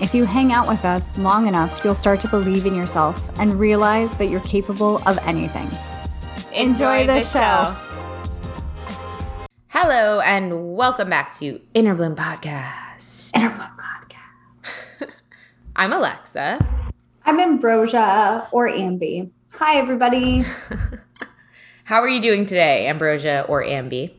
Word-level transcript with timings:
if 0.00 0.14
you 0.14 0.24
hang 0.24 0.52
out 0.52 0.66
with 0.66 0.84
us 0.84 1.16
long 1.18 1.46
enough, 1.46 1.84
you'll 1.84 1.94
start 1.94 2.20
to 2.20 2.28
believe 2.28 2.66
in 2.66 2.74
yourself 2.74 3.30
and 3.38 3.58
realize 3.58 4.14
that 4.14 4.26
you're 4.26 4.40
capable 4.40 5.00
of 5.06 5.18
anything. 5.18 5.70
Enjoy, 6.52 7.06
the, 7.06 7.20
show. 7.20 7.76
Hello, 9.68 10.20
and 10.20 10.74
welcome 10.74 11.08
back 11.08 11.32
to 11.34 11.60
Inner 11.74 11.94
Bloom 11.94 12.16
Podcast. 12.16 13.36
Inner 13.36 13.50
Bloom 13.50 13.68
Podcast. 13.78 15.10
I'm 15.76 15.92
Alexa. 15.92 16.58
I'm 17.24 17.38
Ambrosia 17.38 18.48
or 18.52 18.68
Ambi. 18.68 19.30
Hi, 19.54 19.76
everybody. 19.76 20.42
How 21.84 22.00
are 22.00 22.08
you 22.08 22.20
doing 22.20 22.46
today, 22.46 22.88
Ambrosia 22.88 23.46
or 23.48 23.62
Ambi? 23.62 24.10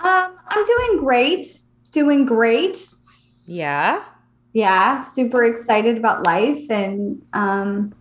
Um, 0.00 0.38
I'm 0.48 0.64
doing 0.64 0.98
great. 0.98 1.46
Doing 1.92 2.26
great. 2.26 2.78
Yeah. 3.46 4.04
Yeah, 4.54 5.02
super 5.02 5.44
excited 5.44 5.98
about 5.98 6.24
life 6.24 6.70
and 6.70 7.20
um, 7.32 7.92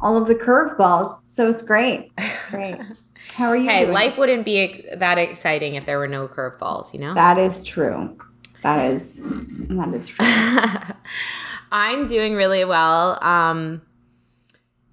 all 0.00 0.16
of 0.20 0.26
the 0.26 0.34
curveballs. 0.34 1.22
So 1.26 1.48
it's 1.48 1.62
great. 1.62 2.10
great. 2.50 2.76
How 3.34 3.46
are 3.46 3.56
you? 3.56 3.70
Hey, 3.70 3.82
doing? 3.82 3.94
life 3.94 4.18
wouldn't 4.18 4.44
be 4.44 4.58
ex- 4.58 4.98
that 4.98 5.18
exciting 5.18 5.76
if 5.76 5.86
there 5.86 5.98
were 5.98 6.08
no 6.08 6.26
curveballs, 6.26 6.92
you 6.92 6.98
know? 6.98 7.14
That 7.14 7.38
is 7.38 7.62
true. 7.62 8.18
That 8.62 8.92
is 8.92 9.24
that 9.24 9.94
is 9.94 10.08
true. 10.08 10.26
I'm 11.72 12.06
doing 12.08 12.34
really 12.34 12.64
well. 12.64 13.22
Um 13.24 13.80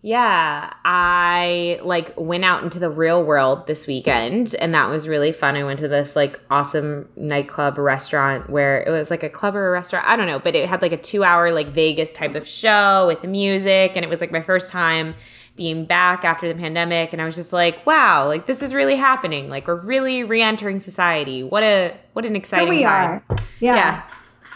yeah, 0.01 0.71
I 0.85 1.79
like 1.83 2.13
went 2.15 2.45
out 2.45 2.63
into 2.63 2.79
the 2.79 2.89
real 2.89 3.23
world 3.23 3.67
this 3.67 3.85
weekend 3.85 4.55
and 4.59 4.73
that 4.73 4.89
was 4.89 5.07
really 5.07 5.31
fun. 5.33 5.55
I 5.57 5.63
went 5.65 5.79
to 5.79 5.87
this 5.89 6.15
like 6.15 6.39
awesome 6.49 7.09
nightclub 7.17 7.77
restaurant 7.77 8.49
where 8.49 8.81
it 8.83 8.89
was 8.91 9.11
like 9.11 9.23
a 9.23 9.29
club 9.29 9.55
or 9.57 9.67
a 9.67 9.71
restaurant, 9.71 10.05
I 10.07 10.15
don't 10.15 10.25
know, 10.27 10.39
but 10.39 10.55
it 10.55 10.69
had 10.69 10.81
like 10.81 10.93
a 10.93 10.97
2-hour 10.97 11.51
like 11.51 11.67
Vegas 11.67 12.13
type 12.13 12.35
of 12.35 12.47
show 12.47 13.07
with 13.07 13.23
music 13.25 13.91
and 13.95 14.05
it 14.05 14.09
was 14.09 14.21
like 14.21 14.31
my 14.31 14.41
first 14.41 14.71
time 14.71 15.15
being 15.57 15.83
back 15.83 16.23
after 16.23 16.47
the 16.47 16.55
pandemic 16.57 17.11
and 17.11 17.21
I 17.21 17.25
was 17.25 17.35
just 17.35 17.51
like, 17.51 17.85
wow, 17.85 18.25
like 18.25 18.45
this 18.45 18.61
is 18.61 18.73
really 18.73 18.95
happening. 18.95 19.49
Like 19.49 19.67
we're 19.67 19.75
really 19.81 20.23
re-entering 20.23 20.79
society. 20.79 21.43
What 21.43 21.63
a 21.63 21.93
what 22.13 22.23
an 22.25 22.37
exciting 22.37 22.67
Here 22.67 22.77
we 22.77 22.83
time. 22.83 23.21
are. 23.29 23.37
Yeah. 23.59 23.75
yeah. 23.75 24.07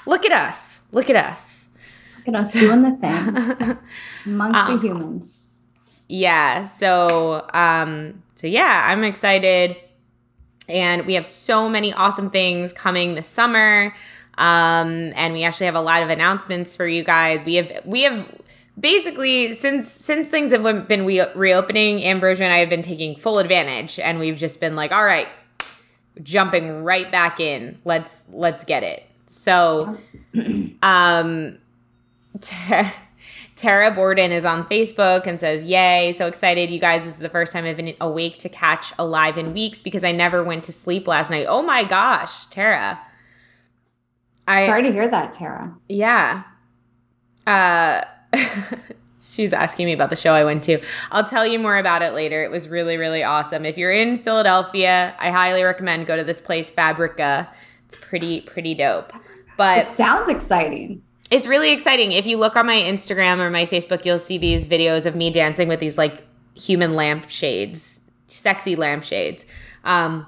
Look 0.05 0.25
at 0.25 0.31
us. 0.31 0.80
Look 0.94 1.09
at 1.09 1.17
us. 1.17 1.67
Look 2.25 2.35
at 2.35 2.39
us 2.41 2.53
doing 2.53 2.81
the 2.84 2.91
thing 3.01 3.78
amongst 4.34 4.59
Um, 4.62 4.78
the 4.78 4.81
humans. 4.88 5.41
Yeah. 6.13 6.66
So, 6.66 7.44
um, 7.56 8.22
so 8.35 8.46
yeah, 8.46 8.84
I'm 8.85 9.03
excited. 9.03 9.75
And 10.69 11.07
we 11.07 11.16
have 11.16 11.25
so 11.25 11.68
many 11.68 11.91
awesome 11.91 12.29
things 12.29 12.72
coming 12.72 13.16
this 13.16 13.25
summer. 13.25 13.96
Um, 14.38 15.12
and 15.16 15.34
we 15.34 15.44
actually 15.44 15.66
have 15.66 15.75
a 15.75 15.81
lot 15.81 16.03
of 16.03 16.09
announcements 16.09 16.75
for 16.75 16.88
you 16.88 17.03
guys. 17.03 17.44
We 17.46 17.56
have 17.56 17.81
we 17.84 18.03
have 18.03 18.28
basically 18.79 19.53
since 19.53 19.90
since 19.90 20.29
things 20.29 20.52
have 20.52 20.88
been 20.88 21.07
re- 21.07 21.34
reopening, 21.34 22.03
Ambrosia 22.03 22.44
and 22.44 22.53
I 22.53 22.59
have 22.59 22.69
been 22.69 22.84
taking 22.84 23.16
full 23.16 23.40
advantage, 23.40 23.97
and 23.97 24.19
we've 24.19 24.38
just 24.38 24.59
been 24.59 24.75
like, 24.75 24.91
all 24.91 25.03
right, 25.03 25.28
jumping 26.22 26.84
right 26.84 27.12
back 27.12 27.40
in. 27.40 27.79
Let's 27.85 28.25
let's 28.31 28.63
get 28.66 28.84
it. 28.84 29.03
So, 29.25 29.97
um, 30.84 31.57
Tara 33.56 33.91
Borden 33.91 34.31
is 34.31 34.46
on 34.46 34.66
Facebook 34.68 35.28
and 35.28 35.40
says, 35.40 35.64
Yay, 35.64 36.12
so 36.14 36.28
excited. 36.28 36.72
You 36.72 36.80
guys, 36.80 37.03
this 37.03 37.14
is 37.14 37.19
the 37.19 37.30
first 37.30 37.53
time 37.53 37.66
I've 37.66 37.78
been 37.78 37.96
awake 38.02 38.38
to 38.40 38.50
catch 38.50 38.91
Alive 38.97 39.38
in 39.38 39.53
weeks 39.53 39.81
because 39.81 40.03
I 40.03 40.12
never 40.12 40.44
went 40.44 40.64
to 40.66 40.74
sleep 40.74 41.08
last 41.08 41.30
night. 41.30 41.46
Oh 41.47 41.62
my 41.62 41.84
gosh, 41.84 42.46
Tara. 42.47 43.00
I 44.47 44.66
Sorry 44.66 44.84
to 44.84 44.91
hear 44.91 45.08
that, 45.09 45.34
Tara. 45.34 45.75
yeah. 45.88 46.44
Uh 47.46 48.02
she's 49.22 49.53
asking 49.53 49.85
me 49.85 49.94
about 49.94 50.09
the 50.09 50.16
show 50.16 50.34
I 50.34 50.44
went 50.44 50.64
to. 50.64 50.80
I'll 51.12 51.24
tell 51.24 51.46
you 51.46 51.59
more 51.59 51.78
about 51.78 52.02
it 52.02 52.14
later. 52.14 52.44
It 52.44 52.52
was 52.52 52.68
really, 52.68 52.97
really 52.97 53.24
awesome. 53.24 53.66
If 53.66 53.78
you're 53.78 53.91
in 53.91 54.18
Philadelphia, 54.20 55.14
I 55.20 55.30
highly 55.30 55.64
recommend 55.64 56.08
go 56.08 56.18
to 56.18 56.24
this 56.24 56.41
place, 56.41 56.72
Fabrica. 56.72 57.50
It's 57.88 57.97
pretty, 57.97 58.41
pretty 58.41 58.74
dope. 58.74 59.14
But 59.58 59.80
It 59.80 59.88
sounds 59.88 60.30
exciting. 60.30 61.03
It's 61.33 61.47
really 61.47 61.71
exciting. 61.71 62.11
If 62.11 62.27
you 62.27 62.38
look 62.38 62.55
on 62.55 62.67
my 62.67 62.75
Instagram 62.75 63.39
or 63.39 63.49
my 63.49 63.66
Facebook, 63.66 64.05
you'll 64.05 64.19
see 64.19 64.38
these 64.38 64.67
videos 64.67 65.07
of 65.07 65.16
me 65.16 65.31
dancing 65.31 65.67
with 65.67 65.79
these 65.79 65.97
like 65.97 66.21
human 66.53 66.94
lampshades, 66.94 68.01
sexy 68.27 68.75
lampshades. 68.75 69.43
Um, 69.83 70.27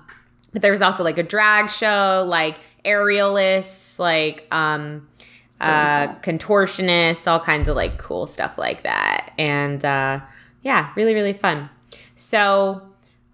but 0.51 0.63
there's 0.63 0.81
also 0.81 1.03
like 1.03 1.19
a 1.19 1.23
drag 1.23 1.69
show, 1.69 2.25
like 2.27 2.57
aerialists, 2.83 3.99
like 3.99 4.47
um, 4.49 5.07
uh, 5.61 6.07
contortionists, 6.23 7.27
all 7.27 7.39
kinds 7.39 7.69
of 7.69 7.75
like 7.75 7.99
cool 7.99 8.25
stuff 8.25 8.57
like 8.57 8.81
that. 8.81 9.31
And 9.37 9.85
uh, 9.85 10.21
yeah, 10.63 10.91
really, 10.95 11.13
really 11.13 11.33
fun. 11.33 11.69
So, 12.15 12.81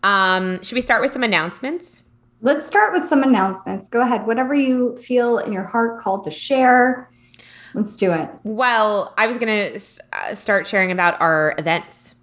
um, 0.03 0.61
should 0.61 0.75
we 0.75 0.81
start 0.81 1.01
with 1.01 1.13
some 1.13 1.23
announcements? 1.23 2.03
Let's 2.41 2.67
start 2.67 2.91
with 2.91 3.05
some 3.05 3.23
announcements. 3.23 3.87
Go 3.87 4.01
ahead. 4.01 4.27
Whatever 4.27 4.53
you 4.53 4.97
feel 4.97 5.37
in 5.37 5.53
your 5.53 5.63
heart 5.63 6.01
called 6.01 6.25
to 6.25 6.31
share. 6.31 7.07
Let's 7.73 7.95
do 7.95 8.11
it. 8.11 8.29
Well, 8.43 9.13
I 9.17 9.27
was 9.27 9.37
going 9.37 9.73
to 9.73 10.01
uh, 10.13 10.33
start 10.33 10.67
sharing 10.67 10.91
about 10.91 11.19
our 11.21 11.55
events. 11.57 12.15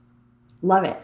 Love 0.62 0.84
it. 0.84 1.02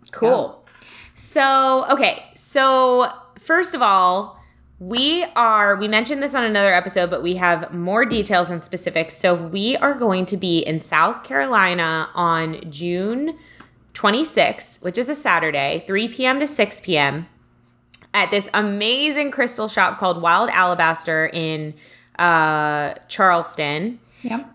Let's 0.00 0.10
go. 0.10 0.18
Cool. 0.18 0.66
So, 1.14 1.86
okay. 1.90 2.24
So, 2.34 3.10
first 3.38 3.74
of 3.74 3.82
all, 3.82 4.38
we 4.78 5.24
are, 5.36 5.76
we 5.76 5.88
mentioned 5.88 6.22
this 6.22 6.34
on 6.34 6.44
another 6.44 6.72
episode, 6.72 7.10
but 7.10 7.22
we 7.22 7.34
have 7.34 7.74
more 7.74 8.04
details 8.04 8.50
and 8.50 8.62
specifics. 8.62 9.16
So, 9.16 9.34
we 9.34 9.76
are 9.78 9.94
going 9.94 10.24
to 10.26 10.36
be 10.36 10.60
in 10.60 10.78
South 10.78 11.24
Carolina 11.24 12.08
on 12.14 12.60
June 12.70 13.36
26th, 13.94 14.80
which 14.82 14.96
is 14.96 15.08
a 15.08 15.14
Saturday, 15.14 15.84
3 15.86 16.08
p.m. 16.08 16.40
to 16.40 16.46
6 16.46 16.80
p.m. 16.80 17.26
at 18.14 18.30
this 18.30 18.48
amazing 18.54 19.30
crystal 19.30 19.68
shop 19.68 19.98
called 19.98 20.22
Wild 20.22 20.48
Alabaster 20.50 21.28
in 21.32 21.74
uh, 22.20 22.94
Charleston. 23.08 23.98
Yep. 24.22 24.46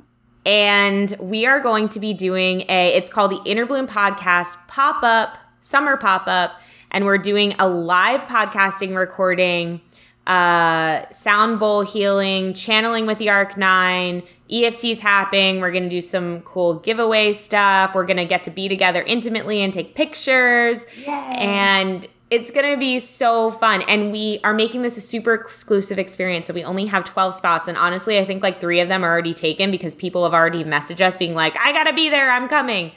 and 0.46 1.16
we 1.20 1.48
are 1.48 1.60
going 1.60 1.90
to 1.90 2.00
be 2.00 2.14
doing 2.14 2.62
a 2.70 2.96
it's 2.96 3.10
called 3.10 3.32
the 3.32 3.42
inner 3.46 3.66
bloom 3.66 3.88
podcast 3.88 4.56
pop-up 4.68 5.38
summer 5.60 5.98
pop-up. 5.98 6.62
And 6.92 7.04
we're 7.06 7.18
doing 7.18 7.56
a 7.60 7.68
live 7.68 8.22
podcasting 8.22 8.96
recording 8.96 9.82
uh 10.28 11.08
sound 11.10 11.60
bowl 11.60 11.82
healing 11.84 12.54
channeling 12.54 13.06
with 13.06 13.18
the 13.20 13.30
arc 13.30 13.58
9 13.58 14.24
efts 14.52 15.02
happening. 15.02 15.60
We're 15.62 15.72
gonna 15.72 15.90
do 15.90 16.02
some 16.02 16.42
cool 16.42 16.76
giveaway 16.76 17.34
stuff. 17.34 17.94
We're 17.96 18.06
gonna 18.06 18.26
get 18.26 18.44
to 18.44 18.52
be 18.52 18.68
together 18.70 19.02
intimately 19.04 19.62
and 19.64 19.74
take 19.74 19.96
pictures. 19.96 20.86
Yay. 21.06 21.08
and 21.12 22.08
it's 22.32 22.50
going 22.50 22.72
to 22.72 22.78
be 22.78 23.00
so 23.00 23.52
fun. 23.52 23.84
And 23.84 24.12
we 24.12 24.40
are 24.44 24.54
making 24.54 24.82
this 24.82 24.98
a 24.98 25.02
super 25.02 25.34
exclusive 25.34 26.00
experience. 26.00 26.48
So 26.48 26.54
we 26.54 26.64
only 26.64 26.88
have 26.88 27.06
12 27.06 27.36
spots. 27.36 27.68
And 27.68 27.78
honestly, 27.78 28.18
I 28.18 28.26
think 28.26 28.42
like 28.42 28.60
three 28.60 28.80
of 28.80 28.90
them 28.90 29.06
are 29.06 29.12
already 29.12 29.34
taken 29.34 29.70
because 29.70 29.94
people 29.94 30.24
have 30.24 30.34
already 30.34 30.64
messaged 30.64 31.02
us 31.02 31.16
being 31.16 31.36
like, 31.36 31.56
I 31.60 31.72
got 31.72 31.84
to 31.84 31.94
be 31.94 32.10
there. 32.10 32.32
I'm 32.32 32.48
coming. 32.48 32.92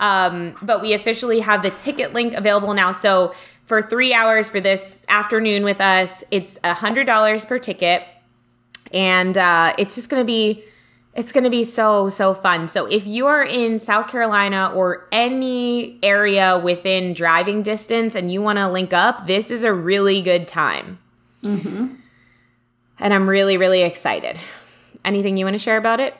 Um, 0.00 0.56
but 0.62 0.82
we 0.82 0.94
officially 0.94 1.40
have 1.40 1.62
the 1.62 1.70
ticket 1.70 2.12
link 2.12 2.34
available 2.34 2.74
now. 2.74 2.90
So 2.90 3.34
for 3.66 3.82
three 3.82 4.12
hours 4.12 4.48
for 4.48 4.60
this 4.60 5.04
afternoon 5.08 5.62
with 5.62 5.80
us, 5.80 6.24
it's 6.32 6.58
$100 6.60 7.46
per 7.46 7.58
ticket. 7.58 8.02
And 8.92 9.38
uh, 9.38 9.74
it's 9.78 9.94
just 9.94 10.10
going 10.10 10.20
to 10.20 10.26
be 10.26 10.64
It's 11.14 11.30
going 11.30 11.44
to 11.44 11.50
be 11.50 11.62
so, 11.62 12.08
so 12.08 12.32
fun. 12.32 12.68
So, 12.68 12.86
if 12.86 13.06
you 13.06 13.26
are 13.26 13.44
in 13.44 13.78
South 13.78 14.08
Carolina 14.08 14.72
or 14.74 15.08
any 15.12 15.98
area 16.02 16.58
within 16.58 17.12
driving 17.12 17.62
distance 17.62 18.14
and 18.14 18.32
you 18.32 18.40
want 18.40 18.58
to 18.58 18.68
link 18.68 18.94
up, 18.94 19.26
this 19.26 19.50
is 19.50 19.62
a 19.62 19.74
really 19.74 20.22
good 20.22 20.48
time. 20.48 20.98
Mm-hmm. 21.42 21.96
And 22.98 23.14
I'm 23.14 23.28
really, 23.28 23.58
really 23.58 23.82
excited. 23.82 24.40
Anything 25.04 25.36
you 25.36 25.44
want 25.44 25.54
to 25.54 25.58
share 25.58 25.76
about 25.76 26.00
it? 26.00 26.14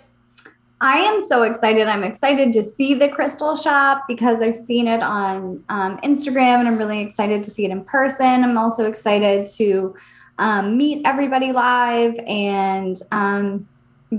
I 0.83 0.99
am 0.99 1.21
so 1.21 1.45
excited. 1.45 1.87
I'm 1.87 2.03
excited 2.03 2.53
to 2.55 2.63
see 2.63 2.95
the 2.95 3.09
crystal 3.09 3.55
shop 3.55 4.03
because 4.09 4.43
I've 4.43 4.57
seen 4.57 4.89
it 4.89 5.01
on 5.01 5.63
um, 5.69 5.99
Instagram 5.99 6.59
and 6.59 6.67
I'm 6.67 6.77
really 6.77 6.99
excited 6.99 7.45
to 7.45 7.51
see 7.51 7.65
it 7.65 7.71
in 7.71 7.85
person. 7.85 8.27
I'm 8.27 8.59
also 8.59 8.87
excited 8.87 9.47
to 9.59 9.95
um, 10.39 10.77
meet 10.77 11.03
everybody 11.07 11.53
live 11.53 12.19
and 12.27 12.97
um, 13.13 13.69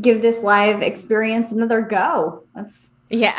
give 0.01 0.21
this 0.21 0.41
live 0.41 0.81
experience 0.81 1.51
another 1.51 1.81
go. 1.81 2.43
Let's 2.55 2.89
yeah. 3.09 3.35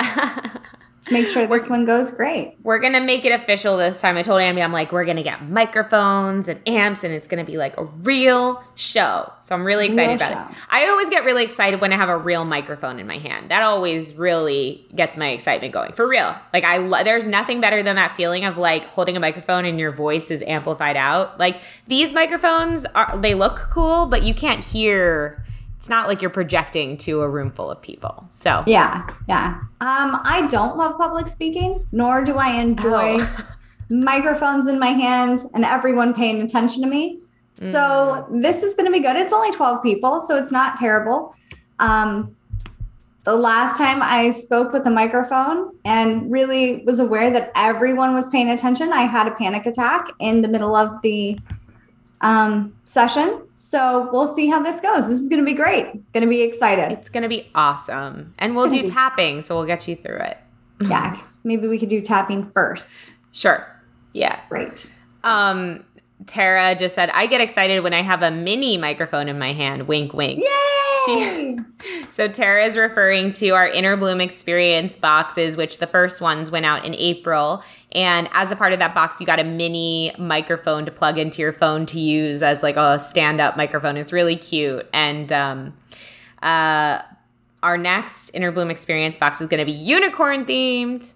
let's 0.97 1.11
make 1.11 1.27
sure 1.27 1.47
this 1.49 1.69
one 1.69 1.85
goes 1.85 2.11
great. 2.11 2.57
We're 2.63 2.79
gonna 2.79 3.01
make 3.01 3.25
it 3.25 3.33
official 3.33 3.77
this 3.77 4.01
time. 4.01 4.17
I 4.17 4.23
told 4.23 4.41
Ambi, 4.41 4.63
I'm 4.63 4.73
like, 4.73 4.93
we're 4.93 5.05
gonna 5.05 5.23
get 5.23 5.49
microphones 5.49 6.47
and 6.49 6.61
amps, 6.67 7.03
and 7.03 7.13
it's 7.13 7.27
gonna 7.27 7.45
be 7.45 7.57
like 7.57 7.77
a 7.77 7.85
real 7.85 8.63
show. 8.77 9.33
So 9.41 9.55
I'm 9.55 9.65
really 9.65 9.87
excited 9.87 10.21
real 10.21 10.29
about 10.29 10.51
show. 10.51 10.57
it. 10.57 10.67
I 10.71 10.87
always 10.87 11.11
get 11.11 11.25
really 11.25 11.45
excited 11.45 11.81
when 11.81 11.93
I 11.93 11.97
have 11.97 12.09
a 12.09 12.17
real 12.17 12.45
microphone 12.45 12.99
in 13.01 13.07
my 13.07 13.19
hand. 13.19 13.51
That 13.51 13.63
always 13.63 14.15
really 14.15 14.87
gets 14.95 15.17
my 15.17 15.31
excitement 15.31 15.73
going. 15.73 15.93
For 15.93 16.07
real. 16.07 16.35
Like 16.53 16.65
I, 16.65 16.79
lo- 16.79 17.03
there's 17.03 17.29
nothing 17.29 17.61
better 17.61 17.83
than 17.83 17.97
that 17.97 18.13
feeling 18.13 18.45
of 18.45 18.57
like 18.59 18.85
holding 18.87 19.17
a 19.17 19.21
microphone 19.21 19.65
and 19.65 19.79
your 19.79 19.93
voice 19.93 20.31
is 20.31 20.43
amplified 20.43 20.97
out. 20.97 21.39
Like 21.39 21.61
these 21.89 22.13
microphones 22.13 22.87
are, 22.87 23.19
they 23.19 23.35
look 23.35 23.69
cool, 23.71 24.07
but 24.07 24.23
you 24.23 24.35
can't 24.35 24.65
hear 24.65 25.45
it's 25.85 25.91
not 25.91 26.09
like 26.09 26.23
you're 26.23 26.31
projecting 26.31 26.97
to 26.97 27.21
a 27.21 27.29
room 27.29 27.51
full 27.51 27.71
of 27.71 27.79
people. 27.83 28.25
So 28.31 28.65
yeah, 28.67 29.07
yeah. 29.29 29.61
Um, 29.83 30.19
I 30.25 30.47
don't 30.49 30.79
love 30.79 30.97
public 30.97 31.29
speaking, 31.29 31.87
nor 31.93 32.25
do 32.25 32.37
I 32.37 32.53
enjoy 32.53 33.19
oh. 33.21 33.57
microphones 33.91 34.67
in 34.67 34.79
my 34.79 34.93
hand 34.93 35.41
and 35.53 35.63
everyone 35.63 36.15
paying 36.15 36.41
attention 36.41 36.81
to 36.81 36.89
me. 36.89 37.19
Mm. 37.59 37.73
So 37.73 38.27
this 38.33 38.63
is 38.63 38.75
going 38.75 38.87
to 38.87 38.93
be 38.93 39.01
good. 39.01 39.15
It's 39.17 39.35
only 39.35 39.51
12 39.51 39.83
people, 39.83 40.23
so 40.23 40.39
it's 40.39 40.51
not 40.51 40.79
terrible. 40.79 41.35
Um, 41.79 42.35
the 43.25 43.37
last 43.37 43.77
time 43.77 43.99
I 44.01 44.31
spoke 44.31 44.73
with 44.73 44.87
a 44.87 44.91
microphone 44.91 45.71
and 45.85 46.33
really 46.33 46.83
was 46.87 46.99
aware 46.99 47.31
that 47.31 47.53
everyone 47.55 48.15
was 48.15 48.31
paying 48.31 48.49
attention, 48.49 48.91
I 48.91 49.03
had 49.03 49.27
a 49.27 49.33
panic 49.33 49.67
attack 49.67 50.09
in 50.19 50.41
the 50.41 50.49
middle 50.49 50.75
of 50.75 51.03
the 51.03 51.39
um, 52.23 52.75
session. 52.85 53.44
So 53.65 54.11
we'll 54.13 54.27
see 54.27 54.49
how 54.49 54.61
this 54.63 54.79
goes. 54.81 55.09
This 55.09 55.19
is 55.19 55.29
going 55.29 55.41
to 55.41 55.45
be 55.45 55.55
great. 55.55 55.85
Going 56.13 56.21
to 56.23 56.29
be 56.29 56.43
excited. 56.43 56.93
It's 56.93 57.09
going 57.09 57.23
to 57.23 57.29
be 57.31 57.49
awesome. 57.55 58.35
And 58.39 58.55
we'll 58.55 58.69
do 58.69 58.83
be- 58.83 58.91
tapping, 58.91 59.41
so 59.41 59.55
we'll 59.57 59.65
get 59.65 59.89
you 59.89 59.97
through 59.97 60.19
it. 60.19 60.39
yeah. 60.83 61.19
Maybe 61.45 61.67
we 61.67 61.79
could 61.79 61.89
do 61.89 62.01
tapping 62.01 62.51
first. 62.53 63.13
Sure. 63.33 63.67
Yeah. 64.13 64.39
Right. 64.51 64.93
Um, 65.25 65.85
Tara 66.27 66.75
just 66.75 66.95
said, 66.95 67.11
I 67.11 67.27
get 67.27 67.41
excited 67.41 67.83
when 67.83 67.93
I 67.93 68.03
have 68.03 68.23
a 68.23 68.31
mini 68.31 68.77
microphone 68.77 69.29
in 69.29 69.39
my 69.39 69.53
hand. 69.53 69.87
Wink, 69.89 70.15
wink. 70.15 70.41
Yay! 70.41 70.75
She, 71.07 71.59
so 72.11 72.29
Tara 72.29 72.65
is 72.65 72.77
referring 72.77 73.33
to 73.33 73.51
our 73.51 73.69
Inner 73.69 73.97
Bloom 73.97 74.21
experience 74.21 74.97
boxes, 74.97 75.57
which 75.57 75.79
the 75.79 75.87
first 75.87 76.21
ones 76.21 76.51
went 76.51 76.67
out 76.67 76.85
in 76.85 76.95
April. 76.95 77.63
And 77.93 78.29
as 78.33 78.51
a 78.51 78.57
part 78.57 78.73
of 78.73 78.79
that 78.79 78.95
box, 78.95 79.21
you 79.21 79.27
got 79.27 79.39
a 79.39 79.45
mini 79.45 80.13
microphone 80.19 80.85
to 80.87 80.91
plug 80.91 81.19
into 81.19 81.43
your 81.43 81.53
phone 81.53 81.87
to 81.87 82.01
use 82.01 82.43
as 82.43 82.63
like 82.63 82.77
a 82.77 82.99
stand 82.99 83.41
up 83.41 83.57
microphone. 83.57 83.97
It's 83.97 84.13
really 84.13 84.37
cute. 84.37 84.89
And 84.93 85.31
um, 85.33 85.75
uh, 86.43 87.03
our 87.63 87.77
next 87.77 88.31
Inner 88.31 88.53
Bloom 88.53 88.71
experience 88.71 89.19
box 89.19 89.41
is 89.41 89.49
going 89.49 89.61
to 89.61 89.65
be 89.65 89.73
unicorn 89.73 90.45
themed 90.45 91.13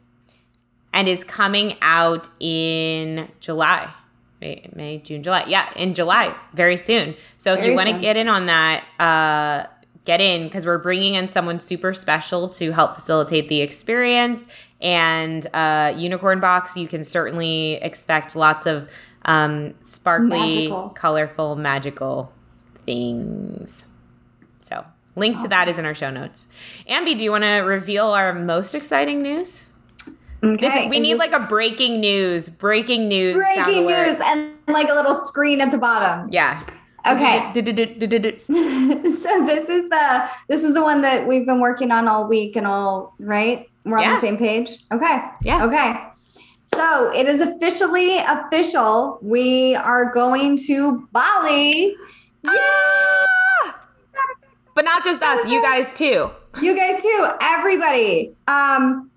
and 0.92 1.08
is 1.08 1.24
coming 1.24 1.76
out 1.82 2.28
in 2.40 3.28
July. 3.40 3.92
May, 4.40 4.68
May, 4.74 4.98
June, 4.98 5.22
July. 5.22 5.44
Yeah, 5.48 5.70
in 5.74 5.94
July, 5.94 6.34
very 6.54 6.76
soon. 6.76 7.14
So 7.38 7.52
if 7.52 7.58
very 7.58 7.70
you 7.70 7.76
want 7.76 7.88
to 7.88 7.98
get 7.98 8.16
in 8.16 8.28
on 8.28 8.46
that, 8.46 8.84
uh, 9.00 9.66
get 10.04 10.20
in 10.20 10.44
because 10.44 10.64
we're 10.64 10.78
bringing 10.78 11.14
in 11.14 11.28
someone 11.28 11.58
super 11.58 11.92
special 11.92 12.48
to 12.48 12.72
help 12.72 12.94
facilitate 12.94 13.48
the 13.48 13.60
experience. 13.60 14.46
And 14.80 15.46
uh, 15.52 15.92
Unicorn 15.96 16.40
Box, 16.40 16.76
you 16.76 16.86
can 16.86 17.04
certainly 17.04 17.74
expect 17.74 18.36
lots 18.36 18.66
of 18.66 18.90
um, 19.22 19.74
sparkly, 19.84 20.38
magical. 20.38 20.88
colorful, 20.90 21.56
magical 21.56 22.32
things. 22.86 23.84
So, 24.60 24.84
link 25.16 25.36
awesome. 25.36 25.44
to 25.44 25.48
that 25.50 25.68
is 25.68 25.78
in 25.78 25.84
our 25.84 25.94
show 25.94 26.10
notes. 26.10 26.48
Ambi, 26.88 27.18
do 27.18 27.24
you 27.24 27.30
want 27.30 27.44
to 27.44 27.58
reveal 27.58 28.06
our 28.06 28.32
most 28.32 28.74
exciting 28.74 29.20
news? 29.20 29.67
Okay. 30.42 30.56
This, 30.56 30.90
we 30.90 31.00
need 31.00 31.16
like 31.16 31.32
a 31.32 31.40
breaking 31.40 32.00
news, 32.00 32.48
breaking 32.48 33.08
news, 33.08 33.34
breaking 33.34 33.86
news, 33.86 34.16
and 34.22 34.52
like 34.68 34.88
a 34.88 34.94
little 34.94 35.14
screen 35.14 35.60
at 35.60 35.72
the 35.72 35.78
bottom. 35.78 36.28
Yeah. 36.32 36.62
Okay. 37.06 37.50
so 37.54 37.60
this 39.46 39.68
is 39.68 39.88
the 39.88 40.28
this 40.48 40.64
is 40.64 40.74
the 40.74 40.82
one 40.82 41.02
that 41.02 41.26
we've 41.26 41.46
been 41.46 41.60
working 41.60 41.90
on 41.90 42.06
all 42.06 42.26
week 42.28 42.54
and 42.56 42.66
all 42.66 43.14
right. 43.18 43.68
We're 43.84 43.98
on 43.98 44.04
yeah. 44.04 44.14
the 44.14 44.20
same 44.20 44.36
page. 44.36 44.84
Okay. 44.92 45.22
Yeah. 45.42 45.64
Okay. 45.64 46.04
So 46.66 47.10
it 47.12 47.26
is 47.26 47.40
officially 47.40 48.18
official. 48.18 49.18
We 49.22 49.74
are 49.74 50.12
going 50.12 50.58
to 50.66 51.08
Bali. 51.12 51.96
Yeah. 52.42 52.52
But 54.74 54.84
not 54.84 55.02
just 55.02 55.22
us, 55.22 55.46
you 55.48 55.62
guys 55.62 55.92
too. 55.94 56.22
You 56.60 56.76
guys 56.76 57.02
too. 57.02 57.30
Everybody. 57.40 58.34
Um 58.46 59.10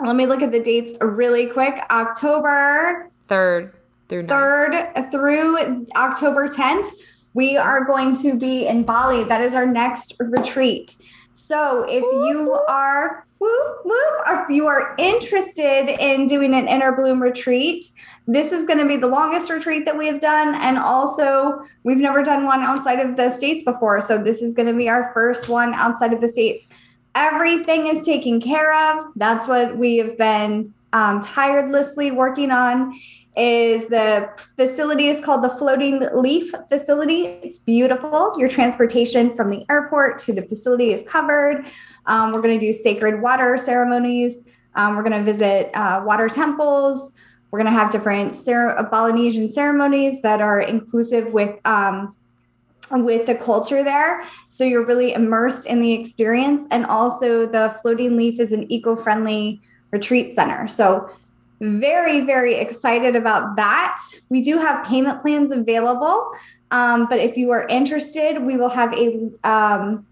let 0.00 0.16
me 0.16 0.26
look 0.26 0.42
at 0.42 0.52
the 0.52 0.60
dates 0.60 0.94
really 1.00 1.46
quick. 1.46 1.78
October 1.90 3.10
3rd 3.28 3.72
through 4.08 4.26
3rd 4.26 5.10
through 5.10 5.86
October 5.96 6.48
10th, 6.48 7.24
we 7.34 7.56
are 7.56 7.84
going 7.84 8.16
to 8.22 8.38
be 8.38 8.66
in 8.66 8.84
Bali. 8.84 9.24
That 9.24 9.40
is 9.40 9.54
our 9.54 9.66
next 9.66 10.14
retreat. 10.18 10.94
So 11.32 11.84
if 11.86 12.02
you 12.02 12.58
are 12.66 13.26
whoop, 13.38 13.78
whoop, 13.84 14.22
if 14.26 14.48
you 14.48 14.66
are 14.66 14.94
interested 14.98 15.88
in 16.02 16.26
doing 16.26 16.54
an 16.54 16.66
inner 16.66 16.92
bloom 16.92 17.20
retreat, 17.20 17.84
this 18.26 18.52
is 18.52 18.64
going 18.64 18.78
to 18.78 18.86
be 18.86 18.96
the 18.96 19.06
longest 19.06 19.50
retreat 19.50 19.84
that 19.84 19.98
we 19.98 20.06
have 20.06 20.20
done. 20.20 20.54
And 20.54 20.78
also, 20.78 21.62
we've 21.84 21.98
never 21.98 22.22
done 22.22 22.46
one 22.46 22.60
outside 22.60 23.00
of 23.00 23.16
the 23.16 23.30
States 23.30 23.62
before. 23.64 24.00
So, 24.00 24.16
this 24.22 24.40
is 24.40 24.54
going 24.54 24.68
to 24.68 24.74
be 24.74 24.88
our 24.88 25.12
first 25.12 25.48
one 25.48 25.74
outside 25.74 26.14
of 26.14 26.22
the 26.22 26.28
States 26.28 26.72
everything 27.16 27.86
is 27.86 28.04
taken 28.04 28.40
care 28.40 28.92
of. 28.92 29.06
That's 29.16 29.48
what 29.48 29.76
we 29.76 29.96
have 29.96 30.16
been 30.18 30.72
um, 30.92 31.20
tirelessly 31.20 32.10
working 32.12 32.50
on. 32.52 32.98
Is 33.36 33.88
the 33.88 34.30
facility 34.56 35.08
is 35.08 35.22
called 35.22 35.44
the 35.44 35.50
Floating 35.50 36.00
Leaf 36.14 36.54
Facility. 36.70 37.26
It's 37.26 37.58
beautiful. 37.58 38.32
Your 38.38 38.48
transportation 38.48 39.36
from 39.36 39.50
the 39.50 39.62
airport 39.68 40.18
to 40.20 40.32
the 40.32 40.40
facility 40.40 40.94
is 40.94 41.02
covered. 41.02 41.66
Um, 42.06 42.32
we're 42.32 42.40
going 42.40 42.58
to 42.58 42.66
do 42.66 42.72
sacred 42.72 43.20
water 43.20 43.58
ceremonies. 43.58 44.48
Um, 44.74 44.96
we're 44.96 45.02
going 45.02 45.18
to 45.18 45.24
visit 45.24 45.70
uh, 45.74 46.02
water 46.02 46.30
temples. 46.30 47.12
We're 47.50 47.58
going 47.58 47.72
to 47.72 47.78
have 47.78 47.90
different 47.90 48.36
cer- 48.36 48.74
Balinesian 48.90 49.50
ceremonies 49.50 50.22
that 50.22 50.40
are 50.40 50.62
inclusive 50.62 51.30
with 51.30 51.58
um, 51.66 52.16
with 52.90 53.26
the 53.26 53.34
culture 53.34 53.82
there. 53.82 54.24
So 54.48 54.64
you're 54.64 54.84
really 54.84 55.12
immersed 55.12 55.66
in 55.66 55.80
the 55.80 55.92
experience. 55.92 56.66
And 56.70 56.86
also, 56.86 57.46
the 57.46 57.76
Floating 57.82 58.16
Leaf 58.16 58.40
is 58.40 58.52
an 58.52 58.70
eco 58.70 58.96
friendly 58.96 59.60
retreat 59.90 60.34
center. 60.34 60.68
So, 60.68 61.10
very, 61.60 62.20
very 62.20 62.54
excited 62.54 63.16
about 63.16 63.56
that. 63.56 63.98
We 64.28 64.42
do 64.42 64.58
have 64.58 64.84
payment 64.86 65.22
plans 65.22 65.52
available. 65.52 66.30
Um, 66.70 67.06
but 67.08 67.18
if 67.18 67.36
you 67.36 67.50
are 67.50 67.66
interested, 67.68 68.42
we 68.42 68.56
will 68.56 68.68
have 68.68 68.92
a 68.92 69.30
um, 69.44 70.06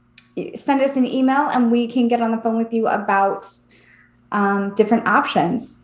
send 0.55 0.81
us 0.81 0.97
an 0.97 1.07
email 1.07 1.49
and 1.49 1.71
we 1.71 1.87
can 1.87 2.09
get 2.09 2.21
on 2.21 2.31
the 2.31 2.39
phone 2.39 2.57
with 2.57 2.73
you 2.73 2.89
about 2.89 3.47
um, 4.33 4.75
different 4.75 5.07
options. 5.07 5.81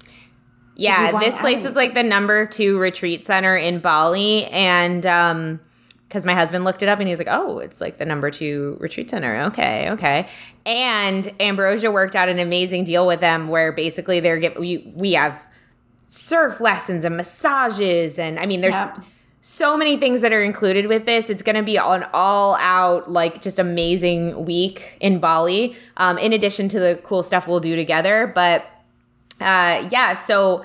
Yeah, 0.77 1.19
this 1.21 1.39
place 1.39 1.65
is 1.65 1.77
like 1.77 1.93
the 1.93 2.03
number 2.03 2.47
two 2.47 2.79
retreat 2.79 3.25
center 3.25 3.55
in 3.57 3.81
Bali. 3.81 4.47
And 4.47 5.05
um, 5.05 5.61
because 6.11 6.26
my 6.26 6.35
husband 6.35 6.64
looked 6.64 6.83
it 6.83 6.88
up 6.88 6.99
and 6.99 7.07
he 7.07 7.12
was 7.12 7.21
like, 7.21 7.29
oh, 7.31 7.61
it's 7.61 7.81
like 7.81 7.99
the 7.99 8.05
number 8.05 8.33
two 8.33 8.76
retreat 8.81 9.09
center. 9.09 9.43
Okay, 9.43 9.88
okay. 9.93 10.26
And 10.67 11.33
Ambrosia 11.38 11.93
worked 11.93 12.17
out 12.17 12.29
an 12.29 12.40
amazing 12.40 12.83
deal 12.83 13.07
with 13.07 13.21
them 13.21 13.47
where 13.47 13.71
basically 13.71 14.19
they're 14.19 14.38
get 14.38 14.59
we 14.59 14.93
we 14.97 15.12
have 15.12 15.40
surf 16.09 16.61
lessons 16.61 17.05
and 17.05 17.17
massages 17.17 18.19
and 18.19 18.40
I 18.40 18.47
mean 18.47 18.61
there's 18.61 18.73
yep. 18.75 18.99
so 19.40 19.76
many 19.76 19.97
things 19.99 20.21
that 20.23 20.33
are 20.33 20.43
included 20.43 20.87
with 20.87 21.07
this. 21.07 21.31
It's 21.31 21.45
going 21.45 21.55
to 21.55 21.62
be 21.62 21.76
an 21.76 22.05
all 22.12 22.57
out 22.57 23.09
like 23.09 23.40
just 23.40 23.61
amazing 23.61 24.45
week 24.45 24.99
in 24.99 25.21
Bali. 25.21 25.76
Um, 25.97 26.19
in 26.19 26.33
addition 26.33 26.69
to 26.71 26.81
the 26.81 27.00
cool 27.05 27.23
stuff 27.23 27.47
we'll 27.47 27.61
do 27.61 27.76
together, 27.76 28.33
but 28.35 28.62
uh, 29.40 29.88
yeah. 29.93 30.14
So 30.14 30.64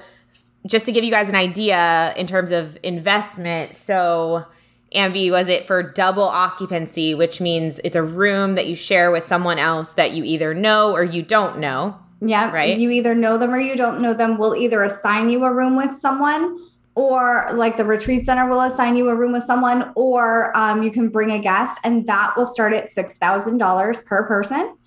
just 0.65 0.87
to 0.87 0.91
give 0.91 1.03
you 1.03 1.11
guys 1.11 1.29
an 1.29 1.35
idea 1.35 2.15
in 2.17 2.25
terms 2.25 2.51
of 2.51 2.79
investment, 2.81 3.75
so 3.75 4.47
Ambi, 4.95 5.29
was 5.29 5.49
it 5.49 5.67
for 5.67 5.83
double 5.83 6.23
occupancy, 6.23 7.13
which 7.13 7.41
means 7.41 7.79
it's 7.83 7.95
a 7.95 8.03
room 8.03 8.55
that 8.55 8.67
you 8.67 8.75
share 8.75 9.11
with 9.11 9.23
someone 9.23 9.59
else 9.59 9.93
that 9.93 10.11
you 10.11 10.23
either 10.23 10.53
know 10.53 10.93
or 10.93 11.03
you 11.03 11.21
don't 11.21 11.59
know? 11.59 11.99
Yeah. 12.21 12.51
Right. 12.51 12.77
You 12.77 12.89
either 12.89 13.13
know 13.13 13.37
them 13.37 13.53
or 13.53 13.59
you 13.59 13.75
don't 13.75 14.01
know 14.01 14.13
them. 14.13 14.37
We'll 14.37 14.55
either 14.55 14.81
assign 14.81 15.29
you 15.29 15.43
a 15.43 15.53
room 15.53 15.75
with 15.75 15.91
someone 15.91 16.57
or 16.95 17.49
like 17.53 17.75
the 17.75 17.85
retreat 17.85 18.25
center 18.25 18.47
will 18.47 18.61
assign 18.61 18.95
you 18.95 19.09
a 19.09 19.15
room 19.15 19.33
with 19.33 19.43
someone 19.43 19.91
or 19.95 20.55
um, 20.57 20.81
you 20.81 20.89
can 20.89 21.09
bring 21.09 21.31
a 21.31 21.39
guest 21.39 21.79
and 21.83 22.07
that 22.07 22.35
will 22.37 22.45
start 22.45 22.73
at 22.73 22.85
$6,000 22.85 24.05
per 24.05 24.25
person. 24.25 24.77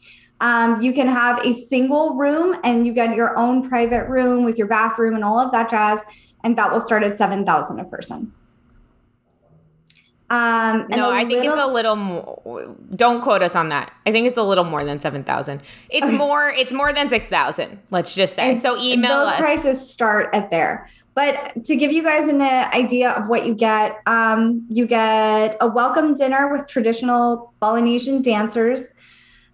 Um, 0.40 0.80
you 0.80 0.92
can 0.92 1.08
have 1.08 1.44
a 1.44 1.52
single 1.52 2.14
room 2.16 2.58
and 2.64 2.86
you 2.86 2.92
get 2.94 3.14
your 3.14 3.36
own 3.36 3.68
private 3.68 4.08
room 4.08 4.44
with 4.44 4.56
your 4.56 4.68
bathroom 4.68 5.14
and 5.14 5.22
all 5.22 5.38
of 5.38 5.52
that 5.52 5.68
jazz. 5.68 6.02
And 6.44 6.56
that 6.56 6.72
will 6.72 6.80
start 6.80 7.02
at 7.02 7.18
7,000 7.18 7.80
a 7.80 7.84
person. 7.84 8.32
Um, 10.30 10.86
no, 10.90 11.10
I 11.10 11.24
think 11.24 11.44
it's 11.44 11.54
a 11.56 11.66
little- 11.66 11.72
little 11.72 11.96
more. 11.96 12.76
Don't 12.94 13.22
quote 13.22 13.42
us 13.42 13.56
on 13.56 13.70
that. 13.70 13.92
I 14.06 14.12
think 14.12 14.26
it's 14.26 14.36
a 14.36 14.42
little 14.42 14.64
more 14.64 14.80
than 14.80 15.00
seven 15.00 15.24
thousand. 15.24 15.62
It's 15.88 16.10
more. 16.12 16.50
It's 16.50 16.72
more 16.72 16.92
than 16.92 17.08
six 17.08 17.26
thousand. 17.26 17.80
Let's 17.90 18.14
just 18.14 18.34
say. 18.34 18.50
And 18.50 18.58
so 18.58 18.76
email 18.78 19.20
those 19.20 19.28
us. 19.28 19.40
prices 19.40 19.90
start 19.90 20.28
at 20.34 20.50
there 20.50 20.88
but 21.14 21.64
to 21.64 21.74
give 21.74 21.90
you 21.90 22.00
guys 22.00 22.28
an 22.28 22.40
uh, 22.40 22.70
idea 22.72 23.10
of 23.10 23.26
what 23.28 23.44
you 23.44 23.52
get 23.52 23.96
um, 24.06 24.64
you 24.68 24.86
get 24.86 25.56
a 25.60 25.66
welcome 25.66 26.14
dinner 26.14 26.52
with 26.52 26.66
traditional 26.68 27.52
polynesian 27.60 28.22
dancers 28.22 28.92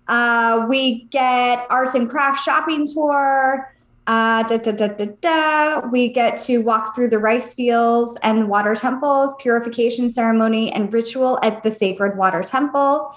uh, 0.09 0.66
we 0.69 1.04
get 1.04 1.66
arts 1.71 1.95
and 1.95 2.11
crafts 2.11 2.43
shopping 2.43 2.85
tour 2.93 3.74
uh, 4.06 4.42
da, 4.42 4.58
da, 4.58 4.73
da, 4.73 4.88
da, 4.88 5.06
da. 5.20 5.80
we 5.88 6.08
get 6.08 6.38
to 6.38 6.58
walk 6.58 6.94
through 6.94 7.08
the 7.08 7.18
rice 7.18 7.54
fields 7.54 8.18
and 8.23 8.49
water 8.49 8.75
temples 8.75 9.34
purification 9.38 10.11
ceremony 10.11 10.70
and 10.73 10.92
ritual 10.92 11.38
at 11.42 11.62
the 11.62 11.70
sacred 11.70 12.16
water 12.16 12.42
temple 12.42 13.14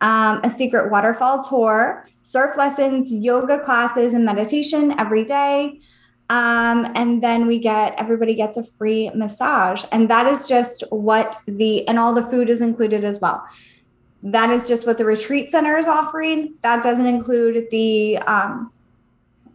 um, 0.00 0.40
a 0.42 0.50
secret 0.50 0.90
waterfall 0.90 1.42
tour, 1.42 2.06
surf 2.22 2.56
lessons, 2.56 3.12
yoga 3.12 3.58
classes, 3.58 4.14
and 4.14 4.24
meditation 4.24 4.98
every 4.98 5.24
day. 5.24 5.80
Um, 6.30 6.90
and 6.94 7.22
then 7.22 7.46
we 7.46 7.58
get 7.58 7.94
everybody 7.98 8.34
gets 8.34 8.56
a 8.56 8.62
free 8.62 9.10
massage, 9.14 9.84
and 9.90 10.08
that 10.08 10.26
is 10.26 10.46
just 10.46 10.84
what 10.90 11.36
the 11.46 11.86
and 11.88 11.98
all 11.98 12.14
the 12.14 12.22
food 12.22 12.48
is 12.48 12.62
included 12.62 13.04
as 13.04 13.20
well. 13.20 13.44
That 14.22 14.50
is 14.50 14.68
just 14.68 14.86
what 14.86 14.96
the 14.96 15.04
retreat 15.04 15.50
center 15.50 15.76
is 15.76 15.88
offering. 15.88 16.54
That 16.62 16.82
doesn't 16.82 17.06
include 17.06 17.66
the 17.70 18.18
um, 18.18 18.72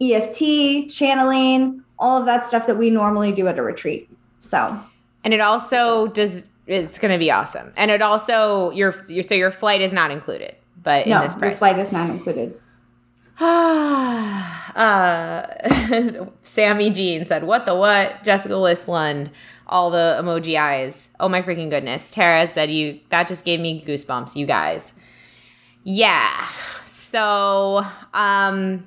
EFT 0.00 0.90
channeling, 0.90 1.82
all 1.98 2.18
of 2.18 2.26
that 2.26 2.44
stuff 2.44 2.66
that 2.66 2.76
we 2.76 2.90
normally 2.90 3.32
do 3.32 3.48
at 3.48 3.58
a 3.58 3.62
retreat. 3.62 4.08
So 4.38 4.80
and 5.26 5.34
it 5.34 5.40
also 5.40 6.06
does. 6.06 6.48
It's 6.68 6.98
going 7.00 7.12
to 7.12 7.18
be 7.18 7.32
awesome. 7.32 7.72
And 7.76 7.90
it 7.90 8.00
also 8.00 8.70
your 8.70 8.94
your 9.08 9.24
so 9.24 9.34
your 9.34 9.50
flight 9.50 9.80
is 9.80 9.92
not 9.92 10.12
included, 10.12 10.54
but 10.80 11.08
no, 11.08 11.16
in 11.16 11.22
this 11.22 11.32
your 11.32 11.40
price. 11.40 11.58
flight 11.58 11.80
is 11.80 11.90
not 11.90 12.08
included. 12.10 12.56
uh, 13.40 15.42
Sammy 16.42 16.90
Jean 16.90 17.26
said, 17.26 17.42
"What 17.42 17.66
the 17.66 17.74
what?" 17.74 18.22
Jessica 18.22 18.54
Listlund, 18.54 19.30
all 19.66 19.90
the 19.90 20.16
emoji 20.20 20.56
eyes. 20.56 21.10
Oh 21.18 21.28
my 21.28 21.42
freaking 21.42 21.70
goodness! 21.70 22.12
Tara 22.12 22.46
said, 22.46 22.70
"You 22.70 23.00
that 23.08 23.26
just 23.26 23.44
gave 23.44 23.58
me 23.58 23.82
goosebumps." 23.84 24.36
You 24.36 24.46
guys, 24.46 24.92
yeah. 25.82 26.48
So, 26.84 27.84
um, 28.14 28.84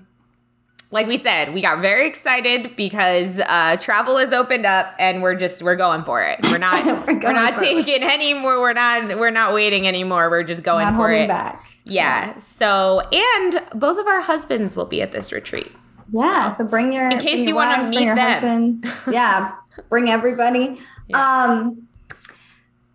like 0.92 1.06
we 1.08 1.18
said, 1.18 1.54
we 1.54 1.62
got 1.62 1.82
very 1.82 2.08
excited 2.08 2.76
because 2.76 3.40
uh, 3.40 3.78
travel 3.80 4.18
has 4.18 4.34
opened 4.34 4.66
up, 4.66 4.94
and 4.98 5.22
we're 5.22 5.36
just 5.36 5.62
we're 5.62 5.76
going 5.76 6.04
for 6.04 6.24
it. 6.24 6.40
We're 6.44 6.58
not 6.58 6.84
We're 7.08 7.14
we're, 7.20 7.34
not 7.34 7.54
it. 7.54 7.60
taking 7.86 8.04
any 8.04 8.34
more. 8.34 8.60
We're 8.60 8.74
not 8.74 9.08
we're 9.20 9.30
not 9.32 9.54
waiting 9.54 9.88
anymore. 9.88 10.30
We're 10.30 10.44
just 10.44 10.64
going 10.64 10.86
Not 10.88 10.96
for 10.96 11.12
it. 11.12 11.28
back. 11.28 11.64
Yeah. 11.84 12.38
So, 12.38 13.02
and 13.12 13.62
both 13.80 14.00
of 14.00 14.08
our 14.08 14.22
husbands 14.22 14.76
will 14.76 14.86
be 14.86 15.02
at 15.02 15.12
this 15.12 15.32
retreat. 15.32 15.72
Yeah, 16.12 16.50
so, 16.50 16.66
bring 16.68 16.92
your 16.92 17.08
In 17.10 17.20
case 17.20 17.46
you 17.46 17.54
wanna 17.56 17.78
bring 17.82 17.90
meet 17.92 18.02
your 18.06 18.16
them. 18.16 18.32
husbands. 18.34 18.86
Yeah, 19.12 19.54
bring 19.90 20.10
everybody. 20.10 20.80
Um, 21.14 21.88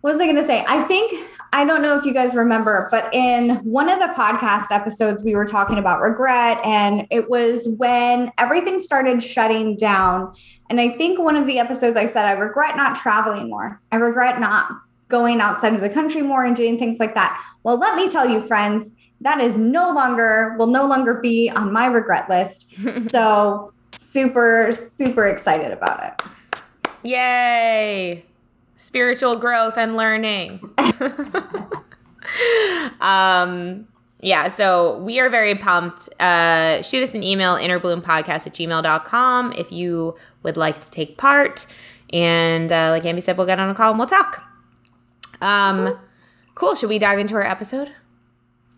what 0.01 0.13
was 0.13 0.21
I 0.21 0.25
going 0.25 0.35
to 0.35 0.43
say? 0.43 0.63
I 0.67 0.83
think 0.83 1.11
I 1.55 1.63
don't 1.63 1.81
know 1.81 1.97
if 1.97 2.03
you 2.03 2.13
guys 2.13 2.35
remember, 2.35 2.89
but 2.91 3.07
in 3.13 3.55
one 3.63 3.87
of 3.87 3.99
the 3.99 4.07
podcast 4.07 4.71
episodes, 4.71 5.23
we 5.23 5.35
were 5.35 5.45
talking 5.45 5.77
about 5.77 6.01
regret, 6.01 6.59
and 6.65 7.07
it 7.09 7.29
was 7.29 7.77
when 7.77 8.33
everything 8.37 8.77
started 8.77 9.23
shutting 9.23 9.77
down. 9.77 10.35
And 10.69 10.81
I 10.81 10.89
think 10.89 11.17
one 11.17 11.37
of 11.37 11.47
the 11.47 11.57
episodes 11.59 11.95
I 11.95 12.07
said, 12.07 12.25
I 12.25 12.33
regret 12.33 12.75
not 12.75 12.97
traveling 12.97 13.49
more. 13.49 13.79
I 13.93 13.95
regret 13.95 14.41
not 14.41 14.67
going 15.07 15.39
outside 15.39 15.73
of 15.73 15.79
the 15.79 15.89
country 15.89 16.21
more 16.21 16.43
and 16.43 16.57
doing 16.57 16.77
things 16.77 16.99
like 16.99 17.13
that. 17.13 17.41
Well, 17.63 17.77
let 17.77 17.95
me 17.95 18.09
tell 18.09 18.29
you, 18.29 18.41
friends, 18.41 18.93
that 19.21 19.39
is 19.39 19.57
no 19.57 19.93
longer 19.93 20.57
will 20.59 20.67
no 20.67 20.85
longer 20.85 21.21
be 21.21 21.49
on 21.49 21.71
my 21.71 21.85
regret 21.85 22.27
list. 22.27 22.73
so 23.09 23.71
super, 23.93 24.73
super 24.73 25.25
excited 25.29 25.71
about 25.71 26.03
it. 26.03 26.59
Yay! 27.07 28.25
Spiritual 28.75 29.37
growth 29.37 29.77
and 29.77 29.95
learning. 29.95 30.59
um, 32.99 33.87
yeah, 34.21 34.53
so 34.53 34.97
we 34.99 35.19
are 35.19 35.29
very 35.29 35.55
pumped. 35.55 36.09
Uh, 36.19 36.81
shoot 36.81 37.03
us 37.03 37.13
an 37.13 37.23
email, 37.23 37.55
innerbloompodcast 37.55 38.47
at 38.47 38.53
gmail.com 38.53 39.53
if 39.53 39.71
you 39.71 40.15
would 40.43 40.57
like 40.57 40.81
to 40.81 40.91
take 40.91 41.17
part. 41.17 41.67
And 42.11 42.71
uh, 42.71 42.89
like 42.91 43.03
Ambi 43.03 43.21
said, 43.21 43.37
we'll 43.37 43.47
get 43.47 43.59
on 43.59 43.69
a 43.69 43.75
call 43.75 43.91
and 43.91 43.99
we'll 43.99 44.07
talk. 44.07 44.43
Um, 45.41 45.97
cool. 46.55 46.75
Should 46.75 46.89
we 46.89 46.99
dive 46.99 47.19
into 47.19 47.35
our 47.35 47.43
episode? 47.43 47.91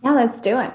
Yeah, 0.04 0.12
let's 0.12 0.40
do 0.40 0.60
it. 0.60 0.72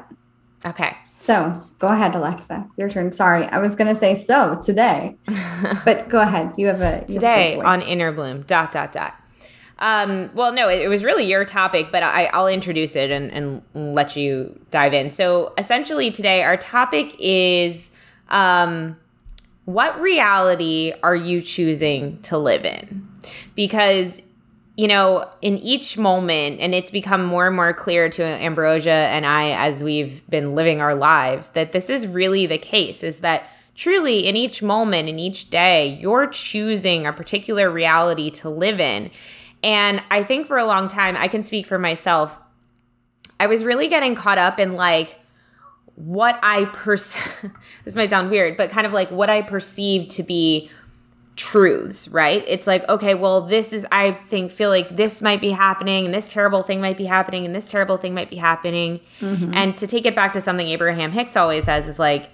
Okay. 0.65 0.95
So 1.05 1.53
go 1.79 1.87
ahead, 1.87 2.15
Alexa. 2.15 2.67
Your 2.77 2.89
turn. 2.89 3.11
Sorry, 3.11 3.45
I 3.47 3.59
was 3.59 3.75
gonna 3.75 3.95
say 3.95 4.15
so 4.15 4.59
today, 4.61 5.15
but 5.85 6.07
go 6.09 6.19
ahead. 6.19 6.53
You 6.57 6.67
have 6.67 6.81
a 6.81 7.05
you 7.07 7.15
have 7.15 7.15
a 7.15 7.15
today 7.15 7.59
on 7.59 7.81
inner 7.81 8.11
bloom 8.11 8.43
dot 8.43 8.71
dot 8.71 8.91
dot 8.91 9.19
um, 9.83 10.29
well 10.33 10.53
no 10.53 10.69
it, 10.69 10.81
it 10.81 10.87
was 10.87 11.03
really 11.03 11.25
your 11.25 11.45
topic 11.45 11.87
but 11.91 12.03
I, 12.03 12.25
i'll 12.27 12.47
introduce 12.47 12.95
it 12.95 13.11
and, 13.11 13.31
and 13.31 13.95
let 13.95 14.15
you 14.15 14.59
dive 14.71 14.93
in 14.93 15.09
so 15.09 15.53
essentially 15.57 16.09
today 16.09 16.41
our 16.43 16.57
topic 16.57 17.15
is 17.19 17.91
um, 18.29 18.97
what 19.65 19.99
reality 19.99 20.93
are 21.03 21.15
you 21.15 21.41
choosing 21.41 22.21
to 22.23 22.37
live 22.37 22.65
in 22.65 23.07
because 23.55 24.21
you 24.75 24.87
know, 24.87 25.29
in 25.41 25.57
each 25.57 25.97
moment, 25.97 26.59
and 26.59 26.73
it's 26.73 26.89
become 26.89 27.23
more 27.23 27.47
and 27.47 27.55
more 27.55 27.73
clear 27.73 28.09
to 28.09 28.23
Ambrosia 28.23 28.89
and 28.89 29.25
I 29.25 29.51
as 29.51 29.83
we've 29.83 30.27
been 30.29 30.55
living 30.55 30.81
our 30.81 30.95
lives 30.95 31.49
that 31.49 31.73
this 31.73 31.89
is 31.89 32.07
really 32.07 32.47
the 32.47 32.57
case 32.57 33.03
is 33.03 33.19
that 33.19 33.47
truly 33.75 34.27
in 34.27 34.35
each 34.35 34.63
moment, 34.63 35.09
in 35.09 35.19
each 35.19 35.49
day, 35.51 35.87
you're 35.99 36.27
choosing 36.27 37.05
a 37.05 37.13
particular 37.13 37.69
reality 37.69 38.31
to 38.31 38.49
live 38.49 38.79
in. 38.79 39.11
And 39.63 40.01
I 40.09 40.23
think 40.23 40.47
for 40.47 40.57
a 40.57 40.65
long 40.65 40.87
time, 40.87 41.15
I 41.17 41.27
can 41.27 41.43
speak 41.43 41.67
for 41.67 41.77
myself, 41.77 42.39
I 43.39 43.47
was 43.47 43.63
really 43.63 43.87
getting 43.87 44.15
caught 44.15 44.37
up 44.37 44.59
in 44.59 44.73
like, 44.73 45.19
what 45.95 46.39
I 46.41 46.65
perceive, 46.65 47.51
this 47.85 47.95
might 47.95 48.09
sound 48.09 48.31
weird, 48.31 48.57
but 48.57 48.71
kind 48.71 48.87
of 48.87 48.93
like 48.93 49.11
what 49.11 49.29
I 49.29 49.43
perceived 49.43 50.11
to 50.11 50.23
be 50.23 50.71
truths, 51.35 52.07
right? 52.09 52.43
It's 52.47 52.67
like, 52.67 52.87
okay, 52.89 53.15
well, 53.15 53.41
this 53.41 53.73
is, 53.73 53.85
I 53.91 54.11
think, 54.11 54.51
feel 54.51 54.69
like 54.69 54.89
this 54.89 55.21
might 55.21 55.41
be 55.41 55.51
happening, 55.51 56.05
and 56.05 56.13
this 56.13 56.31
terrible 56.31 56.61
thing 56.63 56.79
might 56.81 56.97
be 56.97 57.05
happening, 57.05 57.45
and 57.45 57.55
this 57.55 57.69
terrible 57.71 57.97
thing 57.97 58.13
might 58.13 58.29
be 58.29 58.35
happening. 58.35 58.99
And 59.53 59.75
to 59.77 59.87
take 59.87 60.05
it 60.05 60.15
back 60.15 60.33
to 60.33 60.41
something 60.41 60.67
Abraham 60.67 61.11
Hicks 61.11 61.35
always 61.35 61.65
says 61.65 61.87
is 61.87 61.99
like, 61.99 62.29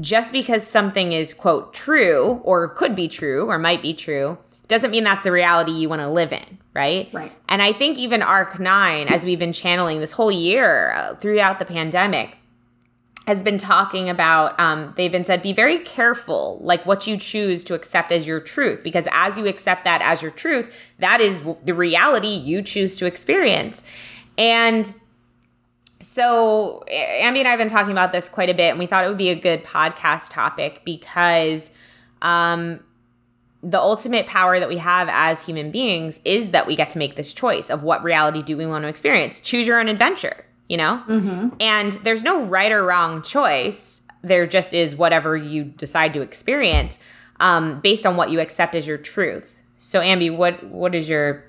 just 0.00 0.32
because 0.32 0.66
something 0.66 1.12
is, 1.12 1.32
quote, 1.32 1.74
true, 1.74 2.40
or 2.44 2.68
could 2.68 2.94
be 2.94 3.08
true, 3.08 3.50
or 3.50 3.58
might 3.58 3.82
be 3.82 3.94
true, 3.94 4.38
doesn't 4.68 4.90
mean 4.90 5.04
that's 5.04 5.24
the 5.24 5.32
reality 5.32 5.72
you 5.72 5.88
want 5.88 6.00
to 6.00 6.08
live 6.08 6.32
in, 6.32 6.58
right? 6.74 7.08
Right. 7.12 7.32
And 7.48 7.60
I 7.60 7.72
think 7.72 7.98
even 7.98 8.22
Arc 8.22 8.58
9, 8.58 9.08
as 9.08 9.24
we've 9.24 9.38
been 9.38 9.52
channeling 9.52 10.00
this 10.00 10.12
whole 10.12 10.32
year 10.32 10.92
uh, 10.92 11.14
throughout 11.16 11.58
the 11.58 11.64
pandemic, 11.66 12.38
has 13.26 13.42
been 13.42 13.58
talking 13.58 14.10
about 14.10 14.58
um, 14.58 14.92
they've 14.96 15.12
been 15.12 15.24
said 15.24 15.42
be 15.42 15.52
very 15.52 15.78
careful 15.78 16.58
like 16.60 16.84
what 16.84 17.06
you 17.06 17.16
choose 17.16 17.62
to 17.62 17.74
accept 17.74 18.10
as 18.10 18.26
your 18.26 18.40
truth 18.40 18.82
because 18.82 19.06
as 19.12 19.38
you 19.38 19.46
accept 19.46 19.84
that 19.84 20.02
as 20.02 20.22
your 20.22 20.30
truth 20.30 20.90
that 20.98 21.20
is 21.20 21.40
the 21.64 21.74
reality 21.74 22.28
you 22.28 22.62
choose 22.62 22.96
to 22.96 23.06
experience 23.06 23.82
and 24.38 24.92
so 26.02 26.82
Ambi 26.88 27.38
and 27.38 27.46
I 27.46 27.50
have 27.50 27.58
been 27.58 27.68
talking 27.68 27.92
about 27.92 28.12
this 28.12 28.28
quite 28.28 28.50
a 28.50 28.54
bit, 28.54 28.70
and 28.70 28.78
we 28.78 28.86
thought 28.86 29.04
it 29.04 29.08
would 29.08 29.18
be 29.18 29.30
a 29.30 29.36
good 29.36 29.62
podcast 29.64 30.32
topic 30.32 30.82
because 30.84 31.70
um, 32.20 32.80
the 33.62 33.78
ultimate 33.78 34.26
power 34.26 34.58
that 34.58 34.68
we 34.68 34.78
have 34.78 35.08
as 35.10 35.46
human 35.46 35.70
beings 35.70 36.20
is 36.24 36.50
that 36.50 36.66
we 36.66 36.74
get 36.74 36.90
to 36.90 36.98
make 36.98 37.14
this 37.14 37.32
choice 37.32 37.70
of 37.70 37.84
what 37.84 38.02
reality 38.02 38.42
do 38.42 38.56
we 38.56 38.66
want 38.66 38.82
to 38.82 38.88
experience. 38.88 39.38
Choose 39.38 39.66
your 39.66 39.78
own 39.78 39.88
adventure, 39.88 40.44
you 40.72 40.78
know? 40.78 41.02
And 41.60 41.92
there's 42.02 42.24
no 42.24 42.44
right 42.44 42.72
or 42.72 42.82
wrong 42.82 43.20
choice. 43.20 44.00
There 44.22 44.46
just 44.46 44.72
is 44.72 44.96
whatever 44.96 45.36
you 45.36 45.64
decide 45.64 46.14
to 46.14 46.22
experience 46.22 46.98
um, 47.40 47.80
based 47.80 48.06
on 48.06 48.16
what 48.16 48.30
you 48.30 48.40
accept 48.40 48.74
as 48.74 48.86
your 48.86 48.96
truth. 48.96 49.62
So, 49.76 50.00
Ambi, 50.00 50.34
what 50.34 50.64
what 50.64 50.94
is 50.94 51.10
your 51.10 51.44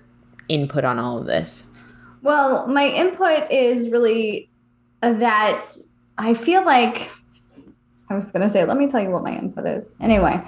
input 0.49 0.83
on 0.83 0.99
all 0.99 1.19
of 1.19 1.25
this? 1.25 1.65
Well, 2.21 2.67
my 2.67 2.87
input 2.87 3.49
is 3.49 3.89
really 3.89 4.49
that 4.99 5.63
I 6.17 6.33
feel 6.33 6.65
like 6.65 7.09
I 8.09 8.15
was 8.15 8.29
going 8.29 8.41
to 8.41 8.49
say, 8.49 8.65
let 8.65 8.75
me 8.75 8.87
tell 8.87 9.01
you 9.01 9.09
what 9.09 9.23
my 9.23 9.37
input 9.37 9.65
is. 9.65 9.93
Anyway, 10.01 10.41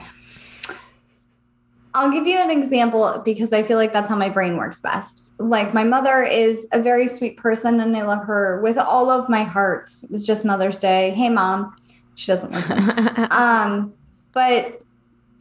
I'll 1.95 2.11
give 2.11 2.27
you 2.27 2.37
an 2.37 2.51
example 2.51 3.21
because 3.23 3.53
I 3.53 3.63
feel 3.63 3.77
like 3.77 3.93
that's 3.93 4.09
how 4.09 4.17
my 4.17 4.27
brain 4.27 4.57
works 4.57 4.81
best. 4.81 5.31
Like, 5.39 5.73
my 5.73 5.85
mother 5.85 6.23
is 6.23 6.67
a 6.73 6.81
very 6.81 7.07
sweet 7.07 7.37
person 7.37 7.79
and 7.79 7.95
I 7.95 8.01
love 8.01 8.25
her 8.25 8.59
with 8.61 8.77
all 8.77 9.09
of 9.09 9.29
my 9.29 9.43
heart. 9.43 9.89
It 10.03 10.11
was 10.11 10.25
just 10.25 10.43
Mother's 10.43 10.77
Day. 10.77 11.11
Hey, 11.11 11.29
mom. 11.29 11.73
She 12.15 12.27
doesn't 12.27 12.51
listen. 12.51 13.27
um, 13.31 13.93
but 14.33 14.81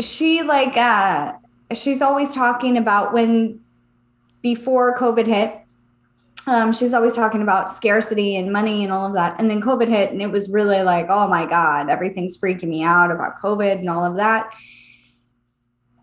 she, 0.00 0.42
like, 0.42 0.76
uh, 0.76 1.32
she's 1.74 2.00
always 2.00 2.32
talking 2.32 2.78
about 2.78 3.12
when 3.12 3.60
before 4.40 4.96
COVID 4.96 5.26
hit, 5.26 5.60
um, 6.46 6.72
she's 6.72 6.94
always 6.94 7.16
talking 7.16 7.42
about 7.42 7.72
scarcity 7.72 8.36
and 8.36 8.52
money 8.52 8.84
and 8.84 8.92
all 8.92 9.06
of 9.06 9.14
that. 9.14 9.40
And 9.40 9.50
then 9.50 9.60
COVID 9.60 9.88
hit, 9.88 10.12
and 10.12 10.22
it 10.22 10.30
was 10.30 10.50
really 10.50 10.82
like, 10.82 11.06
oh 11.08 11.26
my 11.26 11.46
God, 11.46 11.88
everything's 11.88 12.38
freaking 12.38 12.68
me 12.68 12.84
out 12.84 13.10
about 13.10 13.40
COVID 13.40 13.80
and 13.80 13.90
all 13.90 14.04
of 14.04 14.16
that. 14.16 14.54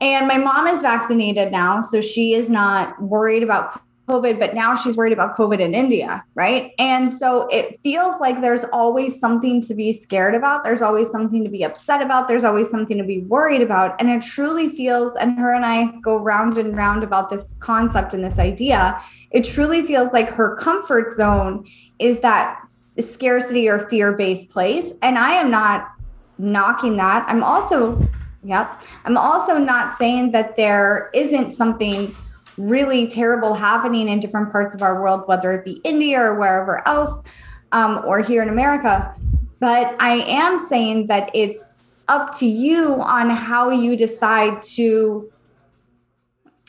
And 0.02 0.28
my 0.28 0.38
mom 0.38 0.68
is 0.68 0.82
vaccinated 0.82 1.52
now, 1.52 1.80
so 1.80 2.02
she 2.02 2.34
is 2.34 2.50
not 2.50 3.00
worried 3.02 3.44
about 3.44 3.80
COVID, 4.10 4.40
but 4.40 4.56
now 4.56 4.76
she's 4.76 4.98
worried 4.98 5.14
about 5.14 5.38
COVID 5.38 5.60
in 5.60 5.74
India, 5.74 6.24
right? 6.34 6.74
And 6.80 7.10
so 7.10 7.48
it 7.50 7.80
feels 7.80 8.20
like 8.20 8.42
there's 8.42 8.66
always 8.66 9.20
something 9.20 9.62
to 9.62 9.74
be 9.76 9.94
scared 9.94 10.36
about. 10.36 10.64
There's 10.64 10.82
always 10.82 11.10
something 11.10 11.44
to 11.44 11.50
be 11.50 11.64
upset 11.64 12.02
about. 12.02 12.28
There's 12.28 12.44
always 12.44 12.70
something 12.70 12.98
to 12.98 13.04
be 13.04 13.20
worried 13.20 13.62
about. 13.62 13.96
And 14.02 14.10
it 14.10 14.22
truly 14.24 14.68
feels, 14.68 15.16
and 15.16 15.38
her 15.40 15.54
and 15.54 15.66
I 15.66 15.92
go 16.02 16.18
round 16.18 16.58
and 16.58 16.76
round 16.76 17.04
about 17.04 17.30
this 17.30 17.56
concept 17.60 18.14
and 18.14 18.24
this 18.24 18.40
idea. 18.40 19.00
It 19.30 19.46
truly 19.46 19.86
feels 19.86 20.12
like 20.12 20.30
her 20.30 20.56
comfort 20.56 21.14
zone 21.14 21.66
is 22.00 22.20
that 22.20 22.60
scarcity 23.00 23.70
or 23.70 23.88
fear 23.88 24.12
based 24.14 24.50
place. 24.50 24.94
And 25.02 25.18
I 25.18 25.34
am 25.34 25.52
not 25.52 25.90
knocking 26.38 26.98
that. 26.98 27.24
I'm 27.30 27.44
also, 27.44 28.02
yep, 28.44 28.82
I'm 29.06 29.18
also 29.18 29.58
not 29.58 29.94
saying 29.94 30.32
that 30.32 30.56
there 30.56 31.10
isn't 31.14 31.52
something 31.52 32.16
really 32.58 33.08
terrible 33.08 33.54
happening 33.54 34.10
in 34.10 34.20
different 34.20 34.52
parts 34.52 34.76
of 34.76 34.82
our 34.82 35.02
world, 35.02 35.24
whether 35.26 35.52
it 35.54 35.66
be 35.66 35.82
India 35.84 36.20
or 36.20 36.40
wherever 36.40 36.88
else, 36.88 37.24
um, 37.72 38.02
or 38.06 38.20
here 38.20 38.42
in 38.42 38.50
America. 38.50 39.14
But 39.60 39.96
I 40.00 40.16
am 40.28 40.64
saying 40.66 41.08
that 41.08 41.30
it's 41.34 42.04
up 42.08 42.36
to 42.40 42.48
you 42.48 42.96
on 43.02 43.30
how 43.30 43.70
you 43.70 43.96
decide 43.96 44.62
to, 44.64 45.30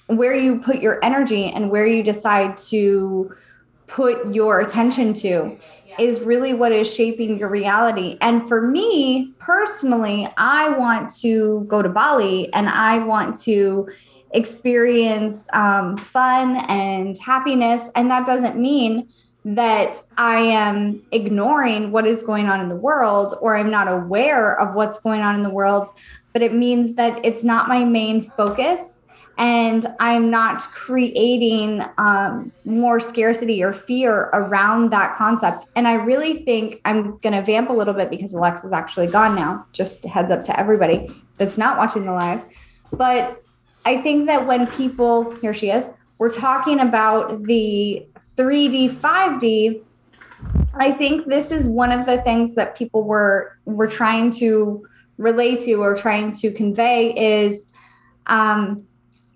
where 0.07 0.35
you 0.35 0.61
put 0.61 0.81
your 0.81 1.03
energy 1.03 1.47
and 1.47 1.71
where 1.71 1.87
you 1.87 2.03
decide 2.03 2.57
to 2.59 3.35
put 3.87 4.35
your 4.35 4.61
attention 4.61 5.13
to 5.13 5.59
is 5.99 6.23
really 6.23 6.55
what 6.55 6.73
is 6.73 6.93
shaping 6.93 7.39
your 7.39 7.49
reality. 7.49 8.17
And 8.21 8.47
for 8.47 8.63
me 8.63 9.33
personally, 9.39 10.29
I 10.37 10.71
want 10.71 11.15
to 11.19 11.65
go 11.69 11.83
to 11.83 11.89
Bali 11.89 12.53
and 12.53 12.69
I 12.69 12.99
want 12.99 13.39
to 13.43 13.89
experience 14.33 15.49
um, 15.53 15.97
fun 15.97 16.57
and 16.69 17.17
happiness. 17.19 17.91
And 17.95 18.11
that 18.11 18.27
doesn't 18.27 18.57
mean 18.57 19.09
that 19.45 20.01
I 20.17 20.39
am 20.41 21.03
ignoring 21.11 21.91
what 21.91 22.07
is 22.07 22.23
going 22.23 22.49
on 22.49 22.61
in 22.61 22.69
the 22.69 22.77
world 22.77 23.37
or 23.41 23.57
I'm 23.57 23.71
not 23.71 23.89
aware 23.89 24.59
of 24.59 24.75
what's 24.75 24.99
going 25.01 25.21
on 25.21 25.35
in 25.35 25.43
the 25.43 25.51
world, 25.51 25.89
but 26.33 26.43
it 26.43 26.55
means 26.55 26.95
that 26.95 27.23
it's 27.25 27.43
not 27.43 27.69
my 27.69 27.85
main 27.85 28.23
focus 28.23 29.02
and 29.43 29.85
I'm 29.99 30.31
not 30.31 30.63
creating 30.63 31.85
um, 31.99 32.53
more 32.65 33.01
scarcity 33.01 33.61
or 33.61 33.73
fear 33.73 34.31
around 34.33 34.91
that 34.91 35.17
concept. 35.17 35.65
And 35.75 35.89
I 35.89 35.95
really 35.95 36.45
think 36.45 36.81
I'm 36.85 37.19
going 37.19 37.33
to 37.33 37.43
vamp 37.43 37.69
a 37.69 37.73
little 37.73 37.93
bit 37.93 38.09
because 38.09 38.33
Alexa's 38.35 38.73
actually 38.73 39.09
gone 39.09 39.35
now. 39.35 39.67
Just 39.73 40.05
heads 40.05 40.31
up 40.31 40.45
to 40.45 40.59
everybody 40.59 41.11
that's 41.39 41.59
not 41.59 41.77
watching 41.77 42.05
the 42.05 42.13
live. 42.13 42.45
But 42.93 43.45
I 43.85 43.97
think 43.97 44.27
that 44.27 44.47
when 44.47 44.69
people, 44.69 45.33
here 45.39 45.53
she 45.53 45.71
is, 45.71 45.91
we're 46.19 46.31
talking 46.31 46.79
about 46.79 47.43
the 47.43 48.07
3D, 48.37 48.91
5D, 48.91 49.83
I 50.75 50.93
think 50.93 51.27
this 51.27 51.51
is 51.51 51.67
one 51.67 51.91
of 51.91 52.07
the 52.07 52.23
things 52.23 52.55
that 52.55 52.77
people 52.77 53.03
were 53.03 53.59
were 53.65 53.89
trying 53.89 54.31
to 54.33 54.87
relate 55.19 55.59
to 55.61 55.83
or 55.83 55.97
trying 55.97 56.31
to 56.33 56.53
convey 56.53 57.43
is 57.45 57.73
um, 58.29 58.87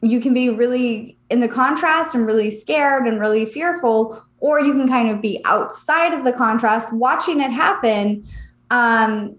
you 0.02 0.20
can 0.20 0.34
be 0.34 0.50
really 0.50 1.16
in 1.30 1.40
the 1.40 1.48
contrast 1.48 2.14
and 2.14 2.26
really 2.26 2.50
scared 2.50 3.06
and 3.06 3.20
really 3.20 3.46
fearful, 3.46 4.22
or 4.40 4.60
you 4.60 4.72
can 4.72 4.86
kind 4.86 5.08
of 5.08 5.20
be 5.20 5.40
outside 5.44 6.12
of 6.12 6.24
the 6.24 6.32
contrast, 6.32 6.92
watching 6.92 7.40
it 7.40 7.50
happen, 7.50 8.26
um, 8.70 9.34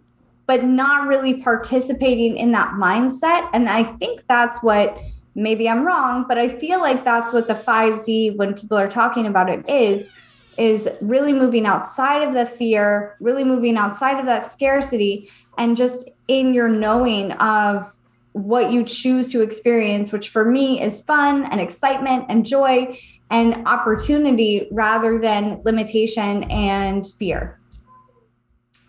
but 0.47 0.63
not 0.63 1.07
really 1.07 1.41
participating 1.41 2.37
in 2.37 2.51
that 2.53 2.73
mindset. 2.73 3.49
And 3.53 3.69
I 3.69 3.83
think 3.83 4.25
that's 4.27 4.63
what 4.63 4.97
maybe 5.35 5.69
I'm 5.69 5.85
wrong, 5.85 6.25
but 6.27 6.37
I 6.37 6.49
feel 6.49 6.79
like 6.79 7.03
that's 7.03 7.31
what 7.31 7.47
the 7.47 7.53
5D, 7.53 8.35
when 8.37 8.53
people 8.53 8.77
are 8.77 8.89
talking 8.89 9.25
about 9.27 9.49
it, 9.49 9.67
is 9.69 10.09
is 10.57 10.89
really 11.01 11.33
moving 11.33 11.67
outside 11.67 12.27
of 12.27 12.33
the 12.33 12.43
fear, 12.43 13.15
really 13.19 13.43
moving 13.43 13.77
outside 13.77 14.19
of 14.19 14.25
that 14.25 14.43
scarcity, 14.51 15.29
and 15.59 15.77
just 15.77 16.09
in 16.27 16.51
your 16.51 16.67
knowing 16.67 17.31
of 17.33 17.93
what 18.33 18.71
you 18.71 18.83
choose 18.83 19.31
to 19.31 19.41
experience, 19.41 20.11
which 20.11 20.29
for 20.29 20.45
me 20.45 20.81
is 20.81 21.01
fun 21.01 21.45
and 21.45 21.59
excitement 21.59 22.25
and 22.29 22.45
joy 22.45 22.97
and 23.29 23.67
opportunity 23.67 24.67
rather 24.71 25.19
than 25.19 25.61
limitation 25.63 26.43
and 26.45 27.05
fear. 27.05 27.59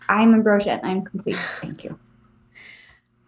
I'm 0.07 0.33
Ambrosia. 0.33 0.71
And 0.71 0.85
I'm 0.85 1.03
complete. 1.03 1.35
Thank 1.61 1.83
you. 1.83 1.99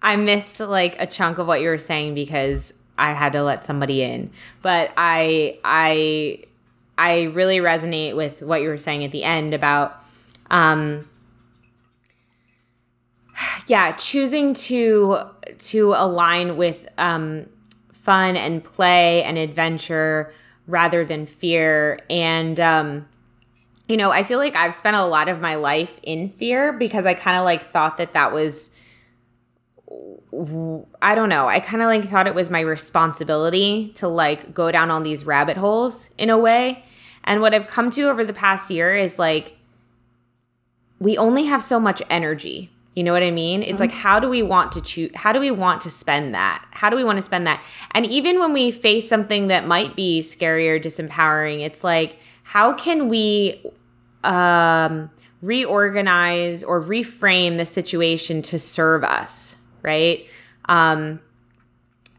I 0.02 0.16
missed 0.16 0.60
like 0.60 1.00
a 1.00 1.06
chunk 1.06 1.38
of 1.38 1.48
what 1.48 1.62
you 1.62 1.70
were 1.70 1.78
saying 1.78 2.16
because 2.16 2.74
I 2.98 3.14
had 3.14 3.34
to 3.34 3.44
let 3.44 3.66
somebody 3.66 4.02
in. 4.02 4.32
But 4.62 4.92
I 4.98 5.60
I 5.64 6.44
I 6.98 7.24
really 7.24 7.58
resonate 7.58 8.16
with 8.16 8.42
what 8.42 8.62
you 8.62 8.70
were 8.70 8.78
saying 8.78 9.04
at 9.04 9.12
the 9.12 9.24
end 9.24 9.54
about 9.54 10.02
um 10.50 11.08
yeah, 13.68 13.92
choosing 13.92 14.54
to 14.56 15.20
to 15.60 15.94
align 15.94 16.58
with 16.58 16.88
um 16.98 17.46
fun 17.94 18.36
and 18.36 18.64
play 18.64 19.24
and 19.24 19.38
adventure 19.38 20.34
rather 20.68 21.06
than 21.06 21.26
fear 21.26 22.00
and 22.10 22.60
um 22.60 23.06
you 23.88 23.98
know, 23.98 24.10
I 24.10 24.24
feel 24.24 24.40
like 24.40 24.56
I've 24.56 24.74
spent 24.74 24.96
a 24.96 25.04
lot 25.06 25.28
of 25.28 25.42
my 25.42 25.56
life 25.56 26.00
in 26.02 26.30
fear 26.30 26.72
because 26.72 27.06
I 27.06 27.14
kind 27.14 27.36
of 27.36 27.44
like 27.44 27.62
thought 27.62 27.98
that 27.98 28.14
that 28.14 28.32
was 28.32 28.72
I 31.02 31.14
don't 31.14 31.28
know. 31.28 31.50
I 31.50 31.60
kind 31.60 31.84
of 31.84 31.88
like 31.88 32.06
thought 32.06 32.26
it 32.26 32.34
was 32.34 32.50
my 32.50 32.62
responsibility 32.62 33.92
to 33.96 34.08
like 34.08 34.54
go 34.54 34.72
down 34.72 34.90
all 34.90 35.02
these 35.02 35.26
rabbit 35.26 35.58
holes 35.58 36.10
in 36.18 36.30
a 36.30 36.38
way. 36.38 36.86
And 37.26 37.42
what 37.42 37.54
I've 37.54 37.68
come 37.68 37.90
to 37.92 38.04
over 38.04 38.24
the 38.24 38.34
past 38.34 38.72
year 38.72 38.96
is 38.96 39.20
like 39.20 39.58
we 41.00 41.18
only 41.18 41.46
have 41.46 41.62
so 41.62 41.78
much 41.78 42.02
energy. 42.10 42.70
You 42.94 43.04
know 43.04 43.14
what 43.14 43.24
I 43.24 43.32
mean? 43.32 43.62
It's 43.62 43.74
mm-hmm. 43.74 43.82
like 43.82 43.92
how 43.92 44.20
do 44.20 44.28
we 44.28 44.44
want 44.44 44.74
to 44.74 44.82
choose 44.82 45.12
how 45.16 45.32
do 45.32 45.40
we 45.40 45.52
want 45.52 45.82
to 45.84 45.90
spend 45.90 46.34
that? 46.34 46.66
How 46.72 46.90
do 46.90 46.96
we 46.96 47.04
want 47.04 47.18
to 47.18 47.22
spend 47.22 47.48
that? 47.48 47.64
And 47.92 48.06
even 48.06 48.40
when 48.40 48.52
we 48.52 48.72
face 48.72 49.08
something 49.08 49.48
that 49.48 49.66
might 49.66 49.96
be 49.96 50.22
scary 50.22 50.70
or 50.70 50.80
disempowering, 50.80 51.62
it's 51.62 51.84
like 51.84 52.18
how 52.44 52.74
can 52.74 53.08
we 53.08 53.64
um 54.24 55.10
reorganize 55.42 56.64
or 56.64 56.82
reframe 56.82 57.58
the 57.58 57.66
situation 57.66 58.42
to 58.44 58.60
serve 58.60 59.04
us? 59.04 59.58
right? 59.84 60.26
Um, 60.66 61.20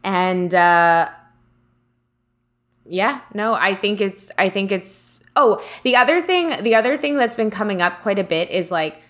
and 0.03 0.53
uh, 0.53 1.09
yeah, 2.85 3.21
no, 3.33 3.53
I 3.53 3.75
think 3.75 4.01
it's 4.01 4.31
I 4.37 4.49
think 4.49 4.71
it's 4.71 5.21
oh 5.35 5.63
the 5.83 5.95
other 5.95 6.21
thing 6.21 6.61
the 6.63 6.75
other 6.75 6.97
thing 6.97 7.15
that's 7.15 7.35
been 7.35 7.49
coming 7.49 7.81
up 7.81 8.01
quite 8.01 8.19
a 8.19 8.23
bit 8.23 8.49
is 8.49 8.69
like 8.69 9.01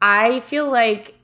I 0.00 0.40
feel 0.40 0.70
like 0.70 1.14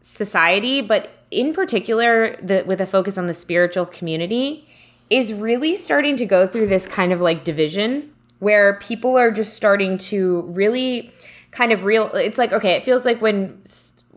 society, 0.00 0.82
but 0.82 1.10
in 1.30 1.52
particular 1.52 2.36
the 2.36 2.62
with 2.66 2.80
a 2.80 2.86
focus 2.86 3.18
on 3.18 3.26
the 3.26 3.34
spiritual 3.34 3.86
community 3.86 4.66
is 5.10 5.34
really 5.34 5.74
starting 5.74 6.16
to 6.16 6.26
go 6.26 6.46
through 6.46 6.66
this 6.66 6.86
kind 6.86 7.12
of 7.12 7.20
like 7.20 7.44
division 7.44 8.12
where 8.38 8.78
people 8.78 9.16
are 9.16 9.30
just 9.30 9.54
starting 9.54 9.98
to 9.98 10.42
really 10.54 11.10
kind 11.50 11.72
of 11.72 11.84
real 11.84 12.06
it's 12.14 12.38
like 12.38 12.52
okay 12.52 12.74
it 12.74 12.84
feels 12.84 13.04
like 13.04 13.20
when 13.20 13.60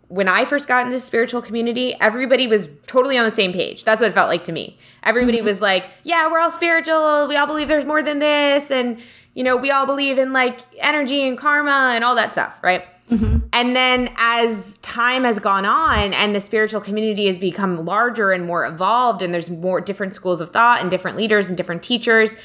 when 0.08 0.26
I 0.26 0.46
first 0.46 0.66
got 0.66 0.86
into 0.86 0.98
spiritual 1.00 1.42
community, 1.42 1.94
everybody 2.00 2.46
was 2.46 2.68
totally 2.86 3.18
on 3.18 3.24
the 3.24 3.30
same 3.30 3.52
page. 3.52 3.84
That's 3.84 4.00
what 4.00 4.10
it 4.10 4.14
felt 4.14 4.28
like 4.28 4.42
to 4.44 4.52
me. 4.52 4.78
Everybody 5.02 5.38
mm-hmm. 5.38 5.46
was 5.46 5.60
like, 5.60 5.84
yeah, 6.02 6.30
we're 6.30 6.40
all 6.40 6.50
spiritual. 6.50 7.28
We 7.28 7.36
all 7.36 7.46
believe 7.46 7.68
there's 7.68 7.84
more 7.84 8.02
than 8.02 8.18
this. 8.18 8.70
And, 8.70 8.98
you 9.34 9.44
know, 9.44 9.54
we 9.54 9.70
all 9.70 9.84
believe 9.84 10.18
in 10.18 10.32
like 10.32 10.60
energy 10.78 11.28
and 11.28 11.36
karma 11.36 11.92
and 11.94 12.04
all 12.04 12.14
that 12.14 12.32
stuff, 12.32 12.58
right? 12.62 12.86
Mm-hmm. 13.08 13.46
And 13.52 13.74
then 13.74 14.10
as 14.16 14.76
time 14.78 15.24
has 15.24 15.38
gone 15.38 15.64
on 15.64 16.12
and 16.12 16.34
the 16.34 16.40
spiritual 16.40 16.80
community 16.80 17.26
has 17.26 17.38
become 17.38 17.84
larger 17.84 18.32
and 18.32 18.44
more 18.44 18.66
evolved, 18.66 19.22
and 19.22 19.32
there's 19.32 19.50
more 19.50 19.80
different 19.80 20.14
schools 20.14 20.40
of 20.40 20.50
thought 20.50 20.80
and 20.80 20.90
different 20.90 21.16
leaders 21.16 21.48
and 21.48 21.56
different 21.56 21.82
teachers, 21.82 22.36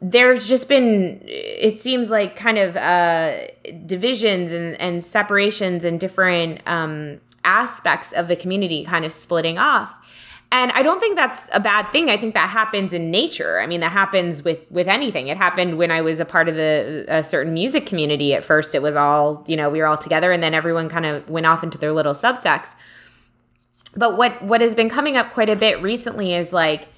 there's 0.00 0.48
just 0.48 0.68
been 0.68 1.20
it 1.22 1.78
seems 1.78 2.10
like 2.10 2.34
kind 2.34 2.58
of 2.58 2.76
uh, 2.76 3.46
divisions 3.86 4.50
and, 4.50 4.80
and 4.80 5.04
separations 5.04 5.84
and 5.84 6.00
different 6.00 6.60
um, 6.66 7.20
aspects 7.44 8.12
of 8.12 8.26
the 8.28 8.34
community 8.34 8.84
kind 8.84 9.04
of 9.04 9.12
splitting 9.12 9.58
off 9.58 9.94
and 10.52 10.70
i 10.72 10.82
don't 10.82 11.00
think 11.00 11.16
that's 11.16 11.48
a 11.52 11.58
bad 11.58 11.90
thing. 11.90 12.10
I 12.10 12.16
think 12.16 12.34
that 12.34 12.50
happens 12.50 12.92
in 12.92 13.10
nature. 13.10 13.58
I 13.58 13.66
mean 13.66 13.80
that 13.80 13.90
happens 13.90 14.44
with 14.44 14.60
with 14.70 14.86
anything. 14.86 15.28
It 15.28 15.36
happened 15.36 15.78
when 15.78 15.90
i 15.90 16.00
was 16.00 16.20
a 16.20 16.24
part 16.24 16.48
of 16.48 16.54
the 16.54 17.04
a 17.08 17.24
certain 17.24 17.54
music 17.54 17.86
community 17.86 18.34
at 18.34 18.44
first. 18.44 18.74
It 18.74 18.82
was 18.82 18.94
all 18.94 19.44
you 19.48 19.56
know 19.56 19.68
we 19.70 19.80
were 19.80 19.86
all 19.86 19.98
together 19.98 20.30
and 20.30 20.42
then 20.42 20.54
everyone 20.54 20.88
kind 20.88 21.06
of 21.06 21.28
went 21.28 21.46
off 21.46 21.64
into 21.64 21.78
their 21.78 21.92
little 21.92 22.14
subsects. 22.14 22.76
But 23.96 24.16
what 24.16 24.40
what 24.42 24.60
has 24.60 24.74
been 24.74 24.88
coming 24.88 25.16
up 25.16 25.32
quite 25.32 25.48
a 25.48 25.56
bit 25.56 25.82
recently 25.82 26.34
is 26.34 26.52
like 26.52 26.88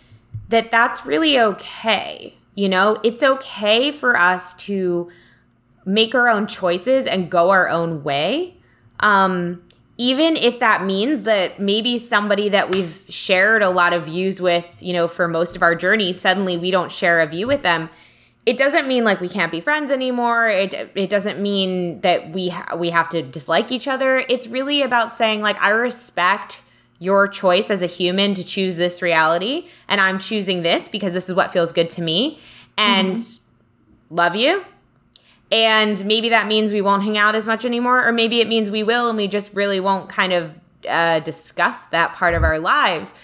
that 0.50 0.70
that's 0.70 1.06
really 1.06 1.38
okay 1.38 2.34
you 2.56 2.68
know? 2.68 2.98
It's 3.02 3.22
okay 3.22 3.90
for 3.90 4.16
us 4.16 4.54
to 4.54 5.10
make 5.84 6.14
our 6.14 6.28
own 6.28 6.46
choices 6.46 7.06
and 7.06 7.30
go 7.30 7.50
our 7.50 7.68
own 7.68 8.02
way. 8.04 8.56
Um 9.00 9.62
even 9.96 10.36
if 10.36 10.58
that 10.58 10.84
means 10.84 11.24
that 11.24 11.60
maybe 11.60 11.98
somebody 11.98 12.48
that 12.48 12.74
we've 12.74 13.04
shared 13.08 13.62
a 13.62 13.70
lot 13.70 13.92
of 13.92 14.06
views 14.06 14.40
with, 14.40 14.76
you 14.80 14.92
know, 14.92 15.06
for 15.06 15.28
most 15.28 15.54
of 15.54 15.62
our 15.62 15.74
journey, 15.74 16.12
suddenly 16.12 16.56
we 16.56 16.70
don't 16.70 16.90
share 16.90 17.20
a 17.20 17.26
view 17.26 17.46
with 17.46 17.62
them. 17.62 17.88
It 18.44 18.56
doesn't 18.58 18.88
mean 18.88 19.04
like 19.04 19.20
we 19.20 19.28
can't 19.28 19.52
be 19.52 19.60
friends 19.60 19.90
anymore. 19.90 20.48
It 20.48 20.74
it 20.94 21.08
doesn't 21.08 21.40
mean 21.40 22.00
that 22.00 22.30
we 22.30 22.48
ha- 22.50 22.76
we 22.76 22.90
have 22.90 23.08
to 23.10 23.22
dislike 23.22 23.72
each 23.72 23.88
other. 23.88 24.24
It's 24.28 24.48
really 24.48 24.82
about 24.82 25.14
saying 25.14 25.40
like 25.40 25.56
I 25.62 25.70
respect 25.70 26.60
your 26.98 27.28
choice 27.28 27.70
as 27.70 27.80
a 27.80 27.86
human 27.86 28.34
to 28.34 28.44
choose 28.44 28.76
this 28.76 29.00
reality 29.00 29.68
and 29.88 30.00
I'm 30.00 30.18
choosing 30.18 30.62
this 30.62 30.88
because 30.88 31.12
this 31.12 31.28
is 31.28 31.34
what 31.34 31.52
feels 31.52 31.72
good 31.72 31.90
to 31.90 32.02
me 32.02 32.38
and 32.78 33.16
mm-hmm. 33.16 34.14
love 34.14 34.36
you 34.36 34.64
and 35.54 36.04
maybe 36.04 36.30
that 36.30 36.48
means 36.48 36.72
we 36.72 36.82
won't 36.82 37.04
hang 37.04 37.16
out 37.16 37.36
as 37.36 37.46
much 37.46 37.64
anymore, 37.64 38.04
or 38.04 38.10
maybe 38.10 38.40
it 38.40 38.48
means 38.48 38.72
we 38.72 38.82
will 38.82 39.08
and 39.08 39.16
we 39.16 39.28
just 39.28 39.54
really 39.54 39.78
won't 39.78 40.08
kind 40.08 40.32
of 40.32 40.52
uh, 40.88 41.20
discuss 41.20 41.86
that 41.86 42.12
part 42.12 42.34
of 42.34 42.42
our 42.42 42.58
lives. 42.58 43.14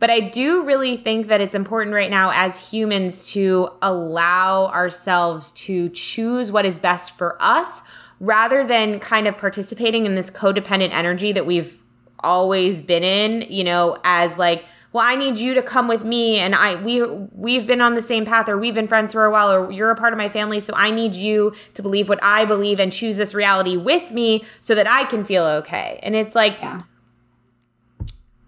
But 0.00 0.10
I 0.10 0.18
do 0.18 0.64
really 0.64 0.96
think 0.96 1.28
that 1.28 1.40
it's 1.40 1.54
important 1.54 1.94
right 1.94 2.10
now 2.10 2.32
as 2.34 2.70
humans 2.70 3.30
to 3.30 3.68
allow 3.80 4.66
ourselves 4.66 5.52
to 5.52 5.88
choose 5.90 6.50
what 6.50 6.66
is 6.66 6.80
best 6.80 7.16
for 7.16 7.40
us 7.40 7.82
rather 8.18 8.64
than 8.64 8.98
kind 8.98 9.28
of 9.28 9.38
participating 9.38 10.04
in 10.04 10.14
this 10.14 10.30
codependent 10.30 10.90
energy 10.90 11.30
that 11.30 11.46
we've 11.46 11.80
always 12.20 12.80
been 12.80 13.04
in, 13.04 13.42
you 13.42 13.62
know, 13.62 13.96
as 14.02 14.36
like, 14.36 14.64
well 14.98 15.06
i 15.06 15.14
need 15.14 15.36
you 15.38 15.54
to 15.54 15.62
come 15.62 15.86
with 15.86 16.04
me 16.04 16.38
and 16.40 16.56
i 16.56 16.74
we 16.74 17.00
we've 17.32 17.68
been 17.68 17.80
on 17.80 17.94
the 17.94 18.02
same 18.02 18.24
path 18.24 18.48
or 18.48 18.58
we've 18.58 18.74
been 18.74 18.88
friends 18.88 19.12
for 19.12 19.24
a 19.24 19.30
while 19.30 19.48
or 19.48 19.70
you're 19.70 19.92
a 19.92 19.94
part 19.94 20.12
of 20.12 20.16
my 20.16 20.28
family. 20.28 20.58
So 20.58 20.74
i 20.74 20.90
need 20.90 21.14
you 21.14 21.54
to 21.74 21.82
believe 21.82 22.08
what 22.08 22.18
i 22.20 22.44
believe 22.44 22.80
and 22.80 22.92
choose 22.92 23.16
this 23.16 23.32
reality 23.32 23.76
with 23.76 24.10
me 24.10 24.42
so 24.58 24.74
that 24.74 24.88
i 24.88 25.04
can 25.04 25.24
feel 25.24 25.44
okay. 25.44 26.00
And 26.02 26.16
it's 26.16 26.34
like 26.34 26.56
yeah. 26.60 26.80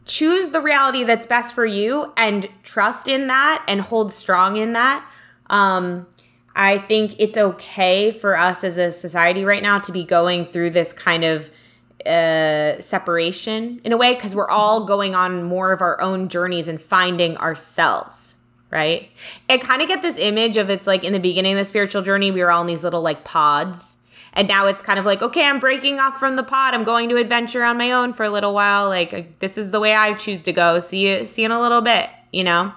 choose 0.04 0.50
the 0.50 0.60
reality 0.60 1.04
that's 1.04 1.24
best 1.24 1.54
for 1.54 1.64
you 1.64 2.12
and 2.16 2.48
trust 2.64 3.06
in 3.06 3.28
that 3.28 3.64
and 3.68 3.80
hold 3.80 4.10
strong 4.10 4.56
in 4.56 4.72
that. 4.72 5.08
Um 5.48 6.08
i 6.56 6.78
think 6.78 7.14
it's 7.20 7.36
okay 7.36 8.10
for 8.10 8.36
us 8.36 8.64
as 8.64 8.76
a 8.76 8.90
society 8.90 9.44
right 9.44 9.62
now 9.62 9.78
to 9.78 9.92
be 9.92 10.02
going 10.02 10.46
through 10.46 10.70
this 10.70 10.92
kind 10.92 11.22
of 11.22 11.48
uh, 12.06 12.80
separation 12.80 13.80
in 13.84 13.92
a 13.92 13.96
way 13.96 14.14
because 14.14 14.34
we're 14.34 14.48
all 14.48 14.84
going 14.84 15.14
on 15.14 15.42
more 15.42 15.72
of 15.72 15.80
our 15.80 16.00
own 16.00 16.28
journeys 16.28 16.68
and 16.68 16.80
finding 16.80 17.36
ourselves 17.36 18.36
right? 18.70 19.10
I 19.48 19.58
kind 19.58 19.82
of 19.82 19.88
get 19.88 20.00
this 20.00 20.16
image 20.16 20.56
of 20.56 20.70
it's 20.70 20.86
like 20.86 21.02
in 21.02 21.12
the 21.12 21.18
beginning 21.18 21.54
of 21.54 21.58
the 21.58 21.64
spiritual 21.64 22.02
journey 22.02 22.30
we 22.30 22.40
were 22.40 22.52
all 22.52 22.60
in 22.60 22.68
these 22.68 22.84
little 22.84 23.02
like 23.02 23.24
pods. 23.24 23.96
And 24.32 24.46
now 24.46 24.66
it's 24.66 24.80
kind 24.80 25.00
of 25.00 25.04
like 25.04 25.22
okay 25.22 25.44
i'm 25.44 25.58
breaking 25.58 25.98
off 25.98 26.20
from 26.20 26.36
the 26.36 26.44
pod. 26.44 26.72
I'm 26.72 26.84
going 26.84 27.08
to 27.08 27.16
adventure 27.16 27.64
on 27.64 27.76
my 27.76 27.90
own 27.90 28.12
for 28.12 28.22
a 28.22 28.30
little 28.30 28.54
while. 28.54 28.86
Like 28.86 29.40
this 29.40 29.58
is 29.58 29.72
the 29.72 29.80
way 29.80 29.94
i 29.94 30.14
choose 30.14 30.44
to 30.44 30.52
go. 30.52 30.78
See 30.78 31.08
you 31.08 31.26
see 31.26 31.42
you 31.42 31.46
in 31.46 31.52
a 31.52 31.60
little 31.60 31.80
bit 31.80 32.08
you 32.32 32.44
know? 32.44 32.72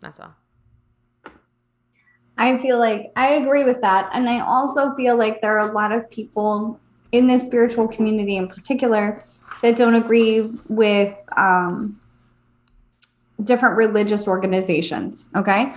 That's 0.00 0.20
all. 0.20 0.34
I 2.36 2.56
feel 2.58 2.78
like 2.78 3.12
I 3.16 3.30
agree 3.30 3.64
with 3.64 3.80
that. 3.80 4.10
And 4.12 4.28
I 4.28 4.40
also 4.40 4.94
feel 4.94 5.16
like 5.16 5.40
there 5.40 5.58
are 5.58 5.68
a 5.68 5.72
lot 5.72 5.90
of 5.90 6.08
people 6.08 6.78
in 7.12 7.26
this 7.26 7.44
spiritual 7.44 7.88
community 7.88 8.36
in 8.36 8.48
particular 8.48 9.24
that 9.62 9.76
don't 9.76 9.94
agree 9.94 10.42
with 10.68 11.16
um, 11.36 12.00
different 13.42 13.76
religious 13.76 14.28
organizations. 14.28 15.30
Okay. 15.34 15.74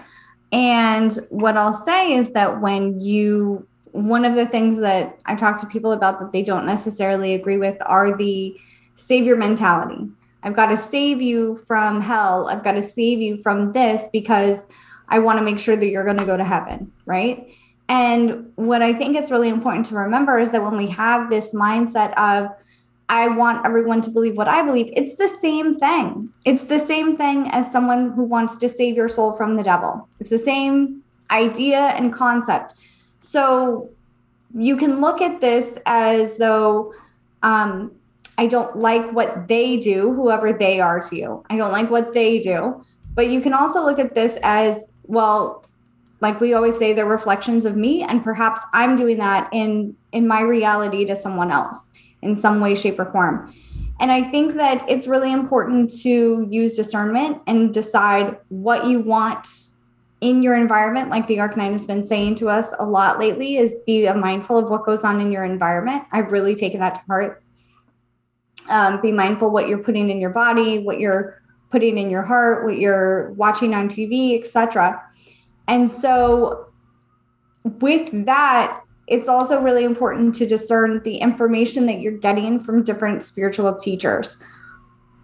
And 0.51 1.17
what 1.29 1.57
I'll 1.57 1.73
say 1.73 2.13
is 2.13 2.31
that 2.33 2.61
when 2.61 2.99
you, 2.99 3.65
one 3.91 4.25
of 4.25 4.35
the 4.35 4.45
things 4.45 4.79
that 4.79 5.17
I 5.25 5.35
talk 5.35 5.59
to 5.61 5.67
people 5.67 5.93
about 5.93 6.19
that 6.19 6.31
they 6.31 6.43
don't 6.43 6.65
necessarily 6.65 7.33
agree 7.33 7.57
with 7.57 7.77
are 7.85 8.15
the 8.15 8.59
savior 8.93 9.35
mentality. 9.35 10.09
I've 10.43 10.55
got 10.55 10.67
to 10.67 10.77
save 10.77 11.21
you 11.21 11.57
from 11.67 12.01
hell. 12.01 12.47
I've 12.47 12.63
got 12.63 12.73
to 12.73 12.81
save 12.81 13.21
you 13.21 13.37
from 13.37 13.71
this 13.73 14.07
because 14.11 14.67
I 15.07 15.19
want 15.19 15.39
to 15.39 15.45
make 15.45 15.59
sure 15.59 15.75
that 15.75 15.87
you're 15.87 16.03
going 16.03 16.17
to 16.17 16.25
go 16.25 16.35
to 16.35 16.43
heaven. 16.43 16.91
Right. 17.05 17.53
And 17.91 18.54
what 18.56 18.82
I 18.82 18.93
think 18.93 19.17
it's 19.17 19.30
really 19.32 19.49
important 19.49 19.86
to 19.88 19.95
remember 19.95 20.39
is 20.39 20.51
that 20.51 20.63
when 20.63 20.77
we 20.77 20.88
have 20.88 21.30
this 21.30 21.54
mindset 21.54 22.13
of, 22.13 22.49
I 23.10 23.27
want 23.27 23.65
everyone 23.65 23.99
to 24.04 24.10
believe 24.10 24.38
what 24.38 24.47
I 24.47 24.62
believe, 24.62 24.93
it's 24.95 25.17
the 25.17 25.27
same 25.27 25.77
thing. 25.77 26.30
It's 26.45 26.63
the 26.63 26.80
same 26.80 27.17
thing 27.17 27.49
as 27.51 27.69
someone 27.69 28.13
who 28.13 28.23
wants 28.23 28.56
to 28.63 28.69
save 28.69 28.95
your 28.95 29.10
soul 29.10 29.34
from 29.34 29.58
the 29.58 29.63
devil. 29.63 30.08
It's 30.21 30.30
the 30.30 30.39
same 30.39 31.04
idea 31.32 31.80
and 31.97 32.13
concept. 32.13 32.75
So 33.19 33.89
you 34.54 34.77
can 34.77 35.01
look 35.01 35.19
at 35.19 35.41
this 35.41 35.77
as 35.86 36.38
though 36.38 36.93
um, 37.43 37.91
I 38.38 38.47
don't 38.47 38.73
like 38.77 39.12
what 39.12 39.49
they 39.49 39.75
do, 39.75 40.13
whoever 40.13 40.54
they 40.54 40.80
are 40.80 41.01
to 41.10 41.15
you. 41.17 41.43
I 41.49 41.58
don't 41.58 41.73
like 41.73 41.89
what 41.91 42.13
they 42.13 42.39
do. 42.39 42.86
But 43.13 43.27
you 43.27 43.41
can 43.41 43.51
also 43.51 43.84
look 43.84 43.99
at 43.99 44.15
this 44.15 44.38
as 44.43 44.86
well, 45.04 45.65
like 46.21 46.39
we 46.39 46.53
always 46.53 46.77
say 46.77 46.93
they're 46.93 47.05
reflections 47.05 47.65
of 47.65 47.75
me 47.75 48.03
and 48.03 48.23
perhaps 48.23 48.62
i'm 48.73 48.95
doing 48.95 49.17
that 49.17 49.49
in 49.51 49.95
in 50.12 50.27
my 50.27 50.41
reality 50.41 51.03
to 51.05 51.15
someone 51.15 51.51
else 51.51 51.91
in 52.21 52.36
some 52.36 52.60
way 52.60 52.75
shape 52.75 52.99
or 52.99 53.12
form. 53.12 53.53
And 53.99 54.12
i 54.12 54.23
think 54.23 54.55
that 54.55 54.84
it's 54.89 55.07
really 55.07 55.31
important 55.31 55.91
to 56.01 56.47
use 56.49 56.73
discernment 56.73 57.41
and 57.47 57.73
decide 57.73 58.38
what 58.49 58.86
you 58.86 58.99
want 58.99 59.47
in 60.21 60.43
your 60.43 60.55
environment. 60.55 61.10
Like 61.10 61.25
the 61.25 61.39
Arc 61.39 61.57
9 61.57 61.71
has 61.71 61.84
been 61.84 62.03
saying 62.03 62.36
to 62.36 62.49
us 62.49 62.73
a 62.77 62.86
lot 62.86 63.19
lately 63.19 63.57
is 63.57 63.79
be 63.88 64.12
mindful 64.13 64.60
of 64.60 64.69
what 64.69 64.86
goes 64.86 65.03
on 65.03 65.19
in 65.19 65.31
your 65.31 65.43
environment. 65.43 66.03
I've 66.12 66.31
really 66.31 66.53
taken 66.55 66.79
that 66.79 66.95
to 66.95 67.01
heart. 67.07 67.43
Um, 68.69 69.01
be 69.01 69.12
mindful 69.12 69.49
what 69.49 69.67
you're 69.67 69.79
putting 69.79 70.12
in 70.12 70.21
your 70.21 70.29
body 70.29 70.77
what 70.77 70.99
you're 70.99 71.41
putting 71.71 71.97
in 71.97 72.12
your 72.12 72.21
heart 72.21 72.63
what 72.63 72.77
you're 72.77 73.31
watching 73.31 73.73
on 73.73 73.89
tv 73.89 74.39
etc 74.39 75.01
and 75.67 75.91
so, 75.91 76.67
with 77.63 78.26
that, 78.26 78.82
it's 79.08 79.28
also 79.28 79.62
really 79.62 79.84
important 79.84 80.36
to 80.36 80.47
discern 80.47 81.02
the 81.04 81.17
information 81.17 81.86
that 81.88 82.00
you're 82.00 82.17
getting 82.17 82.60
from 82.60 82.84
different 82.84 83.24
spiritual 83.24 83.76
teachers. 83.76 84.41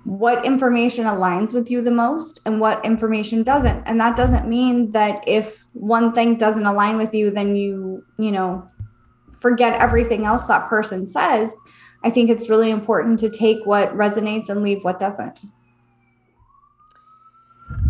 What 0.03 0.45
information 0.45 1.05
aligns 1.05 1.53
with 1.53 1.69
you 1.69 1.81
the 1.81 1.91
most 1.91 2.39
and 2.45 2.59
what 2.59 2.83
information 2.85 3.43
doesn't. 3.43 3.83
And 3.85 3.99
that 3.99 4.15
doesn't 4.15 4.47
mean 4.47 4.91
that 4.91 5.23
if 5.27 5.67
one 5.73 6.13
thing 6.13 6.37
doesn't 6.37 6.65
align 6.65 6.97
with 6.97 7.13
you, 7.13 7.31
then 7.31 7.55
you, 7.55 8.03
you 8.17 8.31
know, 8.31 8.67
forget 9.39 9.79
everything 9.81 10.25
else 10.25 10.47
that 10.47 10.67
person 10.67 11.07
says. 11.07 11.53
I 12.03 12.09
think 12.09 12.29
it's 12.29 12.49
really 12.49 12.69
important 12.69 13.19
to 13.19 13.29
take 13.29 13.65
what 13.65 13.93
resonates 13.95 14.49
and 14.49 14.63
leave 14.63 14.83
what 14.83 14.99
doesn't. 14.99 15.39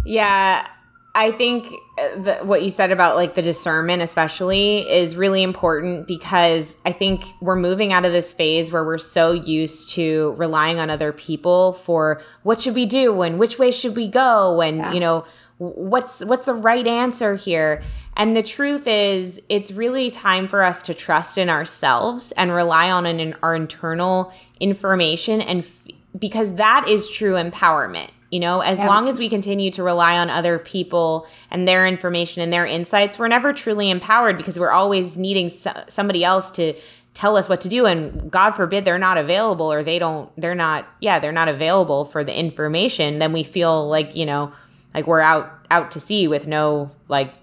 Yeah, 0.05 0.67
I 1.17 1.31
think 1.31 1.73
uh, 1.97 2.19
the, 2.19 2.35
what 2.43 2.61
you 2.61 2.69
said 2.69 2.91
about 2.91 3.15
like 3.15 3.33
the 3.33 3.41
discernment, 3.41 4.03
especially, 4.03 4.87
is 4.87 5.17
really 5.17 5.41
important 5.41 6.05
because 6.05 6.75
I 6.85 6.91
think 6.91 7.25
we're 7.41 7.55
moving 7.55 7.91
out 7.91 8.05
of 8.05 8.11
this 8.11 8.35
phase 8.35 8.71
where 8.71 8.83
we're 8.83 8.99
so 8.99 9.31
used 9.31 9.89
to 9.93 10.35
relying 10.37 10.79
on 10.79 10.91
other 10.91 11.11
people 11.11 11.73
for 11.73 12.21
what 12.43 12.61
should 12.61 12.75
we 12.75 12.85
do 12.85 13.19
and 13.23 13.39
which 13.39 13.57
way 13.57 13.71
should 13.71 13.95
we 13.95 14.07
go 14.07 14.61
and 14.61 14.77
yeah. 14.77 14.93
you 14.93 14.99
know 14.99 15.25
what's 15.57 16.23
what's 16.23 16.45
the 16.45 16.53
right 16.53 16.85
answer 16.85 17.33
here. 17.33 17.81
And 18.15 18.37
the 18.37 18.43
truth 18.43 18.87
is, 18.87 19.41
it's 19.49 19.71
really 19.71 20.11
time 20.11 20.47
for 20.47 20.61
us 20.61 20.83
to 20.83 20.93
trust 20.93 21.39
in 21.39 21.49
ourselves 21.49 22.31
and 22.33 22.51
rely 22.51 22.91
on 22.91 23.07
an, 23.07 23.35
our 23.41 23.55
internal 23.55 24.31
information 24.59 25.41
and 25.41 25.61
f- 25.61 25.87
because 26.17 26.53
that 26.55 26.87
is 26.87 27.09
true 27.09 27.33
empowerment 27.33 28.09
you 28.31 28.39
know, 28.39 28.59
as 28.59 28.79
yeah. 28.79 28.87
long 28.87 29.07
as 29.07 29.19
we 29.19 29.29
continue 29.29 29.71
to 29.71 29.83
rely 29.83 30.17
on 30.17 30.29
other 30.29 30.59
people 30.59 31.27
and 31.49 31.67
their 31.67 31.87
information 31.87 32.41
and 32.41 32.51
their 32.51 32.65
insights, 32.65 33.17
we're 33.17 33.29
never 33.29 33.53
truly 33.53 33.89
empowered 33.89 34.37
because 34.37 34.59
we're 34.59 34.71
always 34.71 35.17
needing 35.17 35.49
so- 35.49 35.83
somebody 35.87 36.23
else 36.23 36.51
to 36.51 36.73
tell 37.13 37.37
us 37.37 37.47
what 37.47 37.61
to 37.61 37.69
do. 37.69 37.85
And 37.85 38.29
God 38.29 38.51
forbid 38.51 38.85
they're 38.85 38.99
not 38.99 39.17
available 39.17 39.71
or 39.71 39.81
they 39.81 39.97
don't, 39.97 40.29
they're 40.39 40.55
not, 40.55 40.87
yeah, 40.99 41.19
they're 41.19 41.31
not 41.31 41.47
available 41.47 42.05
for 42.05 42.23
the 42.23 42.37
information. 42.37 43.19
Then 43.19 43.31
we 43.31 43.43
feel 43.43 43.87
like, 43.87 44.15
you 44.15 44.25
know, 44.25 44.51
like 44.93 45.07
we're 45.07 45.21
out, 45.21 45.51
out 45.71 45.91
to 45.91 45.99
sea 45.99 46.27
with 46.27 46.47
no 46.47 46.91
like 47.07 47.33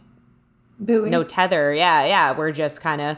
Buoy. 0.78 1.08
no 1.10 1.24
tether. 1.24 1.72
Yeah, 1.72 2.04
yeah. 2.04 2.36
We're 2.36 2.52
just 2.52 2.80
kind 2.80 3.00
of 3.00 3.16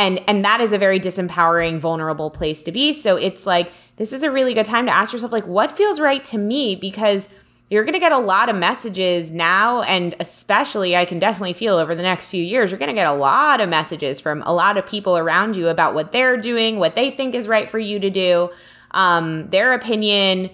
and 0.00 0.18
and 0.26 0.44
that 0.44 0.60
is 0.62 0.72
a 0.72 0.78
very 0.78 0.98
disempowering, 0.98 1.78
vulnerable 1.78 2.30
place 2.30 2.62
to 2.62 2.72
be. 2.72 2.92
So 2.92 3.16
it's 3.16 3.46
like 3.46 3.70
this 3.96 4.12
is 4.12 4.22
a 4.22 4.30
really 4.30 4.54
good 4.54 4.64
time 4.64 4.86
to 4.86 4.92
ask 4.92 5.12
yourself 5.12 5.30
like 5.30 5.46
what 5.46 5.70
feels 5.70 6.00
right 6.00 6.24
to 6.24 6.38
me 6.38 6.74
because 6.74 7.28
you're 7.68 7.84
going 7.84 7.92
to 7.92 8.00
get 8.00 8.10
a 8.10 8.18
lot 8.18 8.48
of 8.48 8.56
messages 8.56 9.30
now 9.30 9.82
and 9.82 10.16
especially 10.18 10.96
I 10.96 11.04
can 11.04 11.18
definitely 11.18 11.52
feel 11.52 11.76
over 11.76 11.94
the 11.94 12.02
next 12.02 12.28
few 12.28 12.42
years 12.42 12.70
you're 12.70 12.78
going 12.78 12.88
to 12.88 12.94
get 12.94 13.06
a 13.06 13.12
lot 13.12 13.60
of 13.60 13.68
messages 13.68 14.20
from 14.20 14.42
a 14.42 14.52
lot 14.52 14.76
of 14.76 14.86
people 14.86 15.16
around 15.18 15.54
you 15.54 15.68
about 15.68 15.94
what 15.94 16.12
they're 16.12 16.38
doing, 16.38 16.78
what 16.78 16.94
they 16.94 17.10
think 17.10 17.34
is 17.34 17.46
right 17.46 17.68
for 17.70 17.78
you 17.78 18.00
to 18.00 18.10
do, 18.10 18.50
um, 18.92 19.48
their 19.50 19.74
opinion 19.74 20.50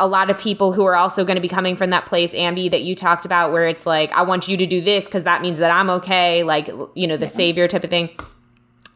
a 0.00 0.06
lot 0.06 0.30
of 0.30 0.38
people 0.38 0.72
who 0.72 0.84
are 0.84 0.96
also 0.96 1.24
going 1.24 1.36
to 1.36 1.40
be 1.40 1.48
coming 1.48 1.76
from 1.76 1.90
that 1.90 2.06
place, 2.06 2.32
Ambi, 2.32 2.70
that 2.70 2.82
you 2.82 2.94
talked 2.94 3.24
about, 3.24 3.52
where 3.52 3.68
it's 3.68 3.86
like, 3.86 4.12
I 4.12 4.22
want 4.22 4.48
you 4.48 4.56
to 4.56 4.66
do 4.66 4.80
this 4.80 5.04
because 5.04 5.24
that 5.24 5.42
means 5.42 5.58
that 5.58 5.70
I'm 5.70 5.90
okay, 5.90 6.42
like, 6.42 6.68
you 6.94 7.06
know, 7.06 7.16
the 7.16 7.26
yeah. 7.26 7.30
savior 7.30 7.68
type 7.68 7.84
of 7.84 7.90
thing. 7.90 8.10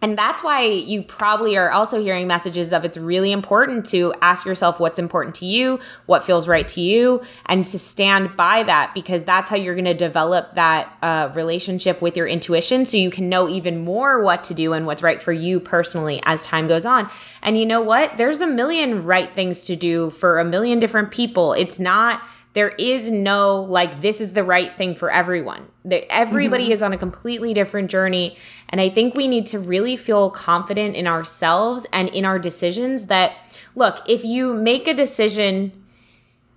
And 0.00 0.16
that's 0.16 0.44
why 0.44 0.62
you 0.62 1.02
probably 1.02 1.56
are 1.56 1.70
also 1.70 2.00
hearing 2.00 2.28
messages 2.28 2.72
of 2.72 2.84
it's 2.84 2.96
really 2.96 3.32
important 3.32 3.84
to 3.86 4.14
ask 4.22 4.46
yourself 4.46 4.78
what's 4.78 4.98
important 4.98 5.34
to 5.36 5.44
you, 5.44 5.80
what 6.06 6.22
feels 6.22 6.46
right 6.46 6.68
to 6.68 6.80
you, 6.80 7.20
and 7.46 7.64
to 7.64 7.78
stand 7.78 8.36
by 8.36 8.62
that 8.62 8.94
because 8.94 9.24
that's 9.24 9.50
how 9.50 9.56
you're 9.56 9.74
going 9.74 9.84
to 9.84 9.94
develop 9.94 10.54
that 10.54 10.96
uh, 11.02 11.32
relationship 11.34 12.00
with 12.00 12.16
your 12.16 12.28
intuition 12.28 12.86
so 12.86 12.96
you 12.96 13.10
can 13.10 13.28
know 13.28 13.48
even 13.48 13.84
more 13.84 14.22
what 14.22 14.44
to 14.44 14.54
do 14.54 14.72
and 14.72 14.86
what's 14.86 15.02
right 15.02 15.20
for 15.20 15.32
you 15.32 15.58
personally 15.58 16.20
as 16.24 16.44
time 16.44 16.68
goes 16.68 16.86
on. 16.86 17.10
And 17.42 17.58
you 17.58 17.66
know 17.66 17.80
what? 17.80 18.16
There's 18.18 18.40
a 18.40 18.46
million 18.46 19.04
right 19.04 19.34
things 19.34 19.64
to 19.64 19.74
do 19.74 20.10
for 20.10 20.38
a 20.38 20.44
million 20.44 20.78
different 20.78 21.10
people. 21.10 21.54
It's 21.54 21.80
not 21.80 22.22
there 22.58 22.70
is 22.70 23.08
no 23.08 23.60
like 23.60 24.00
this 24.00 24.20
is 24.20 24.32
the 24.32 24.42
right 24.42 24.76
thing 24.76 24.92
for 24.92 25.12
everyone 25.12 25.68
That 25.84 26.12
everybody 26.12 26.64
mm-hmm. 26.64 26.72
is 26.72 26.82
on 26.82 26.92
a 26.92 26.98
completely 26.98 27.54
different 27.54 27.88
journey 27.88 28.36
and 28.68 28.80
i 28.80 28.88
think 28.88 29.14
we 29.14 29.28
need 29.28 29.46
to 29.46 29.60
really 29.60 29.96
feel 29.96 30.28
confident 30.28 30.96
in 30.96 31.06
ourselves 31.06 31.86
and 31.92 32.08
in 32.08 32.24
our 32.24 32.36
decisions 32.36 33.06
that 33.06 33.36
look 33.76 34.00
if 34.08 34.24
you 34.24 34.52
make 34.52 34.88
a 34.88 34.94
decision 34.94 35.70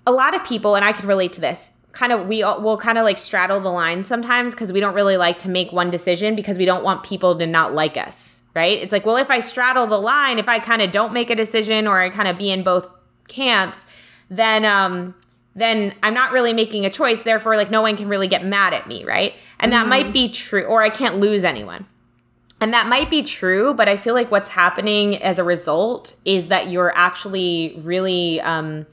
a 0.07 0.11
lot 0.11 0.33
of 0.33 0.43
people 0.43 0.73
and 0.75 0.83
i 0.83 0.91
can 0.91 1.07
relate 1.07 1.33
to 1.33 1.41
this 1.41 1.69
kind 1.91 2.11
of 2.11 2.27
we 2.27 2.43
will 2.43 2.79
kind 2.79 2.97
of 2.97 3.03
like 3.03 3.19
straddle 3.19 3.59
the 3.59 3.69
line 3.69 4.03
sometimes 4.03 4.55
because 4.55 4.73
we 4.73 4.79
don't 4.79 4.95
really 4.95 5.17
like 5.17 5.37
to 5.37 5.49
make 5.49 5.71
one 5.71 5.91
decision 5.91 6.35
because 6.35 6.57
we 6.57 6.65
don't 6.65 6.83
want 6.83 7.03
people 7.03 7.37
to 7.37 7.45
not 7.45 7.75
like 7.75 7.95
us 7.95 8.39
right 8.55 8.81
it's 8.81 8.91
like 8.91 9.05
well 9.05 9.17
if 9.17 9.29
i 9.29 9.39
straddle 9.39 9.85
the 9.85 9.99
line 9.99 10.39
if 10.39 10.49
i 10.49 10.57
kind 10.57 10.81
of 10.81 10.89
don't 10.89 11.13
make 11.13 11.29
a 11.29 11.35
decision 11.35 11.85
or 11.85 12.01
i 12.01 12.09
kind 12.09 12.27
of 12.27 12.39
be 12.39 12.49
in 12.49 12.63
both 12.63 12.89
camps 13.27 13.85
then 14.31 14.65
um 14.65 15.13
then 15.55 15.93
I'm 16.01 16.13
not 16.13 16.31
really 16.31 16.53
making 16.53 16.85
a 16.85 16.89
choice. 16.89 17.23
Therefore, 17.23 17.55
like 17.55 17.69
no 17.71 17.81
one 17.81 17.97
can 17.97 18.07
really 18.07 18.27
get 18.27 18.45
mad 18.45 18.73
at 18.73 18.87
me, 18.87 19.03
right? 19.03 19.33
And 19.59 19.71
mm-hmm. 19.71 19.81
that 19.81 19.87
might 19.87 20.13
be 20.13 20.29
true, 20.29 20.63
or 20.63 20.81
I 20.81 20.89
can't 20.89 21.17
lose 21.19 21.43
anyone. 21.43 21.85
And 22.61 22.73
that 22.73 22.87
might 22.87 23.09
be 23.09 23.23
true, 23.23 23.73
but 23.73 23.89
I 23.89 23.97
feel 23.97 24.13
like 24.13 24.29
what's 24.29 24.49
happening 24.49 25.21
as 25.23 25.39
a 25.39 25.43
result 25.43 26.13
is 26.25 26.49
that 26.49 26.69
you're 26.69 26.95
actually 26.95 27.79
really 27.83 28.39
um, 28.41 28.85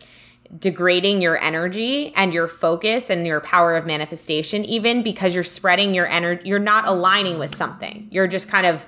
degrading 0.59 1.21
your 1.21 1.37
energy 1.37 2.14
and 2.16 2.33
your 2.33 2.49
focus 2.49 3.11
and 3.11 3.27
your 3.27 3.40
power 3.40 3.77
of 3.77 3.85
manifestation, 3.85 4.64
even 4.64 5.03
because 5.03 5.35
you're 5.35 5.44
spreading 5.44 5.92
your 5.92 6.07
energy. 6.07 6.49
You're 6.49 6.59
not 6.59 6.88
aligning 6.88 7.38
with 7.38 7.55
something. 7.55 8.09
You're 8.11 8.27
just 8.27 8.49
kind 8.49 8.66
of 8.66 8.87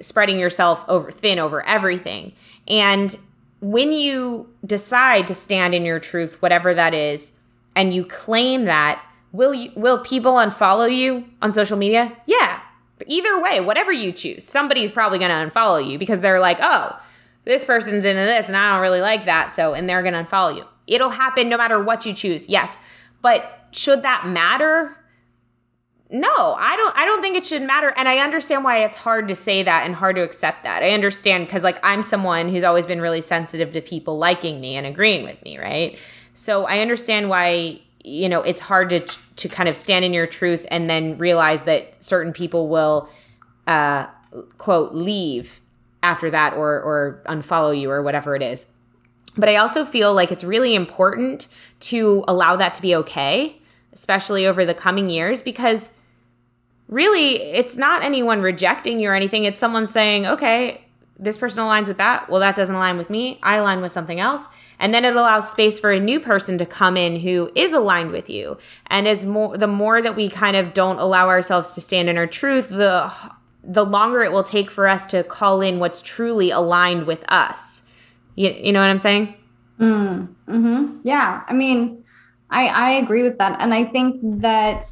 spreading 0.00 0.38
yourself 0.38 0.84
over 0.88 1.12
thin 1.12 1.38
over 1.38 1.64
everything. 1.64 2.32
And 2.66 3.14
when 3.60 3.92
you 3.92 4.48
decide 4.64 5.26
to 5.26 5.34
stand 5.34 5.74
in 5.74 5.84
your 5.84 5.98
truth, 5.98 6.40
whatever 6.40 6.74
that 6.74 6.94
is, 6.94 7.32
and 7.74 7.92
you 7.92 8.04
claim 8.04 8.64
that, 8.66 9.02
will 9.32 9.54
you 9.54 9.70
will 9.76 9.98
people 9.98 10.32
unfollow 10.34 10.94
you 10.94 11.24
on 11.42 11.52
social 11.52 11.76
media? 11.76 12.16
Yeah. 12.26 12.60
But 12.98 13.08
either 13.10 13.40
way, 13.40 13.60
whatever 13.60 13.92
you 13.92 14.10
choose, 14.10 14.44
somebody's 14.44 14.90
probably 14.90 15.18
going 15.18 15.30
to 15.30 15.54
unfollow 15.54 15.88
you 15.88 15.98
because 15.98 16.20
they're 16.20 16.40
like, 16.40 16.58
"Oh, 16.60 17.00
this 17.44 17.64
person's 17.64 18.04
into 18.04 18.22
this 18.22 18.48
and 18.48 18.56
I 18.56 18.72
don't 18.72 18.82
really 18.82 19.00
like 19.00 19.26
that." 19.26 19.52
So, 19.52 19.74
and 19.74 19.88
they're 19.88 20.02
going 20.02 20.14
to 20.14 20.24
unfollow 20.24 20.56
you. 20.56 20.64
It'll 20.86 21.10
happen 21.10 21.48
no 21.48 21.56
matter 21.56 21.82
what 21.82 22.06
you 22.06 22.12
choose. 22.12 22.48
Yes. 22.48 22.78
But 23.22 23.68
should 23.72 24.02
that 24.02 24.26
matter? 24.26 24.96
No 26.10 26.56
i 26.58 26.74
don't 26.76 26.96
i 26.96 27.04
don't 27.04 27.20
think 27.20 27.36
it 27.36 27.44
should 27.44 27.62
matter 27.62 27.92
and 27.96 28.08
i 28.08 28.18
understand 28.18 28.64
why 28.64 28.78
it's 28.78 28.96
hard 28.96 29.28
to 29.28 29.34
say 29.34 29.62
that 29.62 29.84
and 29.84 29.94
hard 29.94 30.16
to 30.16 30.22
accept 30.22 30.62
that. 30.62 30.82
I 30.82 30.90
understand 30.90 31.46
because 31.46 31.62
like 31.62 31.78
i'm 31.82 32.02
someone 32.02 32.48
who's 32.48 32.64
always 32.64 32.86
been 32.86 33.00
really 33.00 33.20
sensitive 33.20 33.72
to 33.72 33.80
people 33.82 34.16
liking 34.16 34.60
me 34.60 34.76
and 34.76 34.86
agreeing 34.86 35.24
with 35.24 35.42
me 35.44 35.58
right? 35.58 35.98
So 36.32 36.64
i 36.64 36.80
understand 36.80 37.28
why 37.28 37.80
you 38.04 38.28
know 38.28 38.40
it's 38.42 38.60
hard 38.60 38.88
to 38.90 39.00
to 39.00 39.48
kind 39.48 39.68
of 39.68 39.76
stand 39.76 40.04
in 40.04 40.14
your 40.14 40.26
truth 40.26 40.66
and 40.70 40.88
then 40.88 41.18
realize 41.18 41.62
that 41.64 42.02
certain 42.02 42.32
people 42.32 42.68
will 42.68 43.08
uh 43.66 44.06
quote 44.56 44.94
leave 44.94 45.60
after 46.02 46.30
that 46.30 46.54
or 46.54 46.80
or 46.80 47.22
unfollow 47.26 47.78
you 47.78 47.90
or 47.90 48.02
whatever 48.02 48.34
it 48.34 48.42
is. 48.42 48.66
But 49.36 49.50
i 49.50 49.56
also 49.56 49.84
feel 49.84 50.14
like 50.14 50.32
it's 50.32 50.44
really 50.44 50.74
important 50.74 51.48
to 51.80 52.24
allow 52.26 52.56
that 52.56 52.72
to 52.74 52.82
be 52.82 52.94
okay 52.96 53.56
especially 53.92 54.46
over 54.46 54.64
the 54.64 54.74
coming 54.74 55.10
years 55.10 55.42
because 55.42 55.90
really 56.88 57.36
it's 57.42 57.76
not 57.76 58.02
anyone 58.02 58.40
rejecting 58.40 58.98
you 58.98 59.10
or 59.10 59.14
anything. 59.14 59.44
It's 59.44 59.60
someone 59.60 59.86
saying, 59.86 60.26
okay, 60.26 60.84
this 61.18 61.36
person 61.36 61.62
aligns 61.62 61.88
with 61.88 61.98
that. 61.98 62.28
Well, 62.28 62.40
that 62.40 62.56
doesn't 62.56 62.74
align 62.74 62.96
with 62.96 63.10
me. 63.10 63.38
I 63.42 63.56
align 63.56 63.80
with 63.80 63.92
something 63.92 64.20
else. 64.20 64.48
And 64.78 64.94
then 64.94 65.04
it 65.04 65.16
allows 65.16 65.50
space 65.50 65.80
for 65.80 65.90
a 65.90 65.98
new 65.98 66.20
person 66.20 66.58
to 66.58 66.66
come 66.66 66.96
in 66.96 67.20
who 67.20 67.50
is 67.54 67.72
aligned 67.72 68.12
with 68.12 68.30
you. 68.30 68.58
And 68.86 69.08
as 69.08 69.26
more 69.26 69.56
the 69.56 69.66
more 69.66 70.00
that 70.00 70.16
we 70.16 70.28
kind 70.28 70.56
of 70.56 70.72
don't 70.72 70.98
allow 70.98 71.28
ourselves 71.28 71.74
to 71.74 71.80
stand 71.80 72.08
in 72.08 72.16
our 72.16 72.26
truth, 72.26 72.68
the 72.68 73.12
the 73.64 73.84
longer 73.84 74.22
it 74.22 74.32
will 74.32 74.44
take 74.44 74.70
for 74.70 74.86
us 74.86 75.04
to 75.06 75.24
call 75.24 75.60
in 75.60 75.78
what's 75.78 76.00
truly 76.00 76.50
aligned 76.50 77.06
with 77.06 77.24
us. 77.30 77.82
You, 78.34 78.50
you 78.50 78.72
know 78.72 78.80
what 78.80 78.88
I'm 78.88 78.98
saying? 78.98 79.34
Mm, 79.78 80.28
hmm 80.46 80.98
Yeah. 81.02 81.42
I 81.46 81.52
mean, 81.52 82.04
I, 82.50 82.68
I 82.68 82.90
agree 82.92 83.22
with 83.22 83.38
that. 83.38 83.60
And 83.60 83.74
I 83.74 83.84
think 83.84 84.20
that 84.40 84.86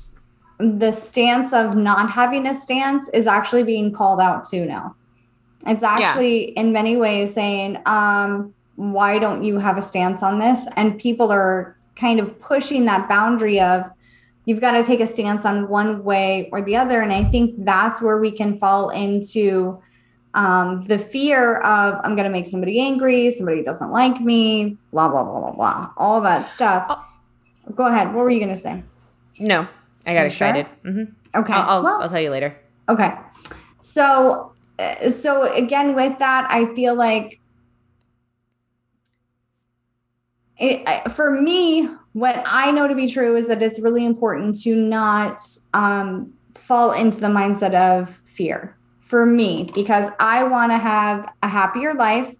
the 0.59 0.93
stance 0.93 1.53
of 1.53 1.77
not 1.77 2.11
having 2.11 2.47
a 2.47 2.55
stance 2.55 3.09
is 3.11 3.27
actually 3.27 3.63
being 3.63 3.93
called 3.93 4.21
out 4.21 4.45
too 4.45 4.65
now. 4.65 4.95
It's 5.67 5.83
actually 5.83 6.53
yeah. 6.53 6.61
in 6.61 6.73
many 6.73 6.97
ways 6.97 7.35
saying, 7.35 7.79
um, 7.87 8.55
why 8.77 9.19
don't 9.19 9.43
you 9.43 9.59
have 9.59 9.79
a 9.79 9.83
stance 9.83 10.23
on 10.23 10.39
this? 10.39 10.67
And 10.77 10.99
people 10.99 11.33
are 11.33 11.77
kind 11.97 12.21
of 12.21 12.39
pushing 12.41 12.85
that 12.85 13.09
boundary 13.09 13.61
of 13.61 13.91
you've 14.45 14.61
got 14.61 14.73
to 14.73 14.83
take 14.85 15.01
a 15.01 15.07
stance 15.07 15.45
on 15.45 15.69
one 15.69 16.05
way 16.05 16.49
or 16.53 16.63
the 16.63 16.77
other. 16.77 17.01
And 17.01 17.13
I 17.13 17.25
think 17.25 17.65
that's 17.65 18.01
where 18.01 18.19
we 18.19 18.31
can 18.31 18.59
fall 18.59 18.91
into 18.91 19.83
um, 20.35 20.83
the 20.83 20.99
fear 20.99 21.57
of 21.57 21.99
I'm 22.05 22.15
going 22.15 22.25
to 22.25 22.31
make 22.31 22.47
somebody 22.47 22.79
angry, 22.79 23.31
somebody 23.31 23.63
doesn't 23.63 23.91
like 23.91 24.21
me, 24.21 24.77
blah, 24.93 25.09
blah, 25.09 25.25
blah, 25.25 25.41
blah, 25.41 25.53
blah, 25.53 25.91
all 25.97 26.21
that 26.21 26.47
stuff. 26.47 26.87
Oh. 26.89 27.03
Go 27.75 27.87
ahead. 27.87 28.15
What 28.15 28.25
were 28.25 28.31
you 28.31 28.39
going 28.39 28.55
to 28.55 28.57
say? 28.57 28.85
No, 29.41 29.67
I 30.07 30.15
got 30.15 30.27
excited. 30.27 30.67
Sure? 30.83 30.93
Mm-hmm. 30.93 31.39
Okay. 31.41 31.53
I'll, 31.53 31.71
I'll, 31.71 31.83
well, 31.83 32.03
I'll, 32.03 32.09
tell 32.09 32.21
you 32.21 32.31
later. 32.31 32.57
Okay. 32.89 33.13
So, 33.81 34.53
uh, 34.79 35.11
so 35.11 35.53
again, 35.53 35.95
with 35.95 36.19
that, 36.19 36.47
I 36.51 36.73
feel 36.75 36.95
like 36.95 37.41
it, 40.59 41.11
for 41.13 41.41
me, 41.41 41.89
what 42.13 42.43
I 42.47 42.71
know 42.71 42.89
to 42.89 42.95
be 42.95 43.09
true 43.09 43.37
is 43.37 43.49
that 43.49 43.63
it's 43.63 43.79
really 43.79 44.07
important 44.07 44.61
to 44.63 44.75
not 44.75 45.43
um, 45.75 46.33
fall 46.55 46.93
into 46.93 47.21
the 47.21 47.27
mindset 47.27 47.75
of 47.75 48.09
fear 48.09 48.77
for 49.01 49.27
me 49.27 49.71
because 49.75 50.11
I 50.19 50.45
want 50.45 50.73
to 50.73 50.79
have 50.79 51.31
a 51.43 51.49
happier 51.49 51.95
life. 51.95 52.35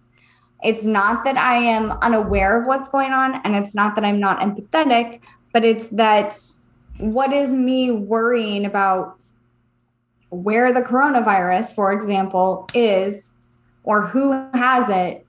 It's 0.63 0.85
not 0.85 1.23
that 1.25 1.37
I 1.37 1.57
am 1.57 1.91
unaware 2.01 2.59
of 2.59 2.67
what's 2.67 2.89
going 2.89 3.11
on, 3.11 3.39
and 3.43 3.55
it's 3.55 3.75
not 3.75 3.93
that 3.95 4.03
I'm 4.03 4.19
not 4.19 4.39
empathetic, 4.39 5.21
but 5.53 5.63
it's 5.63 5.89
that 5.89 6.35
what 6.99 7.31
is 7.31 7.53
me 7.53 7.91
worrying 7.91 8.65
about 8.65 9.17
where 10.29 10.73
the 10.73 10.81
coronavirus, 10.81 11.73
for 11.73 11.91
example, 11.91 12.67
is 12.73 13.31
or 13.83 14.01
who 14.01 14.31
has 14.53 14.89
it? 14.89 15.25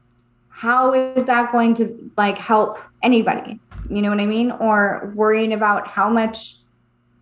How 0.48 0.92
is 0.92 1.24
that 1.26 1.52
going 1.52 1.74
to 1.74 2.11
like 2.16 2.38
help 2.38 2.78
anybody? 3.02 3.61
You 3.88 4.02
know 4.02 4.11
what 4.11 4.20
I 4.20 4.26
mean? 4.26 4.50
Or 4.50 5.12
worrying 5.14 5.52
about 5.52 5.88
how 5.88 6.11
much 6.11 6.57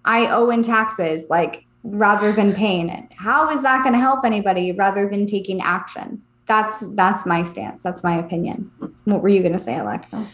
I 0.04 0.26
owe 0.28 0.50
in 0.50 0.62
taxes, 0.62 1.26
like 1.28 1.64
rather 1.82 2.32
than 2.32 2.52
paying 2.52 2.88
it. 2.88 3.04
How 3.14 3.50
is 3.50 3.62
that 3.62 3.82
going 3.82 3.92
to 3.92 4.00
help 4.00 4.24
anybody 4.24 4.72
rather 4.72 5.08
than 5.08 5.26
taking 5.26 5.60
action? 5.60 6.22
That's 6.46 6.80
that's 6.94 7.26
my 7.26 7.42
stance. 7.42 7.82
That's 7.82 8.02
my 8.02 8.18
opinion. 8.18 8.70
What 9.04 9.22
were 9.22 9.28
you 9.28 9.40
going 9.40 9.52
to 9.52 9.58
say, 9.58 9.78
Alexa? 9.78 10.26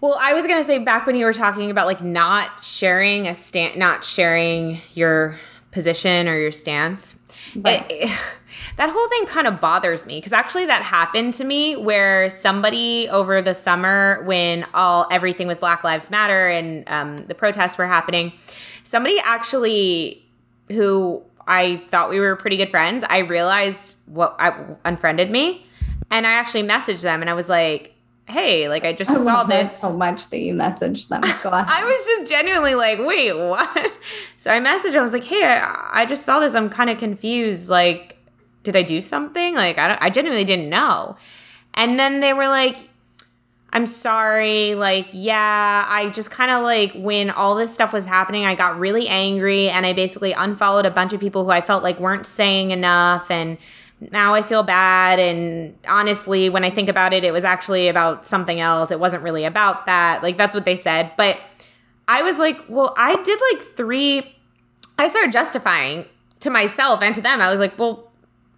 Well, 0.00 0.16
I 0.20 0.32
was 0.32 0.46
gonna 0.46 0.64
say 0.64 0.78
back 0.78 1.06
when 1.06 1.16
you 1.16 1.24
were 1.24 1.32
talking 1.32 1.70
about 1.70 1.86
like 1.86 2.02
not 2.02 2.64
sharing 2.64 3.26
a 3.26 3.34
stand, 3.34 3.76
not 3.76 4.04
sharing 4.04 4.80
your 4.94 5.38
position 5.70 6.28
or 6.28 6.38
your 6.38 6.52
stance. 6.52 7.18
Right. 7.54 7.84
It, 7.90 8.18
that 8.76 8.90
whole 8.90 9.08
thing 9.08 9.26
kind 9.26 9.46
of 9.46 9.60
bothers 9.60 10.06
me 10.06 10.18
because 10.18 10.32
actually 10.32 10.66
that 10.66 10.82
happened 10.82 11.34
to 11.34 11.44
me 11.44 11.76
where 11.76 12.28
somebody 12.30 13.08
over 13.08 13.40
the 13.40 13.54
summer 13.54 14.22
when 14.24 14.66
all 14.74 15.06
everything 15.10 15.46
with 15.46 15.60
Black 15.60 15.84
Lives 15.84 16.10
Matter 16.10 16.48
and 16.48 16.88
um, 16.88 17.16
the 17.16 17.34
protests 17.34 17.78
were 17.78 17.86
happening, 17.86 18.32
somebody 18.84 19.18
actually 19.24 20.26
who 20.68 21.22
I 21.46 21.76
thought 21.88 22.10
we 22.10 22.20
were 22.20 22.36
pretty 22.36 22.56
good 22.56 22.70
friends, 22.70 23.04
I 23.08 23.18
realized 23.18 23.94
what 24.06 24.36
I 24.38 24.76
unfriended 24.84 25.30
me. 25.30 25.64
And 26.10 26.26
I 26.26 26.32
actually 26.32 26.62
messaged 26.62 27.02
them 27.02 27.20
and 27.20 27.28
I 27.28 27.34
was 27.34 27.48
like, 27.48 27.95
hey, 28.28 28.68
like 28.68 28.84
I 28.84 28.92
just 28.92 29.10
I 29.10 29.16
saw 29.16 29.44
this. 29.44 29.78
so 29.78 29.96
much 29.96 30.28
that 30.30 30.40
you 30.40 30.54
messaged 30.54 31.08
them. 31.08 31.20
I 31.24 31.84
was 31.84 32.04
just 32.04 32.30
genuinely 32.30 32.74
like, 32.74 32.98
wait, 33.00 33.32
what? 33.32 33.92
So 34.38 34.52
I 34.52 34.60
messaged, 34.60 34.94
I 34.94 35.02
was 35.02 35.12
like, 35.12 35.24
hey, 35.24 35.44
I, 35.44 36.02
I 36.02 36.06
just 36.06 36.24
saw 36.24 36.38
this. 36.38 36.54
I'm 36.54 36.68
kind 36.68 36.88
of 36.88 36.98
confused. 36.98 37.68
Like, 37.68 38.16
did 38.62 38.76
I 38.76 38.82
do 38.82 39.00
something? 39.00 39.56
Like, 39.56 39.76
I, 39.76 39.88
don't, 39.88 40.02
I 40.02 40.08
genuinely 40.08 40.44
didn't 40.44 40.68
know. 40.68 41.16
And 41.74 41.98
then 41.98 42.20
they 42.20 42.32
were 42.32 42.46
like, 42.46 42.88
I'm 43.72 43.86
sorry. 43.86 44.76
Like, 44.76 45.08
yeah, 45.10 45.84
I 45.88 46.10
just 46.10 46.30
kind 46.30 46.52
of 46.52 46.62
like 46.62 46.92
when 46.94 47.30
all 47.30 47.56
this 47.56 47.74
stuff 47.74 47.92
was 47.92 48.06
happening, 48.06 48.46
I 48.46 48.54
got 48.54 48.78
really 48.78 49.08
angry 49.08 49.68
and 49.68 49.84
I 49.84 49.92
basically 49.92 50.32
unfollowed 50.32 50.86
a 50.86 50.90
bunch 50.90 51.12
of 51.12 51.20
people 51.20 51.44
who 51.44 51.50
I 51.50 51.60
felt 51.60 51.82
like 51.82 51.98
weren't 51.98 52.26
saying 52.26 52.70
enough. 52.70 53.30
And 53.30 53.58
now 54.00 54.34
I 54.34 54.42
feel 54.42 54.62
bad. 54.62 55.18
And 55.18 55.76
honestly, 55.88 56.48
when 56.48 56.64
I 56.64 56.70
think 56.70 56.88
about 56.88 57.12
it, 57.12 57.24
it 57.24 57.32
was 57.32 57.44
actually 57.44 57.88
about 57.88 58.26
something 58.26 58.60
else. 58.60 58.90
It 58.90 59.00
wasn't 59.00 59.22
really 59.22 59.44
about 59.44 59.86
that. 59.86 60.22
Like, 60.22 60.36
that's 60.36 60.54
what 60.54 60.64
they 60.64 60.76
said. 60.76 61.12
But 61.16 61.38
I 62.08 62.22
was 62.22 62.38
like, 62.38 62.60
well, 62.68 62.94
I 62.96 63.20
did 63.22 63.40
like 63.52 63.62
three. 63.62 64.36
I 64.98 65.08
started 65.08 65.32
justifying 65.32 66.06
to 66.40 66.50
myself 66.50 67.02
and 67.02 67.14
to 67.14 67.20
them. 67.20 67.40
I 67.40 67.50
was 67.50 67.60
like, 67.60 67.78
well, 67.78 68.10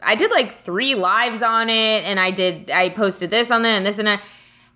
I 0.03 0.15
did 0.15 0.31
like 0.31 0.53
three 0.53 0.95
lives 0.95 1.43
on 1.43 1.69
it 1.69 2.05
and 2.05 2.21
I 2.21 2.31
did, 2.31 2.71
I 2.71 2.89
posted 2.91 3.31
this 3.31 3.51
on 3.51 3.65
it 3.65 3.69
and 3.69 3.87
this 3.87 3.99
and 3.99 4.07
that. 4.07 4.23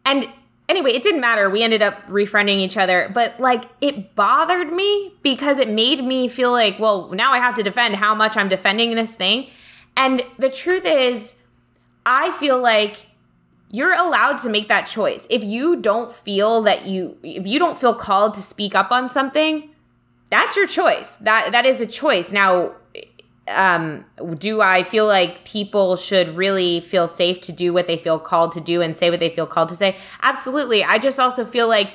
And 0.04 0.26
anyway, 0.68 0.92
it 0.92 1.02
didn't 1.02 1.20
matter. 1.20 1.48
We 1.48 1.62
ended 1.62 1.82
up 1.82 2.04
refriending 2.06 2.58
each 2.58 2.76
other, 2.76 3.10
but 3.14 3.38
like 3.38 3.64
it 3.80 4.14
bothered 4.14 4.72
me 4.72 5.12
because 5.22 5.58
it 5.58 5.68
made 5.68 6.04
me 6.04 6.28
feel 6.28 6.50
like, 6.50 6.78
well, 6.78 7.10
now 7.12 7.32
I 7.32 7.38
have 7.38 7.54
to 7.54 7.62
defend 7.62 7.96
how 7.96 8.14
much 8.14 8.36
I'm 8.36 8.48
defending 8.48 8.94
this 8.94 9.14
thing. 9.14 9.48
And 9.96 10.22
the 10.38 10.50
truth 10.50 10.84
is, 10.84 11.34
I 12.04 12.30
feel 12.32 12.60
like 12.60 13.06
you're 13.70 13.94
allowed 13.94 14.38
to 14.38 14.50
make 14.50 14.68
that 14.68 14.82
choice. 14.82 15.26
If 15.30 15.42
you 15.42 15.76
don't 15.76 16.12
feel 16.12 16.62
that 16.62 16.86
you 16.86 17.16
if 17.22 17.46
you 17.46 17.58
don't 17.58 17.76
feel 17.76 17.94
called 17.94 18.34
to 18.34 18.40
speak 18.42 18.74
up 18.74 18.92
on 18.92 19.08
something, 19.08 19.70
that's 20.30 20.56
your 20.56 20.66
choice. 20.66 21.16
That 21.16 21.52
that 21.52 21.66
is 21.66 21.80
a 21.80 21.86
choice. 21.86 22.32
Now, 22.32 22.74
um, 23.48 24.04
do 24.38 24.60
I 24.60 24.82
feel 24.82 25.06
like 25.06 25.44
people 25.44 25.96
should 25.96 26.30
really 26.30 26.80
feel 26.80 27.08
safe 27.08 27.40
to 27.42 27.52
do 27.52 27.72
what 27.72 27.86
they 27.86 27.96
feel 27.96 28.18
called 28.18 28.52
to 28.52 28.60
do 28.60 28.82
and 28.82 28.96
say 28.96 29.10
what 29.10 29.20
they 29.20 29.30
feel 29.30 29.46
called 29.46 29.70
to 29.70 29.76
say? 29.76 29.96
Absolutely. 30.20 30.84
I 30.84 30.98
just 30.98 31.18
also 31.18 31.44
feel 31.44 31.66
like 31.68 31.92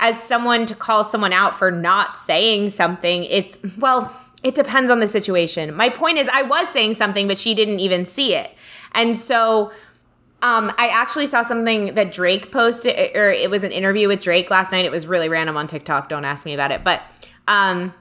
as 0.00 0.20
someone 0.20 0.66
to 0.66 0.74
call 0.74 1.04
someone 1.04 1.32
out 1.32 1.54
for 1.54 1.70
not 1.70 2.16
saying 2.16 2.70
something, 2.70 3.24
it's 3.24 3.58
well, 3.78 4.14
it 4.42 4.54
depends 4.54 4.90
on 4.90 5.00
the 5.00 5.08
situation. 5.08 5.74
My 5.74 5.88
point 5.88 6.18
is 6.18 6.28
I 6.32 6.42
was 6.42 6.68
saying 6.68 6.94
something 6.94 7.28
but 7.28 7.38
she 7.38 7.54
didn't 7.54 7.80
even 7.80 8.04
see 8.04 8.34
it. 8.34 8.50
And 8.92 9.16
so 9.16 9.70
um, 10.42 10.72
I 10.78 10.88
actually 10.88 11.26
saw 11.26 11.42
something 11.42 11.94
that 11.94 12.12
Drake 12.12 12.50
posted, 12.50 13.14
or 13.14 13.30
it 13.30 13.50
was 13.50 13.62
an 13.62 13.72
interview 13.72 14.08
with 14.08 14.20
Drake 14.20 14.50
last 14.50 14.72
night. 14.72 14.84
It 14.84 14.90
was 14.90 15.06
really 15.06 15.28
random 15.28 15.56
on 15.56 15.66
TikTok. 15.66 16.08
Don't 16.08 16.24
ask 16.24 16.46
me 16.46 16.54
about 16.54 16.70
it. 16.70 16.82
But 16.82 17.02
um, 17.46 17.92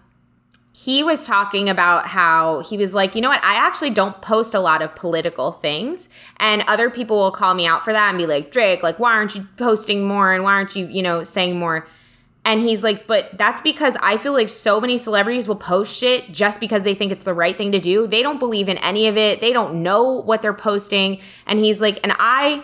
he 0.73 1.03
was 1.03 1.27
talking 1.27 1.67
about 1.67 2.07
how 2.07 2.61
he 2.61 2.77
was 2.77 2.93
like, 2.93 3.13
you 3.13 3.21
know 3.21 3.27
what? 3.27 3.43
I 3.43 3.55
actually 3.55 3.89
don't 3.89 4.21
post 4.21 4.53
a 4.53 4.61
lot 4.61 4.81
of 4.81 4.95
political 4.95 5.51
things. 5.51 6.07
And 6.37 6.63
other 6.67 6.89
people 6.89 7.17
will 7.17 7.31
call 7.31 7.53
me 7.53 7.67
out 7.67 7.83
for 7.83 7.91
that 7.91 8.07
and 8.07 8.17
be 8.17 8.25
like, 8.25 8.51
Drake, 8.51 8.83
like, 8.83 8.99
why 8.99 9.13
aren't 9.13 9.35
you 9.35 9.45
posting 9.57 10.07
more? 10.07 10.31
And 10.31 10.43
why 10.43 10.53
aren't 10.53 10.77
you, 10.77 10.87
you 10.87 11.01
know, 11.01 11.23
saying 11.23 11.59
more? 11.59 11.87
And 12.45 12.61
he's 12.61 12.83
like, 12.83 13.05
but 13.05 13.37
that's 13.37 13.61
because 13.61 13.95
I 14.01 14.17
feel 14.17 14.33
like 14.33 14.49
so 14.49 14.79
many 14.79 14.97
celebrities 14.97 15.47
will 15.47 15.55
post 15.55 15.95
shit 15.95 16.31
just 16.31 16.59
because 16.59 16.83
they 16.83 16.95
think 16.95 17.11
it's 17.11 17.23
the 17.23 17.33
right 17.33 17.57
thing 17.57 17.71
to 17.73 17.79
do. 17.79 18.07
They 18.07 18.23
don't 18.23 18.39
believe 18.39 18.69
in 18.69 18.77
any 18.77 19.07
of 19.07 19.17
it. 19.17 19.41
They 19.41 19.53
don't 19.53 19.83
know 19.83 20.13
what 20.21 20.41
they're 20.41 20.53
posting. 20.53 21.19
And 21.45 21.59
he's 21.59 21.81
like, 21.81 21.99
and 22.01 22.13
I 22.17 22.63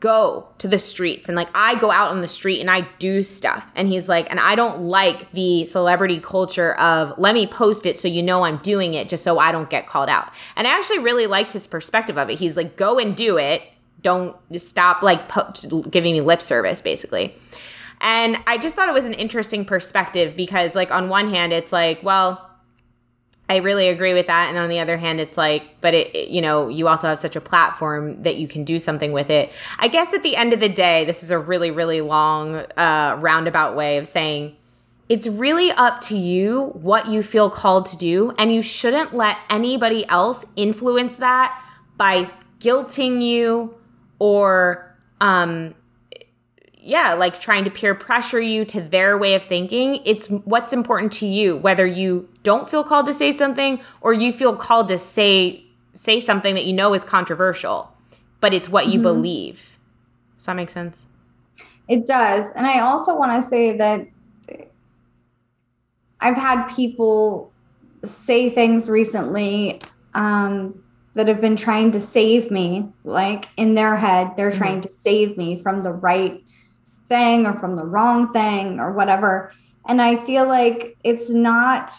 go 0.00 0.46
to 0.58 0.68
the 0.68 0.78
streets 0.78 1.28
and 1.28 1.34
like 1.34 1.48
I 1.54 1.74
go 1.74 1.90
out 1.90 2.10
on 2.10 2.20
the 2.20 2.28
street 2.28 2.60
and 2.60 2.70
I 2.70 2.82
do 2.98 3.22
stuff. 3.22 3.70
And 3.74 3.88
he's 3.88 4.08
like, 4.08 4.30
and 4.30 4.38
I 4.38 4.54
don't 4.54 4.82
like 4.82 5.32
the 5.32 5.64
celebrity 5.64 6.20
culture 6.20 6.74
of 6.74 7.18
let 7.18 7.34
me 7.34 7.46
post 7.46 7.86
it 7.86 7.96
so 7.96 8.06
you 8.06 8.22
know 8.22 8.44
I'm 8.44 8.58
doing 8.58 8.94
it 8.94 9.08
just 9.08 9.24
so 9.24 9.38
I 9.38 9.52
don't 9.52 9.70
get 9.70 9.86
called 9.86 10.10
out. 10.10 10.32
And 10.54 10.66
I 10.66 10.76
actually 10.76 10.98
really 10.98 11.26
liked 11.26 11.52
his 11.52 11.66
perspective 11.66 12.18
of 12.18 12.28
it. 12.28 12.38
He's 12.38 12.56
like, 12.56 12.76
go 12.76 12.98
and 12.98 13.16
do 13.16 13.38
it. 13.38 13.62
Don't 14.02 14.36
stop 14.60 15.02
like 15.02 15.28
po- 15.28 15.52
giving 15.90 16.12
me 16.12 16.20
lip 16.20 16.42
service, 16.42 16.82
basically. 16.82 17.34
And 18.00 18.36
I 18.46 18.58
just 18.58 18.76
thought 18.76 18.88
it 18.88 18.94
was 18.94 19.06
an 19.06 19.14
interesting 19.14 19.64
perspective 19.64 20.36
because, 20.36 20.74
like, 20.74 20.90
on 20.90 21.08
one 21.08 21.28
hand, 21.28 21.52
it's 21.52 21.72
like, 21.72 22.02
well, 22.02 22.42
I 23.48 23.58
really 23.58 23.88
agree 23.88 24.12
with 24.12 24.26
that. 24.26 24.48
And 24.48 24.58
on 24.58 24.68
the 24.68 24.80
other 24.80 24.96
hand, 24.96 25.20
it's 25.20 25.36
like, 25.36 25.80
but 25.80 25.94
it, 25.94 26.14
it, 26.14 26.30
you 26.30 26.40
know, 26.40 26.68
you 26.68 26.88
also 26.88 27.06
have 27.06 27.18
such 27.18 27.36
a 27.36 27.40
platform 27.40 28.22
that 28.24 28.36
you 28.36 28.48
can 28.48 28.64
do 28.64 28.78
something 28.78 29.12
with 29.12 29.30
it. 29.30 29.52
I 29.78 29.88
guess 29.88 30.12
at 30.12 30.22
the 30.22 30.36
end 30.36 30.52
of 30.52 30.60
the 30.60 30.68
day, 30.68 31.04
this 31.04 31.22
is 31.22 31.30
a 31.30 31.38
really, 31.38 31.70
really 31.70 32.00
long, 32.00 32.56
uh, 32.76 33.16
roundabout 33.20 33.76
way 33.76 33.98
of 33.98 34.06
saying 34.06 34.56
it's 35.08 35.28
really 35.28 35.70
up 35.70 36.00
to 36.00 36.16
you 36.16 36.70
what 36.70 37.06
you 37.06 37.22
feel 37.22 37.48
called 37.48 37.86
to 37.86 37.96
do. 37.96 38.32
And 38.36 38.52
you 38.52 38.62
shouldn't 38.62 39.14
let 39.14 39.38
anybody 39.48 40.04
else 40.08 40.44
influence 40.56 41.18
that 41.18 41.56
by 41.96 42.28
guilting 42.58 43.22
you 43.22 43.76
or, 44.18 44.92
um, 45.20 45.76
yeah, 46.86 47.14
like 47.14 47.40
trying 47.40 47.64
to 47.64 47.70
peer 47.70 47.94
pressure 47.94 48.40
you 48.40 48.64
to 48.66 48.80
their 48.80 49.18
way 49.18 49.34
of 49.34 49.42
thinking. 49.42 50.00
It's 50.04 50.28
what's 50.28 50.72
important 50.72 51.12
to 51.14 51.26
you, 51.26 51.56
whether 51.56 51.84
you 51.84 52.28
don't 52.44 52.70
feel 52.70 52.84
called 52.84 53.06
to 53.06 53.12
say 53.12 53.32
something 53.32 53.80
or 54.00 54.12
you 54.12 54.32
feel 54.32 54.54
called 54.54 54.88
to 54.88 54.98
say 54.98 55.64
say 55.94 56.20
something 56.20 56.54
that 56.54 56.64
you 56.64 56.72
know 56.72 56.94
is 56.94 57.02
controversial, 57.02 57.92
but 58.40 58.54
it's 58.54 58.68
what 58.68 58.86
you 58.86 58.94
mm-hmm. 58.94 59.02
believe. 59.02 59.78
Does 60.36 60.46
that 60.46 60.54
make 60.54 60.70
sense? 60.70 61.08
It 61.88 62.06
does. 62.06 62.52
And 62.52 62.66
I 62.66 62.80
also 62.80 63.16
want 63.18 63.40
to 63.42 63.46
say 63.46 63.76
that 63.76 64.06
I've 66.20 66.36
had 66.36 66.66
people 66.68 67.52
say 68.04 68.48
things 68.48 68.88
recently 68.88 69.80
um, 70.14 70.82
that 71.14 71.26
have 71.26 71.40
been 71.40 71.56
trying 71.56 71.90
to 71.92 72.00
save 72.00 72.50
me. 72.50 72.88
Like 73.02 73.48
in 73.56 73.74
their 73.74 73.96
head, 73.96 74.34
they're 74.36 74.50
mm-hmm. 74.50 74.58
trying 74.58 74.80
to 74.82 74.90
save 74.90 75.36
me 75.36 75.60
from 75.60 75.80
the 75.80 75.92
right 75.92 76.44
thing 77.06 77.46
or 77.46 77.54
from 77.54 77.76
the 77.76 77.84
wrong 77.84 78.32
thing 78.32 78.80
or 78.80 78.92
whatever. 78.92 79.52
And 79.86 80.02
I 80.02 80.16
feel 80.16 80.46
like 80.46 80.96
it's 81.04 81.30
not, 81.30 81.92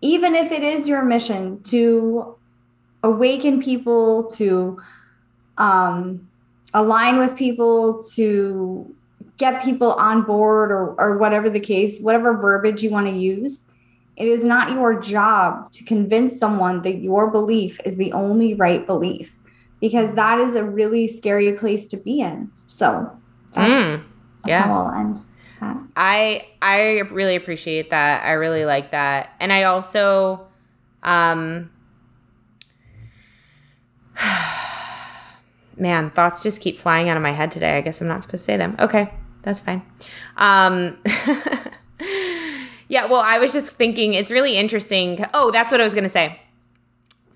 even 0.00 0.34
if 0.34 0.52
it 0.52 0.62
is 0.62 0.88
your 0.88 1.04
mission 1.04 1.62
to 1.64 2.36
awaken 3.02 3.62
people, 3.62 4.24
to 4.30 4.80
um, 5.56 6.28
align 6.74 7.18
with 7.18 7.36
people, 7.36 8.02
to 8.14 8.94
get 9.36 9.62
people 9.62 9.92
on 9.92 10.22
board 10.22 10.72
or, 10.72 11.00
or 11.00 11.16
whatever 11.18 11.48
the 11.48 11.60
case, 11.60 12.00
whatever 12.00 12.36
verbiage 12.36 12.82
you 12.82 12.90
want 12.90 13.06
to 13.06 13.12
use, 13.12 13.70
it 14.16 14.26
is 14.26 14.44
not 14.44 14.72
your 14.72 15.00
job 15.00 15.70
to 15.70 15.84
convince 15.84 16.36
someone 16.36 16.82
that 16.82 16.96
your 16.96 17.30
belief 17.30 17.78
is 17.84 17.96
the 17.96 18.12
only 18.12 18.54
right 18.54 18.84
belief 18.84 19.38
because 19.80 20.12
that 20.16 20.40
is 20.40 20.56
a 20.56 20.64
really 20.64 21.06
scary 21.06 21.52
place 21.52 21.86
to 21.86 21.96
be 21.96 22.20
in. 22.20 22.50
So 22.66 23.16
that's. 23.52 23.88
Mm 23.88 24.04
yeah. 24.46 24.62
how 24.62 24.86
I'll 24.86 25.00
end. 25.00 25.20
That. 25.60 25.82
I 25.96 26.46
I 26.62 27.00
really 27.10 27.36
appreciate 27.36 27.90
that. 27.90 28.24
I 28.24 28.32
really 28.32 28.64
like 28.64 28.92
that, 28.92 29.30
and 29.40 29.52
I 29.52 29.64
also, 29.64 30.46
um, 31.02 31.70
man, 35.76 36.10
thoughts 36.10 36.42
just 36.42 36.60
keep 36.60 36.78
flying 36.78 37.08
out 37.08 37.16
of 37.16 37.22
my 37.22 37.32
head 37.32 37.50
today. 37.50 37.76
I 37.76 37.80
guess 37.80 38.00
I'm 38.00 38.08
not 38.08 38.22
supposed 38.22 38.44
to 38.44 38.52
say 38.52 38.56
them. 38.56 38.76
Okay, 38.78 39.12
that's 39.42 39.60
fine. 39.60 39.82
Um, 40.36 40.98
yeah, 42.88 43.06
well, 43.06 43.22
I 43.24 43.38
was 43.38 43.52
just 43.52 43.76
thinking 43.76 44.14
it's 44.14 44.30
really 44.30 44.56
interesting. 44.56 45.24
Oh, 45.34 45.50
that's 45.50 45.72
what 45.72 45.80
I 45.80 45.84
was 45.84 45.94
gonna 45.94 46.08
say 46.08 46.40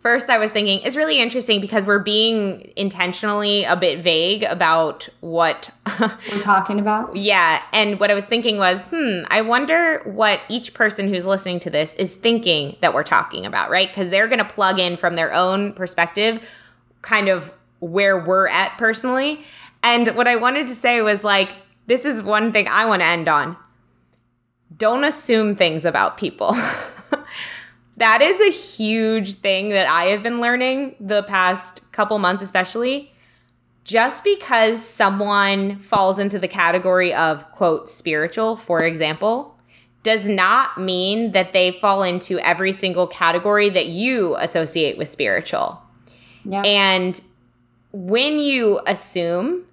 first 0.03 0.29
I 0.29 0.39
was 0.39 0.51
thinking 0.51 0.81
it's 0.83 0.97
really 0.97 1.21
interesting 1.21 1.61
because 1.61 1.87
we're 1.87 2.01
being 2.01 2.73
intentionally 2.77 3.63
a 3.65 3.77
bit 3.77 4.01
vague 4.01 4.43
about 4.43 5.09
what 5.21 5.71
we're 6.01 6.41
talking 6.41 6.81
about. 6.81 7.17
Yeah. 7.17 7.63
And 7.73 7.99
what 8.01 8.11
I 8.11 8.15
was 8.15 8.27
thinking 8.27 8.59
was, 8.59 8.83
hmm, 8.91 9.23
I 9.29 9.41
wonder 9.41 10.03
what 10.05 10.41
each 10.49 10.75
person 10.75 11.09
who's 11.09 11.25
listening 11.25 11.61
to 11.61 11.71
this 11.71 11.95
is 11.95 12.17
thinking 12.17 12.77
that 12.81 12.93
we're 12.93 13.05
talking 13.05 13.47
about, 13.47 13.71
right? 13.71 13.89
Because 13.89 14.11
they're 14.11 14.27
going 14.27 14.41
to 14.41 14.45
plug 14.45 14.81
in 14.81 14.97
from 14.97 15.15
their 15.15 15.33
own 15.33 15.73
perspective, 15.73 16.53
kind 17.01 17.29
of 17.29 17.53
where 17.79 18.19
we're 18.19 18.49
at 18.49 18.77
personally. 18.79 19.41
And 19.85 20.09
what 20.17 20.27
I 20.27 20.37
wanted 20.37 20.67
to 20.67 20.75
say 20.75 21.01
was 21.01 21.23
like, 21.23 21.53
this 21.87 22.05
is 22.05 22.23
one 22.23 22.53
thing 22.53 22.67
I 22.69 22.87
want 22.87 23.03
to 23.03 23.07
end 23.07 23.29
on. 23.29 23.57
Don't 24.77 25.05
assume 25.05 25.55
things 25.55 25.85
about 25.85 26.17
people. 26.17 26.57
that 27.97 28.23
is 28.23 28.41
a 28.41 28.51
huge 28.51 29.35
thing 29.35 29.69
that 29.71 29.87
I 29.87 30.05
have 30.05 30.23
been 30.23 30.41
learning 30.41 30.97
the 30.99 31.23
past 31.25 31.81
couple 31.93 32.19
months, 32.19 32.43
especially. 32.43 33.13
Just 33.85 34.23
because 34.23 34.87
someone 34.87 35.77
falls 35.79 36.19
into 36.19 36.39
the 36.39 36.47
category 36.47 37.13
of, 37.13 37.51
quote, 37.51 37.89
spiritual, 37.89 38.57
for 38.57 38.83
example, 38.85 39.59
does 40.03 40.29
not 40.29 40.81
mean 40.81 41.33
that 41.33 41.53
they 41.53 41.73
fall 41.81 42.03
into 42.03 42.39
every 42.41 42.73
single 42.73 43.07
category 43.07 43.69
that 43.69 43.87
you 43.87 44.37
associate 44.37 44.97
with 44.97 45.09
spiritual. 45.09 45.83
Yeah. 46.45 46.63
And 46.63 47.21
when 47.93 48.39
you 48.39 48.81
assume 48.87 49.67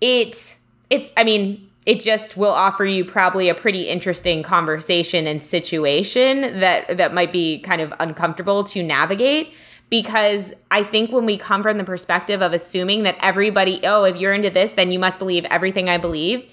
it 0.00 0.56
it's 0.90 1.10
I 1.16 1.24
mean, 1.24 1.68
it 1.86 2.00
just 2.00 2.36
will 2.36 2.52
offer 2.52 2.84
you 2.84 3.04
probably 3.04 3.48
a 3.48 3.54
pretty 3.54 3.88
interesting 3.88 4.42
conversation 4.42 5.26
and 5.26 5.42
situation 5.42 6.60
that 6.60 6.96
that 6.96 7.12
might 7.12 7.32
be 7.32 7.60
kind 7.60 7.80
of 7.80 7.92
uncomfortable 8.00 8.64
to 8.64 8.82
navigate 8.82 9.52
because 9.90 10.52
I 10.70 10.82
think 10.82 11.12
when 11.12 11.26
we 11.26 11.36
come 11.36 11.62
from 11.62 11.78
the 11.78 11.84
perspective 11.84 12.42
of 12.42 12.52
assuming 12.52 13.02
that 13.02 13.16
everybody, 13.20 13.80
oh, 13.84 14.04
if 14.04 14.16
you're 14.16 14.32
into 14.32 14.50
this, 14.50 14.72
then 14.72 14.90
you 14.90 14.98
must 14.98 15.18
believe 15.18 15.44
everything 15.46 15.88
I 15.88 15.98
believe. 15.98 16.44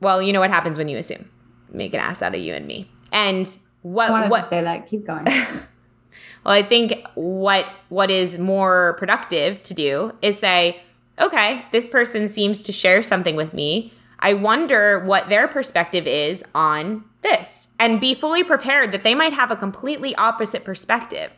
Well, 0.00 0.22
you 0.22 0.32
know 0.32 0.40
what 0.40 0.50
happens 0.50 0.78
when 0.78 0.88
you 0.88 0.96
assume. 0.96 1.28
Make 1.70 1.92
an 1.94 2.00
ass 2.00 2.22
out 2.22 2.34
of 2.34 2.40
you 2.40 2.54
and 2.54 2.66
me. 2.66 2.90
And 3.12 3.46
what 3.82 4.10
I 4.10 4.28
what 4.28 4.44
say 4.44 4.62
that. 4.62 4.86
Keep 4.86 5.06
going. 5.06 5.24
well, 6.44 6.54
I 6.54 6.62
think 6.62 7.06
what 7.14 7.66
what 7.88 8.10
is 8.10 8.38
more 8.38 8.94
productive 8.98 9.62
to 9.64 9.74
do 9.74 10.12
is 10.22 10.38
say, 10.38 10.80
okay, 11.20 11.64
this 11.72 11.86
person 11.86 12.28
seems 12.28 12.62
to 12.62 12.72
share 12.72 13.02
something 13.02 13.36
with 13.36 13.54
me. 13.54 13.92
I 14.18 14.34
wonder 14.34 15.04
what 15.04 15.28
their 15.28 15.48
perspective 15.48 16.06
is 16.06 16.44
on 16.54 17.04
this 17.22 17.68
and 17.78 18.00
be 18.00 18.14
fully 18.14 18.44
prepared 18.44 18.92
that 18.92 19.02
they 19.02 19.14
might 19.14 19.32
have 19.32 19.50
a 19.50 19.56
completely 19.56 20.14
opposite 20.16 20.64
perspective. 20.64 21.30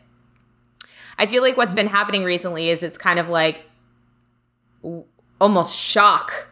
I 1.17 1.25
feel 1.25 1.41
like 1.41 1.57
what's 1.57 1.73
been 1.73 1.87
happening 1.87 2.23
recently 2.23 2.69
is 2.69 2.83
it's 2.83 2.97
kind 2.97 3.19
of 3.19 3.29
like 3.29 3.63
almost 5.39 5.75
shock, 5.75 6.49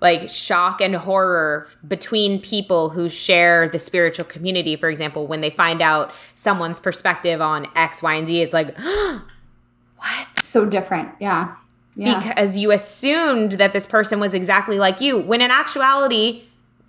like 0.00 0.28
shock 0.28 0.80
and 0.80 0.94
horror 0.94 1.68
between 1.86 2.40
people 2.40 2.90
who 2.90 3.08
share 3.08 3.68
the 3.68 3.78
spiritual 3.78 4.24
community. 4.24 4.76
For 4.76 4.88
example, 4.88 5.26
when 5.26 5.40
they 5.40 5.50
find 5.50 5.82
out 5.82 6.12
someone's 6.34 6.80
perspective 6.80 7.40
on 7.40 7.66
X, 7.74 8.02
Y, 8.02 8.14
and 8.14 8.26
Z, 8.26 8.40
it's 8.40 8.54
like, 8.54 8.76
what? 8.78 10.28
so 10.40 10.64
different. 10.64 11.10
Yeah. 11.20 11.54
Yeah. 11.96 12.18
Because 12.18 12.58
you 12.58 12.72
assumed 12.72 13.52
that 13.52 13.72
this 13.72 13.86
person 13.86 14.20
was 14.20 14.34
exactly 14.34 14.78
like 14.78 15.00
you, 15.00 15.18
when 15.18 15.40
in 15.40 15.50
actuality, 15.50 16.44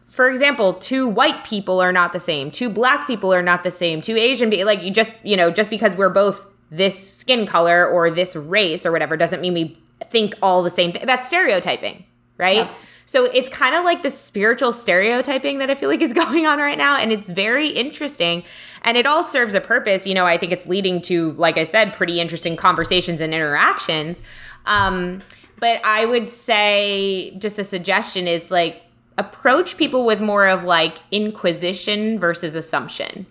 for 0.09 0.29
example, 0.29 0.73
two 0.73 1.07
white 1.07 1.45
people 1.45 1.81
are 1.81 1.93
not 1.93 2.11
the 2.11 2.19
same, 2.19 2.51
two 2.51 2.69
black 2.69 3.07
people 3.07 3.33
are 3.33 3.41
not 3.41 3.63
the 3.63 3.71
same, 3.71 4.01
two 4.01 4.17
Asian 4.17 4.49
people, 4.49 4.65
like 4.65 4.83
you 4.83 4.91
just, 4.91 5.13
you 5.23 5.37
know, 5.37 5.49
just 5.49 5.69
because 5.69 5.95
we're 5.95 6.09
both 6.09 6.45
this 6.69 7.17
skin 7.17 7.47
color 7.47 7.87
or 7.87 8.11
this 8.11 8.35
race 8.35 8.85
or 8.85 8.91
whatever 8.91 9.15
doesn't 9.15 9.39
mean 9.39 9.53
we 9.53 9.77
think 10.03 10.35
all 10.41 10.61
the 10.61 10.69
same 10.69 10.91
thing. 10.91 11.05
That's 11.05 11.27
stereotyping, 11.27 12.03
right? 12.37 12.67
Yeah. 12.67 12.73
So 13.05 13.23
it's 13.23 13.47
kind 13.47 13.73
of 13.73 13.85
like 13.85 14.03
the 14.03 14.09
spiritual 14.09 14.73
stereotyping 14.73 15.59
that 15.59 15.71
I 15.71 15.75
feel 15.75 15.87
like 15.87 16.01
is 16.01 16.11
going 16.25 16.45
on 16.45 16.59
right 16.59 16.77
now. 16.77 16.97
And 16.97 17.11
it's 17.11 17.29
very 17.29 17.69
interesting. 17.69 18.43
And 18.83 18.97
it 18.97 19.05
all 19.05 19.23
serves 19.23 19.55
a 19.55 19.61
purpose. 19.61 20.05
You 20.05 20.13
know, 20.13 20.25
I 20.25 20.37
think 20.37 20.51
it's 20.51 20.67
leading 20.67 21.01
to, 21.03 21.31
like 21.33 21.57
I 21.57 21.63
said, 21.63 21.93
pretty 21.93 22.19
interesting 22.19 22.57
conversations 22.57 23.21
and 23.21 23.33
interactions. 23.33 24.21
Um, 24.67 25.21
but 25.59 25.81
I 25.83 26.05
would 26.05 26.29
say 26.29 27.35
just 27.39 27.57
a 27.57 27.63
suggestion 27.63 28.27
is 28.27 28.51
like 28.51 28.83
approach 29.17 29.77
people 29.77 30.05
with 30.05 30.21
more 30.21 30.47
of 30.47 30.63
like 30.63 30.97
inquisition 31.11 32.19
versus 32.19 32.53
assumption. 32.53 33.25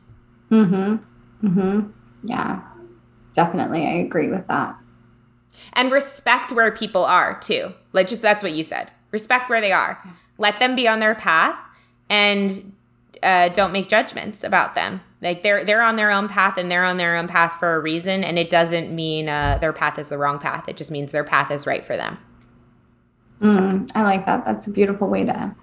Mm-hmm. 0.51 1.47
Mm-hmm. 1.47 1.91
Yeah. 2.25 2.63
Definitely. 3.35 3.87
I 3.87 3.93
agree 3.93 4.29
with 4.29 4.47
that. 4.49 4.81
And 5.75 5.93
respect 5.93 6.53
where 6.53 6.73
people 6.73 7.05
are 7.05 7.39
too. 7.39 7.73
Like 7.93 8.09
just 8.09 8.23
that's 8.23 8.43
what 8.43 8.53
you 8.53 8.65
said. 8.65 8.91
Respect 9.13 9.49
where 9.49 9.61
they 9.61 9.73
are. 9.73 10.03
Let 10.39 10.59
them 10.59 10.75
be 10.75 10.89
on 10.89 10.99
their 10.99 11.15
path 11.15 11.57
and 12.11 12.73
uh, 13.23 13.49
don't 13.51 13.73
make 13.73 13.89
judgments 13.89 14.43
about 14.43 14.75
them. 14.75 15.01
Like 15.23 15.43
they're 15.43 15.65
they're 15.65 15.83
on 15.83 15.97
their 15.97 16.11
own 16.11 16.29
path 16.29 16.59
and 16.59 16.71
they're 16.71 16.85
on 16.85 16.99
their 16.99 17.17
own 17.17 17.27
path 17.27 17.55
for 17.59 17.75
a 17.77 17.81
reason, 17.81 18.23
and 18.23 18.39
it 18.39 18.51
doesn't 18.51 18.95
mean 18.95 19.29
uh, 19.29 19.59
their 19.59 19.73
path 19.73 19.99
is 19.99 20.11
the 20.11 20.19
wrong 20.19 20.39
path. 20.39 20.69
It 20.69 20.77
just 20.77 20.91
means 20.91 21.13
their 21.13 21.25
path 21.25 21.51
is 21.51 21.67
right 21.67 21.85
for 21.85 21.97
them. 21.97 22.19
Mm, 23.41 23.91
I 23.95 24.03
like 24.03 24.27
that. 24.27 24.45
That's 24.45 24.67
a 24.67 24.71
beautiful 24.71 25.09
way 25.09 25.25
to 25.25 25.55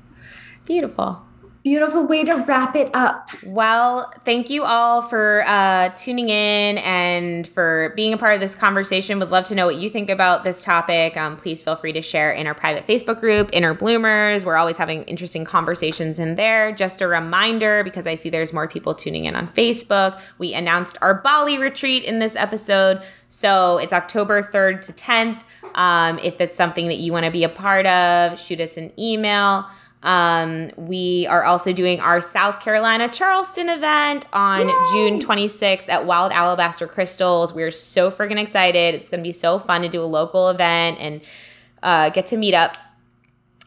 Beautiful. 0.65 1.22
Beautiful 1.63 2.05
way 2.05 2.25
to 2.25 2.35
wrap 2.35 2.75
it 2.75 2.91
up. 2.93 3.29
Well, 3.45 4.11
thank 4.25 4.49
you 4.49 4.63
all 4.63 5.01
for 5.01 5.43
uh, 5.47 5.89
tuning 5.95 6.27
in 6.27 6.77
and 6.79 7.47
for 7.47 7.93
being 7.95 8.11
a 8.13 8.17
part 8.17 8.35
of 8.35 8.41
this 8.41 8.53
conversation. 8.53 9.17
Would 9.19 9.29
love 9.29 9.45
to 9.45 9.55
know 9.55 9.65
what 9.65 9.77
you 9.77 9.89
think 9.89 10.09
about 10.09 10.43
this 10.43 10.61
topic. 10.61 11.15
Um, 11.15 11.37
please 11.37 11.61
feel 11.61 11.77
free 11.77 11.93
to 11.93 12.01
share 12.01 12.33
in 12.33 12.47
our 12.47 12.53
private 12.53 12.85
Facebook 12.85 13.21
group, 13.21 13.49
Inner 13.53 13.73
Bloomers. 13.73 14.43
We're 14.43 14.57
always 14.57 14.75
having 14.75 15.03
interesting 15.03 15.45
conversations 15.45 16.19
in 16.19 16.35
there. 16.35 16.73
Just 16.73 17.01
a 17.01 17.07
reminder, 17.07 17.83
because 17.85 18.05
I 18.07 18.15
see 18.15 18.29
there's 18.29 18.51
more 18.51 18.67
people 18.67 18.93
tuning 18.93 19.23
in 19.25 19.35
on 19.35 19.47
Facebook, 19.53 20.21
we 20.37 20.53
announced 20.53 20.97
our 21.01 21.21
Bali 21.21 21.57
retreat 21.57 22.03
in 22.03 22.19
this 22.19 22.35
episode. 22.35 23.01
So 23.29 23.77
it's 23.77 23.93
October 23.93 24.43
3rd 24.43 24.85
to 24.87 24.93
10th. 24.93 25.41
Um, 25.75 26.19
if 26.19 26.39
it's 26.41 26.55
something 26.55 26.87
that 26.87 26.97
you 26.97 27.11
want 27.13 27.25
to 27.25 27.31
be 27.31 27.43
a 27.43 27.49
part 27.49 27.85
of, 27.85 28.37
shoot 28.37 28.59
us 28.59 28.77
an 28.77 28.91
email. 28.99 29.65
Um, 30.03 30.71
we 30.75 31.25
are 31.27 31.43
also 31.43 31.71
doing 31.73 32.01
our 32.01 32.21
South 32.21 32.59
Carolina 32.59 33.09
Charleston 33.09 33.69
event 33.69 34.27
on 34.33 34.67
Yay! 34.67 34.75
June 34.91 35.19
26th 35.19 35.89
at 35.89 36.05
Wild 36.05 36.31
Alabaster 36.33 36.87
Crystals. 36.87 37.53
We're 37.53 37.71
so 37.71 38.11
freaking 38.11 38.39
excited. 38.39 38.95
It's 38.95 39.09
going 39.09 39.21
to 39.21 39.27
be 39.27 39.31
so 39.31 39.57
fun 39.57 39.81
to 39.81 39.89
do 39.89 40.01
a 40.01 40.05
local 40.05 40.49
event 40.49 40.97
and 40.99 41.21
uh, 41.81 42.09
get 42.09 42.27
to 42.27 42.37
meet 42.37 42.53
up 42.53 42.75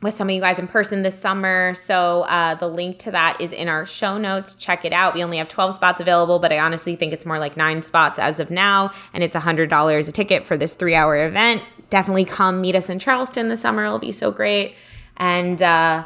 with 0.03 0.13
some 0.13 0.29
of 0.29 0.35
you 0.35 0.43
guys 0.43 0.59
in 0.59 0.69
person 0.69 1.03
this 1.03 1.19
summer. 1.19 1.73
So 1.75 2.23
uh, 2.23 2.55
the 2.55 2.69
link 2.69 2.99
to 3.01 3.11
that 3.13 3.41
is 3.41 3.53
in 3.53 3.67
our 3.69 3.87
show 3.87 4.19
notes. 4.19 4.55
Check 4.55 4.85
it 4.85 4.93
out. 4.93 5.15
We 5.15 5.25
only 5.25 5.39
have 5.39 5.49
12 5.49 5.75
spots 5.75 6.03
available, 6.03 6.39
but 6.39 6.53
I 6.53 6.59
honestly 6.59 6.97
think 6.97 7.15
it's 7.15 7.25
more 7.25 7.39
like 7.39 7.57
nine 7.57 7.83
spots 7.83 8.19
as 8.19 8.39
of 8.39 8.51
now. 8.51 8.91
And 9.15 9.25
it's 9.25 9.35
$100 9.35 10.09
a 10.09 10.13
ticket 10.13 10.47
for 10.47 10.59
this 10.59 10.75
three 10.75 10.95
hour 10.95 11.27
event. 11.27 11.63
Definitely 11.89 12.27
come 12.27 12.61
meet 12.61 12.75
us 12.75 12.91
in 12.91 12.99
Charleston 12.99 13.49
this 13.49 13.63
summer. 13.63 13.87
It'll 13.87 13.99
be 13.99 14.13
so 14.13 14.31
great. 14.31 14.77
And 15.17 15.63
uh, 15.63 16.05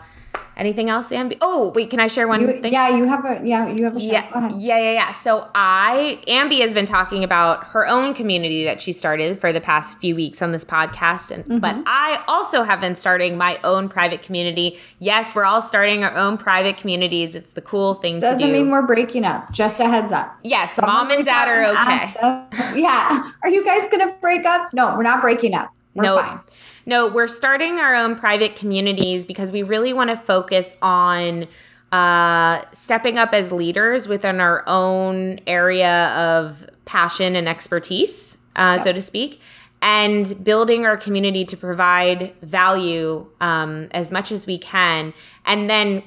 anything 0.56 0.90
else, 0.90 1.10
Ambi? 1.10 1.38
Oh, 1.40 1.72
wait, 1.74 1.88
can 1.90 2.00
I 2.00 2.06
share 2.06 2.28
one 2.28 2.40
You, 2.42 2.60
thing? 2.60 2.72
yeah, 2.72 2.88
you 2.94 3.04
have 3.06 3.24
a 3.24 3.40
yeah, 3.42 3.66
you 3.68 3.84
have 3.84 3.96
a. 3.96 3.98
Go 3.98 4.04
Yeah, 4.04 4.48
yeah, 4.58 4.78
yeah, 4.78 4.92
yeah. 4.92 5.10
So 5.12 5.48
I, 5.54 6.20
Ambi 6.26 6.60
has 6.60 6.74
been 6.74 6.84
talking 6.86 7.24
about 7.24 7.64
her 7.68 7.86
own 7.88 8.12
community 8.14 8.64
that 8.64 8.80
she 8.80 8.92
started 8.92 9.40
for 9.40 9.52
the 9.52 9.60
past 9.60 9.98
few 9.98 10.14
weeks 10.14 10.42
on 10.42 10.52
this 10.52 10.64
podcast, 10.64 11.30
and 11.30 11.44
Mm-hmm. 11.44 11.58
but 11.58 11.76
I 11.86 12.22
also 12.28 12.62
have 12.62 12.80
been 12.80 12.94
starting 12.94 13.36
my 13.38 13.58
own 13.64 13.88
private 13.88 14.22
community. 14.22 14.78
Yes, 14.98 15.34
we're 15.34 15.44
all 15.46 15.62
starting 15.62 16.04
our 16.04 16.14
own 16.14 16.36
private 16.36 16.76
communities. 16.76 17.34
It's 17.34 17.54
the 17.54 17.62
cool 17.62 17.94
thing 17.94 18.18
Doesn't 18.20 18.38
to 18.38 18.46
do. 18.46 18.52
mean 18.52 18.70
we're 18.70 18.82
breaking 18.82 19.24
up. 19.24 19.50
Just 19.52 19.80
a 19.80 19.88
heads 19.88 20.12
up. 20.12 20.36
yes, 20.44 20.78
mom 20.80 21.10
and 21.10 21.24
dad 21.24 21.48
are 21.48 21.64
okay. 21.64 22.12
Us- 22.20 22.76
yeah. 22.76 23.32
Are 23.42 23.48
you 23.48 23.64
guys 23.64 23.88
gonna 23.90 24.14
break 24.20 24.44
up? 24.44 24.72
No, 24.74 24.94
we're 24.96 25.02
not 25.02 25.22
breaking 25.22 25.54
up. 25.54 25.70
We're 25.94 26.04
no, 26.04 26.18
fine. 26.18 26.40
No, 26.90 27.06
we're 27.06 27.28
starting 27.28 27.78
our 27.78 27.94
own 27.94 28.16
private 28.16 28.56
communities 28.56 29.24
because 29.24 29.52
we 29.52 29.62
really 29.62 29.92
want 29.92 30.10
to 30.10 30.16
focus 30.16 30.76
on 30.82 31.46
uh, 31.92 32.62
stepping 32.72 33.16
up 33.16 33.32
as 33.32 33.52
leaders 33.52 34.08
within 34.08 34.40
our 34.40 34.64
own 34.66 35.38
area 35.46 36.08
of 36.16 36.68
passion 36.86 37.36
and 37.36 37.48
expertise, 37.48 38.38
uh, 38.56 38.76
so 38.76 38.92
to 38.92 39.00
speak, 39.00 39.40
and 39.80 40.34
building 40.42 40.84
our 40.84 40.96
community 40.96 41.44
to 41.44 41.56
provide 41.56 42.34
value 42.42 43.24
um, 43.40 43.86
as 43.92 44.10
much 44.10 44.32
as 44.32 44.48
we 44.48 44.58
can, 44.58 45.14
and 45.46 45.70
then 45.70 46.02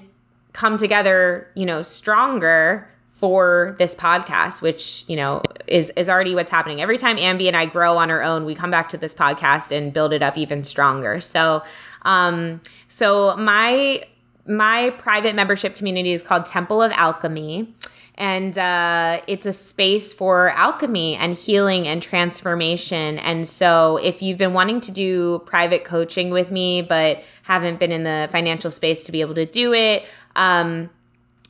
come 0.52 0.76
together, 0.76 1.48
you 1.56 1.66
know, 1.66 1.82
stronger 1.82 2.90
for 3.24 3.74
this 3.80 3.96
podcast, 3.96 4.62
which 4.62 5.06
you 5.08 5.16
know 5.16 5.42
is 5.66 5.94
is 5.96 6.10
already 6.10 6.36
what's 6.36 6.52
happening. 6.52 6.82
Every 6.82 6.98
time 6.98 7.16
Ambi 7.16 7.48
and 7.48 7.56
I 7.56 7.66
grow 7.66 7.98
on 7.98 8.12
our 8.12 8.22
own, 8.22 8.44
we 8.44 8.54
come 8.54 8.70
back 8.70 8.90
to 8.90 8.98
this 8.98 9.14
podcast 9.14 9.72
and 9.72 9.94
build 9.94 10.12
it 10.12 10.22
up 10.22 10.38
even 10.38 10.66
stronger. 10.66 11.22
So, 11.22 11.64
um, 12.02 12.60
so 12.90 13.38
my 13.38 14.04
my 14.46 14.90
private 14.98 15.36
membership 15.36 15.78
community 15.78 16.12
is 16.12 16.22
called 16.22 16.46
Temple 16.48 16.82
of 16.82 16.92
Alchemy. 16.92 17.74
And 18.16 18.58
uh, 18.58 19.22
it's 19.26 19.46
a 19.46 19.54
space 19.54 20.12
for 20.14 20.50
alchemy 20.52 21.16
and 21.16 21.36
healing 21.36 21.88
and 21.88 22.04
transformation. 22.04 23.18
And 23.20 23.48
so, 23.48 23.98
if 24.04 24.22
you've 24.22 24.38
been 24.38 24.54
wanting 24.54 24.82
to 24.82 24.92
do 24.92 25.40
private 25.46 25.86
coaching 25.86 26.30
with 26.30 26.52
me, 26.52 26.82
but 26.82 27.24
haven't 27.44 27.80
been 27.80 27.94
in 27.94 28.04
the 28.04 28.28
financial 28.34 28.70
space 28.70 29.06
to 29.06 29.14
be 29.14 29.22
able 29.22 29.36
to 29.36 29.46
do 29.46 29.74
it, 29.74 30.04
um, 30.36 30.90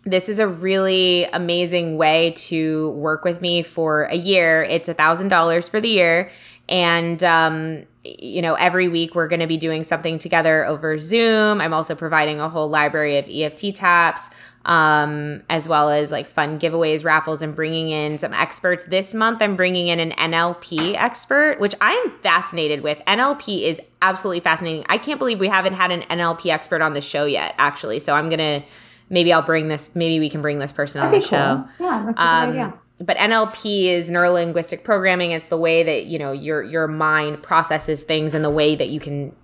this 0.06 0.28
is 0.28 0.40
a 0.40 0.48
really 0.48 1.26
amazing 1.26 1.98
way 1.98 2.32
to 2.32 2.92
work 2.92 3.24
with 3.24 3.42
me 3.42 3.64
for 3.64 4.04
a 4.06 4.16
year. 4.16 4.64
It's 4.64 4.90
a 4.90 4.94
thousand 4.94 5.30
dollars 5.30 5.70
for 5.70 5.80
the 5.80 5.90
year, 5.90 6.30
and 6.68 7.24
um, 7.24 7.84
you 8.04 8.42
know 8.42 8.56
every 8.56 8.90
week 8.90 9.16
we're 9.16 9.30
going 9.30 9.40
to 9.40 9.48
be 9.48 9.58
doing 9.58 9.84
something 9.84 10.20
together 10.20 10.66
over 10.66 10.98
Zoom. 10.98 11.62
I'm 11.62 11.74
also 11.74 11.96
providing 11.96 12.42
a 12.42 12.50
whole 12.50 12.70
library 12.70 13.18
of 13.18 13.26
EFT 13.30 13.76
taps. 13.76 14.30
Um, 14.66 15.44
as 15.50 15.68
well 15.68 15.90
as 15.90 16.10
like 16.10 16.26
fun 16.26 16.58
giveaways, 16.58 17.04
raffles, 17.04 17.42
and 17.42 17.54
bringing 17.54 17.90
in 17.90 18.18
some 18.18 18.32
experts. 18.32 18.86
This 18.86 19.14
month, 19.14 19.42
I'm 19.42 19.58
bringing 19.58 19.90
in 19.90 20.00
an 20.00 20.12
NLP 20.12 20.96
expert, 20.96 21.60
which 21.60 21.76
I'm 21.82 22.12
fascinated 22.22 22.80
with. 22.80 22.98
NLP 23.06 23.64
is 23.64 23.82
absolutely 24.02 24.40
fascinating. 24.40 24.86
I 24.88 24.98
can't 24.98 25.20
believe 25.20 25.42
we 25.42 25.50
haven't 25.50 25.74
had 25.74 25.92
an 25.92 26.04
NLP 26.04 26.50
expert 26.50 26.82
on 26.82 26.94
the 26.94 27.02
show 27.02 27.26
yet, 27.26 27.56
actually. 27.58 28.00
So 28.00 28.16
I'm 28.16 28.30
gonna 28.30 28.64
maybe 29.10 29.32
I'll 29.34 29.42
bring 29.42 29.68
this. 29.68 29.96
Maybe 29.96 30.20
we 30.20 30.30
can 30.30 30.42
bring 30.42 30.60
this 30.60 30.72
person 30.72 31.02
on 31.02 31.12
That'd 31.12 31.22
the 31.22 31.26
be 31.26 31.30
show. 31.30 31.66
Yeah, 31.80 32.04
that's 32.06 32.20
a 32.20 32.26
Um, 32.26 32.52
good 32.52 32.60
idea. 32.60 32.80
but 33.00 33.18
NLP 33.18 33.86
is 33.88 34.10
neuro 34.12 34.32
linguistic 34.34 34.84
programming. 34.84 35.32
It's 35.32 35.50
the 35.50 35.58
way 35.58 35.84
that 35.84 36.06
you 36.06 36.20
know 36.20 36.32
your 36.32 36.64
your 36.64 36.88
mind 36.88 37.42
processes 37.44 38.04
things 38.04 38.34
and 38.34 38.44
the 38.44 38.50
way 38.50 38.76
that 38.76 38.90
you 38.90 39.00
can 39.00 39.36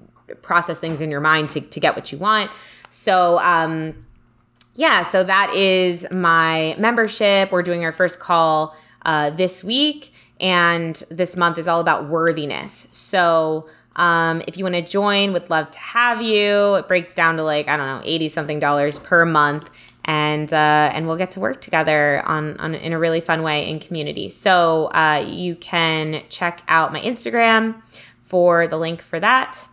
process 0.42 0.80
things 0.80 1.02
in 1.02 1.10
your 1.12 1.22
mind 1.22 1.50
to 1.50 1.62
to 1.62 1.80
get 1.80 1.96
what 1.96 2.12
you 2.12 2.18
want. 2.18 2.52
So 2.90 3.40
um, 3.40 4.06
yeah, 4.76 5.04
so 5.04 5.24
that 5.24 5.54
is 5.54 6.06
my 6.12 6.76
membership. 6.78 7.52
We're 7.52 7.64
doing 7.64 7.84
our 7.84 7.92
first 7.92 8.20
call 8.20 8.76
uh, 9.06 9.30
this 9.32 9.64
week, 9.64 10.14
and 10.40 10.96
this 11.10 11.36
month 11.36 11.58
is 11.58 11.68
all 11.68 11.80
about 11.82 12.08
worthiness. 12.08 12.88
So 12.92 13.68
um, 14.00 14.42
if 14.48 14.58
you 14.58 14.64
want 14.64 14.76
to 14.76 14.82
join, 14.82 15.34
would 15.34 15.50
love 15.50 15.70
to 15.72 15.80
have 15.80 16.22
you. 16.22 16.76
It 16.76 16.88
breaks 16.88 17.14
down 17.14 17.36
to 17.38 17.44
like 17.44 17.68
I 17.68 17.78
don't 17.78 17.86
know, 17.86 18.02
eighty 18.06 18.30
something 18.30 18.60
dollars 18.60 18.98
per 18.98 19.26
month, 19.26 19.70
and 20.06 20.52
uh, 20.52 20.92
and 20.94 21.06
we'll 21.06 21.18
get 21.18 21.32
to 21.32 21.40
work 21.40 21.60
together 21.62 22.24
on, 22.26 22.58
on 22.58 22.76
in 22.76 22.94
a 22.94 23.00
really 23.00 23.20
fun 23.20 23.44
way 23.44 23.70
in 23.70 23.80
community. 23.80 24.30
So 24.30 24.86
uh, 24.94 25.24
you 25.28 25.56
can 25.56 26.24
check 26.30 26.64
out 26.68 26.94
my 26.94 27.02
Instagram 27.02 27.82
for 28.22 28.68
the 28.68 28.78
link 28.78 29.02
for 29.02 29.20
that. 29.20 29.68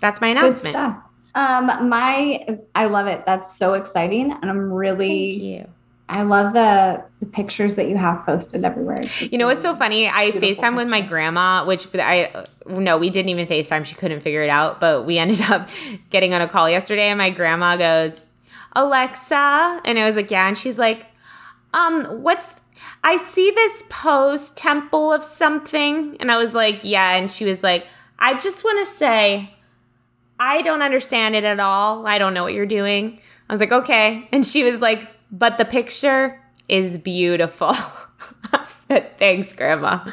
That's 0.00 0.20
my 0.20 0.32
Good 0.32 0.38
announcement. 0.38 0.70
stuff. 0.70 0.96
Um, 1.34 1.88
my 1.88 2.58
I 2.74 2.86
love 2.86 3.06
it. 3.08 3.26
That's 3.26 3.56
so 3.56 3.74
exciting, 3.74 4.32
and 4.32 4.50
I'm 4.50 4.72
really 4.72 5.32
Thank 5.32 5.42
you. 5.42 5.68
I 6.08 6.22
love 6.22 6.52
the 6.52 7.02
the 7.20 7.26
pictures 7.26 7.76
that 7.76 7.88
you 7.88 7.96
have 7.96 8.24
posted 8.26 8.62
everywhere. 8.64 9.02
You 9.20 9.38
know 9.38 9.46
what's 9.46 9.62
so 9.62 9.74
funny? 9.74 10.08
I 10.08 10.32
FaceTime 10.32 10.76
with 10.76 10.88
my 10.88 11.00
grandma, 11.00 11.64
which 11.64 11.88
I 11.94 12.44
no, 12.66 12.98
we 12.98 13.08
didn't 13.10 13.30
even 13.30 13.46
FaceTime. 13.46 13.84
She 13.84 13.94
couldn't 13.94 14.20
figure 14.20 14.42
it 14.42 14.50
out, 14.50 14.80
but 14.80 15.06
we 15.06 15.18
ended 15.24 15.40
up 15.42 15.68
getting 16.10 16.34
on 16.34 16.42
a 16.42 16.48
call 16.48 16.68
yesterday, 16.68 17.08
and 17.08 17.18
my 17.18 17.30
grandma 17.30 17.76
goes, 17.76 18.30
"Alexa," 18.74 19.80
and 19.84 19.98
I 19.98 20.04
was 20.04 20.16
like, 20.16 20.30
"Yeah," 20.30 20.46
and 20.46 20.58
she's 20.58 20.78
like, 20.78 21.06
"Um, 21.72 22.04
what's?" 22.22 22.56
I 23.02 23.16
see 23.16 23.50
this 23.50 23.84
post, 23.88 24.56
temple 24.56 25.12
of 25.12 25.24
something, 25.24 26.16
and 26.20 26.30
I 26.30 26.36
was 26.36 26.54
like, 26.54 26.80
"Yeah," 26.82 27.16
and 27.16 27.30
she 27.30 27.46
was 27.46 27.62
like, 27.62 27.86
"I 28.18 28.34
just 28.38 28.62
want 28.64 28.86
to 28.86 28.92
say." 28.92 29.50
I 30.40 30.62
don't 30.62 30.82
understand 30.82 31.36
it 31.36 31.44
at 31.44 31.60
all. 31.60 32.08
I 32.08 32.18
don't 32.18 32.34
know 32.34 32.42
what 32.42 32.54
you're 32.54 32.66
doing. 32.66 33.20
I 33.48 33.52
was 33.52 33.60
like, 33.60 33.70
okay. 33.70 34.28
And 34.32 34.44
she 34.44 34.64
was 34.64 34.80
like, 34.80 35.08
but 35.38 35.58
the 35.58 35.64
picture 35.64 36.40
is 36.68 36.98
beautiful. 36.98 37.72
I 38.52 38.64
said, 38.66 39.18
thanks, 39.18 39.52
Grandma. 39.52 40.04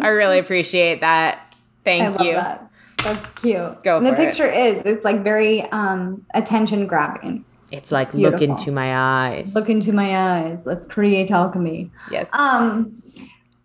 I 0.00 0.08
really 0.08 0.38
appreciate 0.38 1.00
that. 1.00 1.54
Thank 1.84 2.02
I 2.02 2.08
love 2.08 2.26
you. 2.26 2.32
that. 2.34 2.70
That's 3.04 3.40
cute. 3.40 3.82
Go 3.82 3.96
and 3.96 4.06
the 4.06 4.12
picture 4.12 4.50
is 4.50 4.82
it's 4.84 5.04
like 5.06 5.24
very 5.24 5.62
um 5.72 6.26
attention 6.34 6.86
grabbing. 6.86 7.44
It's 7.72 7.92
like, 7.92 8.12
look 8.14 8.42
into 8.42 8.72
my 8.72 8.96
eyes. 9.28 9.54
Look 9.54 9.68
into 9.68 9.92
my 9.92 10.40
eyes. 10.40 10.66
Let's 10.66 10.86
create 10.86 11.30
alchemy. 11.30 11.90
yes. 12.10 12.28
Um, 12.32 12.90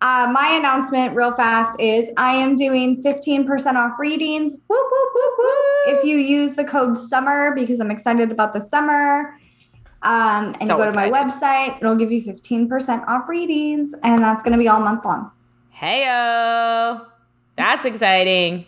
uh, 0.00 0.30
my 0.32 0.50
announcement, 0.52 1.16
real 1.16 1.32
fast, 1.32 1.80
is 1.80 2.10
I 2.16 2.34
am 2.34 2.54
doing 2.54 3.02
15% 3.02 3.74
off 3.74 3.98
readings. 3.98 4.54
Whoop, 4.54 4.86
whoop, 4.90 5.08
whoop, 5.14 5.32
whoop. 5.38 5.98
If 5.98 6.04
you 6.04 6.18
use 6.18 6.54
the 6.54 6.64
code 6.64 6.96
SUMMER, 6.96 7.54
because 7.56 7.80
I'm 7.80 7.90
excited 7.90 8.30
about 8.30 8.52
the 8.52 8.60
summer, 8.60 9.34
um, 10.06 10.46
and 10.46 10.68
So 10.68 10.78
you 10.78 10.84
go 10.84 10.90
to 10.90 10.94
my 10.94 11.10
website, 11.10 11.78
it'll 11.78 11.96
give 11.96 12.12
you 12.12 12.22
15% 12.22 13.08
off 13.08 13.28
readings, 13.28 13.92
and 14.04 14.22
that's 14.22 14.40
going 14.42 14.52
to 14.52 14.58
be 14.58 14.68
all 14.68 14.78
month 14.80 15.04
long. 15.04 15.32
Heyo. 15.76 17.04
That's 17.56 17.84
exciting. 17.84 18.66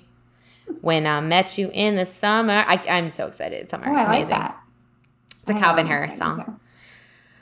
When 0.80 1.06
I 1.06 1.20
met 1.20 1.56
you 1.56 1.70
in 1.72 1.94
the 1.94 2.04
summer. 2.04 2.64
I, 2.66 2.82
I'm 2.90 3.08
so 3.08 3.26
excited. 3.26 3.62
It's 3.62 3.70
summer. 3.70 3.86
Oh, 3.88 3.94
I 3.94 4.00
it's 4.00 4.08
like 4.08 4.16
amazing. 4.16 4.34
that. 4.34 4.62
It's 5.42 5.50
a 5.52 5.54
I 5.54 5.58
Calvin 5.58 5.86
Harris 5.86 6.18
song. 6.18 6.60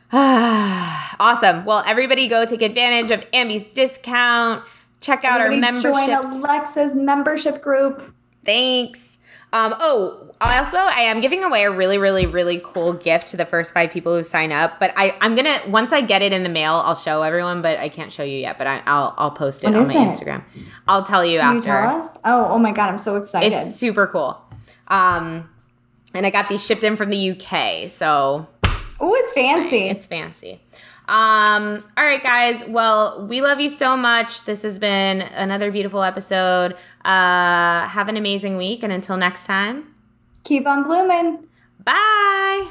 awesome. 0.12 1.64
Well, 1.64 1.82
everybody 1.86 2.28
go 2.28 2.44
take 2.44 2.62
advantage 2.62 3.10
of 3.10 3.28
Ambi's 3.32 3.68
discount. 3.70 4.62
Check 5.00 5.24
out 5.24 5.40
our 5.40 5.46
Everybody 5.46 5.80
Join. 5.80 6.10
Alexa's 6.10 6.94
membership 6.94 7.62
group. 7.62 8.14
Thanks. 8.44 9.18
Um, 9.56 9.74
oh, 9.80 10.30
also, 10.38 10.76
I 10.76 11.00
am 11.00 11.22
giving 11.22 11.42
away 11.42 11.64
a 11.64 11.70
really, 11.70 11.96
really, 11.96 12.26
really 12.26 12.60
cool 12.62 12.92
gift 12.92 13.28
to 13.28 13.38
the 13.38 13.46
first 13.46 13.72
five 13.72 13.90
people 13.90 14.14
who 14.14 14.22
sign 14.22 14.52
up. 14.52 14.78
But 14.78 14.92
I, 14.96 15.16
I'm 15.22 15.34
gonna 15.34 15.62
once 15.68 15.92
I 15.92 16.02
get 16.02 16.20
it 16.20 16.32
in 16.32 16.42
the 16.42 16.50
mail, 16.50 16.74
I'll 16.74 16.94
show 16.94 17.22
everyone. 17.22 17.62
But 17.62 17.78
I 17.78 17.88
can't 17.88 18.12
show 18.12 18.22
you 18.22 18.38
yet. 18.38 18.58
But 18.58 18.66
I, 18.66 18.82
I'll, 18.84 19.14
I'll 19.16 19.30
post 19.30 19.64
it 19.64 19.68
What 19.68 19.76
on 19.76 19.88
my 19.88 19.94
it? 19.94 19.96
Instagram. 19.96 20.44
I'll 20.86 21.04
tell 21.04 21.24
you 21.24 21.40
Can 21.40 21.54
you 21.54 21.62
tell 21.62 22.00
us? 22.00 22.18
Oh, 22.24 22.48
oh 22.50 22.58
my 22.58 22.72
God, 22.72 22.90
I'm 22.90 22.98
so 22.98 23.16
excited. 23.16 23.52
It's 23.54 23.74
super 23.74 24.06
cool. 24.06 24.38
Um, 24.88 25.48
and 26.12 26.26
I 26.26 26.30
got 26.30 26.50
these 26.50 26.64
shipped 26.64 26.84
in 26.84 26.96
from 26.98 27.08
the 27.08 27.30
UK, 27.30 27.88
so 27.88 28.46
oh, 29.00 29.14
it's 29.14 29.32
fancy. 29.32 29.88
it's 29.88 30.06
fancy. 30.06 30.60
Um, 31.08 31.82
all 31.96 32.04
right, 32.04 32.22
guys. 32.22 32.64
Well, 32.66 33.26
we 33.28 33.40
love 33.40 33.60
you 33.60 33.68
so 33.68 33.96
much. 33.96 34.44
This 34.44 34.62
has 34.62 34.78
been 34.78 35.22
another 35.22 35.70
beautiful 35.70 36.02
episode. 36.02 36.72
Uh, 37.04 37.86
have 37.88 38.08
an 38.08 38.16
amazing 38.16 38.56
week, 38.56 38.82
and 38.82 38.92
until 38.92 39.16
next 39.16 39.46
time, 39.46 39.94
Keep 40.44 40.66
on 40.66 40.84
blooming. 40.84 41.46
bye. 41.84 42.70